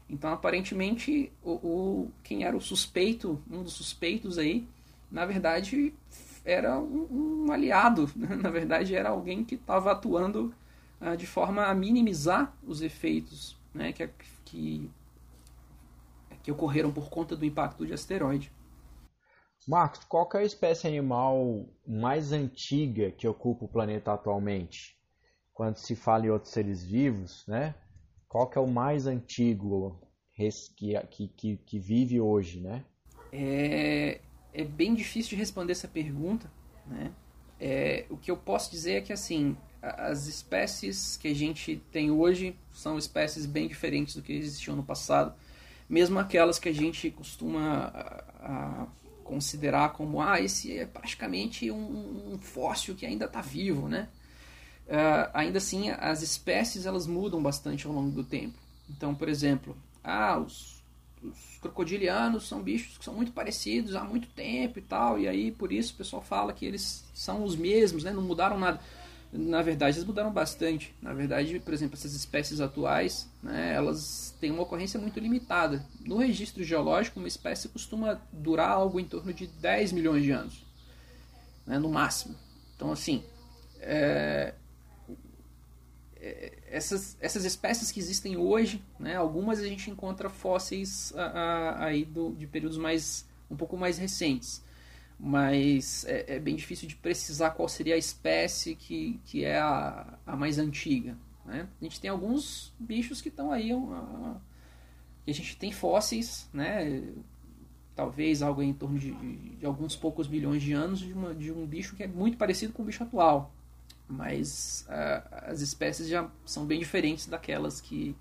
Então, 0.10 0.32
aparentemente, 0.32 1.32
o, 1.44 1.52
o, 1.52 2.12
quem 2.24 2.44
era 2.44 2.56
o 2.56 2.62
suspeito, 2.62 3.42
um 3.50 3.64
dos 3.64 3.74
suspeitos 3.74 4.38
aí, 4.38 4.68
na 5.12 5.26
verdade, 5.26 5.94
era 6.44 6.80
um, 6.80 7.46
um 7.48 7.52
aliado. 7.52 8.10
na 8.16 8.50
verdade, 8.52 8.96
era 8.96 9.10
alguém 9.10 9.44
que 9.44 9.56
estava 9.56 9.92
atuando 9.92 10.54
uh, 11.02 11.18
de 11.18 11.26
forma 11.26 11.66
a 11.66 11.74
minimizar 11.74 12.56
os 12.68 12.82
efeitos 12.82 13.58
né, 13.74 13.92
que, 13.92 14.08
que, 14.46 14.90
que 16.44 16.52
ocorreram 16.52 16.92
por 16.92 17.10
conta 17.10 17.36
do 17.36 17.44
impacto 17.44 17.86
de 17.86 17.94
asteroide. 17.94 18.52
Marcos, 19.68 20.04
qual 20.04 20.30
é 20.36 20.38
a 20.38 20.44
espécie 20.44 20.88
animal 20.88 21.68
mais 21.88 22.32
antiga 22.32 23.12
que 23.12 23.28
ocupa 23.28 23.66
o 23.66 23.68
planeta 23.68 24.14
atualmente? 24.14 24.96
Quando 25.54 25.78
se 25.78 25.96
fala 25.96 26.28
em 26.28 26.30
outros 26.30 26.54
seres 26.54 26.84
vivos, 26.84 27.44
né? 27.48 27.74
Qual 28.28 28.52
é 28.56 28.60
o 28.60 28.68
mais 28.68 29.08
antigo 29.08 30.00
que, 30.36 31.28
que, 31.30 31.58
que 31.58 31.80
vive 31.80 32.20
hoje, 32.20 32.60
né? 32.60 32.84
É, 33.32 34.20
é 34.54 34.64
bem 34.64 34.94
difícil 34.94 35.32
de 35.32 35.36
responder 35.38 35.72
essa 35.72 35.88
pergunta, 35.88 36.52
né? 36.86 37.12
É, 37.60 38.06
o 38.10 38.18
que 38.18 38.30
eu 38.30 38.38
posso 38.38 38.70
dizer 38.70 38.94
é 38.96 39.02
que 39.02 39.14
assim 39.14 39.56
as 39.82 40.28
espécies 40.28 41.16
que 41.16 41.28
a 41.28 41.34
gente 41.34 41.78
tem 41.92 42.12
hoje 42.12 42.56
são 42.72 42.98
espécies 42.98 43.46
bem 43.46 43.68
diferentes 43.68 44.16
do 44.16 44.22
que 44.22 44.34
existiam 44.34 44.76
no 44.76 44.84
passado, 44.84 45.34
mesmo 45.88 46.20
aquelas 46.20 46.60
que 46.60 46.68
a 46.68 46.74
gente 46.74 47.10
costuma 47.12 47.86
a, 48.40 48.84
a 48.84 48.88
considerar 49.26 49.90
como 49.90 50.22
ah 50.22 50.40
esse 50.40 50.78
é 50.78 50.86
praticamente 50.86 51.70
um, 51.70 52.34
um 52.34 52.38
fóssil 52.38 52.96
que 52.96 53.06
ainda 53.06 53.26
está 53.26 53.42
vivo, 53.42 53.90
né? 53.90 54.08
uh, 54.88 55.30
ainda 55.34 55.58
assim 55.58 55.90
as 55.90 56.22
espécies 56.22 56.86
elas 56.86 57.08
mudam 57.08 57.42
bastante 57.42 57.86
ao 57.86 57.94
longo 57.94 58.12
do 58.12 58.24
tempo. 58.24 58.58
Então, 58.90 59.16
por 59.16 59.28
exemplo, 59.28 59.76
ah, 60.04 60.38
os, 60.38 60.82
os 61.24 61.58
crocodilianos 61.60 62.48
são 62.48 62.62
bichos 62.62 62.98
que 62.98 63.06
são 63.06 63.14
muito 63.14 63.32
parecidos 63.32 63.96
há 63.96 64.04
muito 64.04 64.28
tempo 64.30 64.80
e 64.80 64.82
tal, 64.82 65.20
e 65.20 65.28
aí 65.28 65.52
por 65.52 65.72
isso 65.72 65.94
o 65.94 65.98
pessoal 65.98 66.22
fala 66.22 66.54
que 66.54 66.66
eles 66.66 67.04
são 67.14 67.44
os 67.44 67.56
mesmos, 67.56 68.04
né? 68.04 68.12
não 68.12 68.22
mudaram 68.22 68.60
nada. 68.60 68.80
Na 69.38 69.62
verdade, 69.62 69.98
eles 69.98 70.08
mudaram 70.08 70.32
bastante. 70.32 70.96
Na 71.02 71.14
verdade, 71.14 71.60
por 71.60 71.74
exemplo, 71.74 71.96
essas 71.96 72.14
espécies 72.14 72.62
atuais, 72.62 73.30
né, 73.44 73.74
elas 73.74 74.34
têm 74.40 74.50
uma 74.50 74.64
ocorrência 74.64 75.00
muito 75.00 75.20
limitada. 75.20 75.86
No 76.06 76.18
registro 76.18 76.64
geológico, 76.64 77.20
uma 77.20 77.28
espécie 77.28 77.68
costuma 77.68 78.22
durar 78.32 78.70
algo 78.70 79.00
em 79.00 79.06
torno 79.06 79.34
de 79.34 79.48
10 79.48 79.92
milhões 79.92 80.24
de 80.24 80.32
anos, 80.32 80.66
né, 81.66 81.78
no 81.78 81.90
máximo. 81.90 82.36
Então, 82.76 82.92
assim, 82.92 83.24
é, 83.82 84.54
é, 86.18 86.54
essas, 86.72 87.18
essas 87.20 87.44
espécies 87.46 87.92
que 87.92 88.00
existem 88.00 88.38
hoje, 88.38 88.82
né, 89.00 89.16
algumas 89.16 89.60
a 89.60 89.68
gente 89.68 89.92
encontra 89.92 90.30
fósseis 90.30 91.14
a, 91.16 91.24
a, 91.24 91.86
aí 91.86 92.06
do, 92.06 92.34
de 92.34 92.48
períodos 92.48 92.78
mais 92.78 93.26
um 93.50 93.56
pouco 93.56 93.78
mais 93.78 93.98
recentes, 93.98 94.64
mas 95.20 96.06
é, 96.06 96.36
é, 96.36 96.40
bem 96.40 96.56
difícil 96.56 96.88
de 96.88 96.96
precisar 96.96 97.52
qual 97.52 97.68
seria 97.68 97.96
a 97.96 97.98
espécie 97.98 98.76
que, 98.76 99.20
que 99.26 99.44
é 99.44 99.60
a, 99.60 100.18
a 100.26 100.36
mais 100.36 100.60
antiga. 100.60 101.18
Né? 101.46 101.68
A 101.80 101.84
gente 101.84 102.00
tem 102.02 102.10
alguns 102.10 102.74
bichos 102.80 103.22
que 103.22 103.30
estão 103.30 103.52
aí, 103.52 103.72
a, 103.72 104.36
a 105.28 105.32
gente 105.32 105.58
tem 105.58 105.72
fósseis, 105.72 106.50
né, 106.54 107.04
talvez 107.96 108.42
algo 108.42 108.62
em 108.62 108.74
torno 108.74 109.00
de, 109.00 109.12
de, 109.12 109.36
de 109.56 109.66
alguns 109.66 109.96
poucos 109.96 110.28
milhões 110.28 110.62
de 110.62 110.74
anos 110.74 111.00
de, 111.00 111.14
uma, 111.14 111.34
de 111.34 111.52
um 111.52 111.66
bicho 111.66 111.96
que 111.96 112.04
é 112.04 112.08
muito 112.08 112.38
parecido 112.38 112.74
com 112.74 112.84
o 112.84 112.86
bicho 112.86 113.04
atual 113.04 113.54
mas 114.08 114.86
uh, 114.88 115.50
as 115.50 115.62
espécies 115.62 116.08
já 116.08 116.30
são 116.46 116.66
bem 116.66 116.80
diferentes 116.80 117.26
daquelas 117.26 117.82
que 117.82 118.16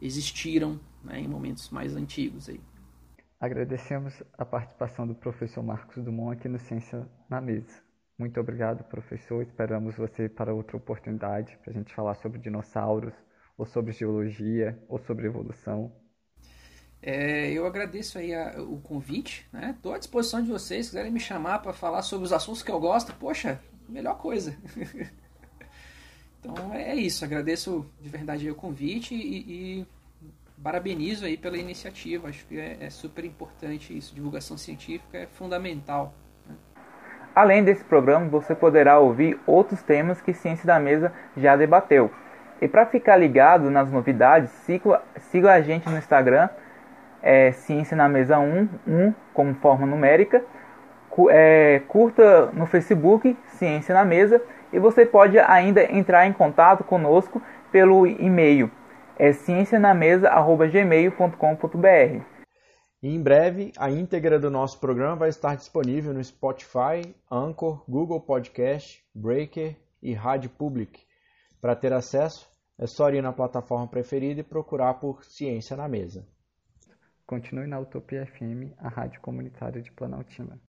existiram 0.00 0.80
né, 1.02 1.20
em 1.20 1.28
momentos 1.28 1.68
mais 1.70 1.96
antigos. 1.96 2.48
Aí. 2.48 2.60
Agradecemos 3.40 4.22
a 4.36 4.44
participação 4.44 5.06
do 5.06 5.14
professor 5.14 5.62
Marcos 5.62 6.04
Dumont 6.04 6.36
aqui 6.36 6.46
no 6.46 6.58
Ciência 6.58 7.08
na 7.26 7.40
Mesa. 7.40 7.82
Muito 8.18 8.38
obrigado, 8.38 8.84
professor. 8.84 9.42
Esperamos 9.42 9.96
você 9.96 10.28
para 10.28 10.52
outra 10.52 10.76
oportunidade 10.76 11.56
para 11.62 11.70
a 11.70 11.74
gente 11.74 11.94
falar 11.94 12.14
sobre 12.16 12.38
dinossauros, 12.38 13.14
ou 13.56 13.64
sobre 13.64 13.92
geologia, 13.92 14.78
ou 14.86 14.98
sobre 14.98 15.26
evolução. 15.26 15.90
É, 17.00 17.50
eu 17.50 17.64
agradeço 17.64 18.18
aí 18.18 18.34
a, 18.34 18.60
o 18.60 18.78
convite, 18.78 19.48
né? 19.50 19.70
Estou 19.74 19.94
à 19.94 19.98
disposição 19.98 20.42
de 20.42 20.50
vocês, 20.50 20.84
se 20.84 20.90
quiserem 20.90 21.10
me 21.10 21.18
chamar 21.18 21.60
para 21.60 21.72
falar 21.72 22.02
sobre 22.02 22.26
os 22.26 22.34
assuntos 22.34 22.62
que 22.62 22.70
eu 22.70 22.78
gosto, 22.78 23.14
poxa, 23.14 23.58
melhor 23.88 24.18
coisa. 24.18 24.54
então 26.38 26.74
é 26.74 26.94
isso, 26.94 27.24
agradeço 27.24 27.90
de 28.02 28.08
verdade 28.10 28.50
o 28.50 28.54
convite 28.54 29.14
e, 29.14 29.80
e 29.80 29.86
parabenizo 30.62 31.24
aí 31.24 31.36
pela 31.36 31.56
iniciativa. 31.56 32.28
Acho 32.28 32.46
que 32.46 32.58
é, 32.58 32.78
é, 32.80 32.90
super 32.90 33.24
importante 33.24 33.96
isso. 33.96 34.14
Divulgação 34.14 34.56
científica 34.56 35.18
é 35.18 35.26
fundamental. 35.26 36.12
Né? 36.46 36.54
Além 37.34 37.64
desse 37.64 37.84
programa, 37.84 38.28
você 38.28 38.54
poderá 38.54 38.98
ouvir 38.98 39.38
outros 39.46 39.82
temas 39.82 40.20
que 40.20 40.32
Ciência 40.32 40.66
da 40.66 40.78
Mesa 40.78 41.12
já 41.36 41.56
debateu. 41.56 42.10
E 42.60 42.68
para 42.68 42.84
ficar 42.86 43.16
ligado 43.16 43.70
nas 43.70 43.90
novidades, 43.90 44.50
siga, 44.50 45.02
siga 45.18 45.52
a 45.52 45.60
gente 45.62 45.88
no 45.88 45.96
Instagram, 45.96 46.48
é, 47.22 47.52
Ciência 47.52 47.96
na 47.96 48.08
Mesa 48.08 48.38
1, 48.38 48.68
1 48.86 49.14
como 49.32 49.54
forma 49.54 49.86
numérica 49.86 50.44
é, 51.28 51.82
curta 51.88 52.46
no 52.52 52.66
Facebook 52.66 53.36
Ciência 53.48 53.94
na 53.94 54.04
Mesa 54.04 54.40
e 54.72 54.78
você 54.78 55.04
pode 55.04 55.38
ainda 55.38 55.82
entrar 55.92 56.26
em 56.26 56.32
contato 56.32 56.84
conosco 56.84 57.42
pelo 57.72 58.06
e-mail 58.06 58.70
é 59.20 59.32
ciencianamesa@gmail.com.br. 59.34 62.24
E 63.02 63.14
em 63.14 63.22
breve 63.22 63.70
a 63.76 63.90
íntegra 63.90 64.38
do 64.38 64.50
nosso 64.50 64.80
programa 64.80 65.16
vai 65.16 65.28
estar 65.28 65.56
disponível 65.56 66.14
no 66.14 66.24
Spotify, 66.24 67.14
Anchor, 67.30 67.84
Google 67.86 68.22
Podcast, 68.22 69.04
Breaker 69.14 69.76
e 70.02 70.14
Rádio 70.14 70.48
Public. 70.48 71.06
Para 71.60 71.76
ter 71.76 71.92
acesso, 71.92 72.48
é 72.78 72.86
só 72.86 73.10
ir 73.10 73.20
na 73.20 73.30
plataforma 73.30 73.86
preferida 73.86 74.40
e 74.40 74.44
procurar 74.44 74.94
por 74.94 75.22
Ciência 75.22 75.76
na 75.76 75.86
Mesa. 75.86 76.26
Continue 77.26 77.66
na 77.66 77.78
Utopia 77.78 78.24
FM, 78.24 78.72
a 78.78 78.88
rádio 78.88 79.20
comunitária 79.20 79.82
de 79.82 79.92
Planaltina. 79.92 80.58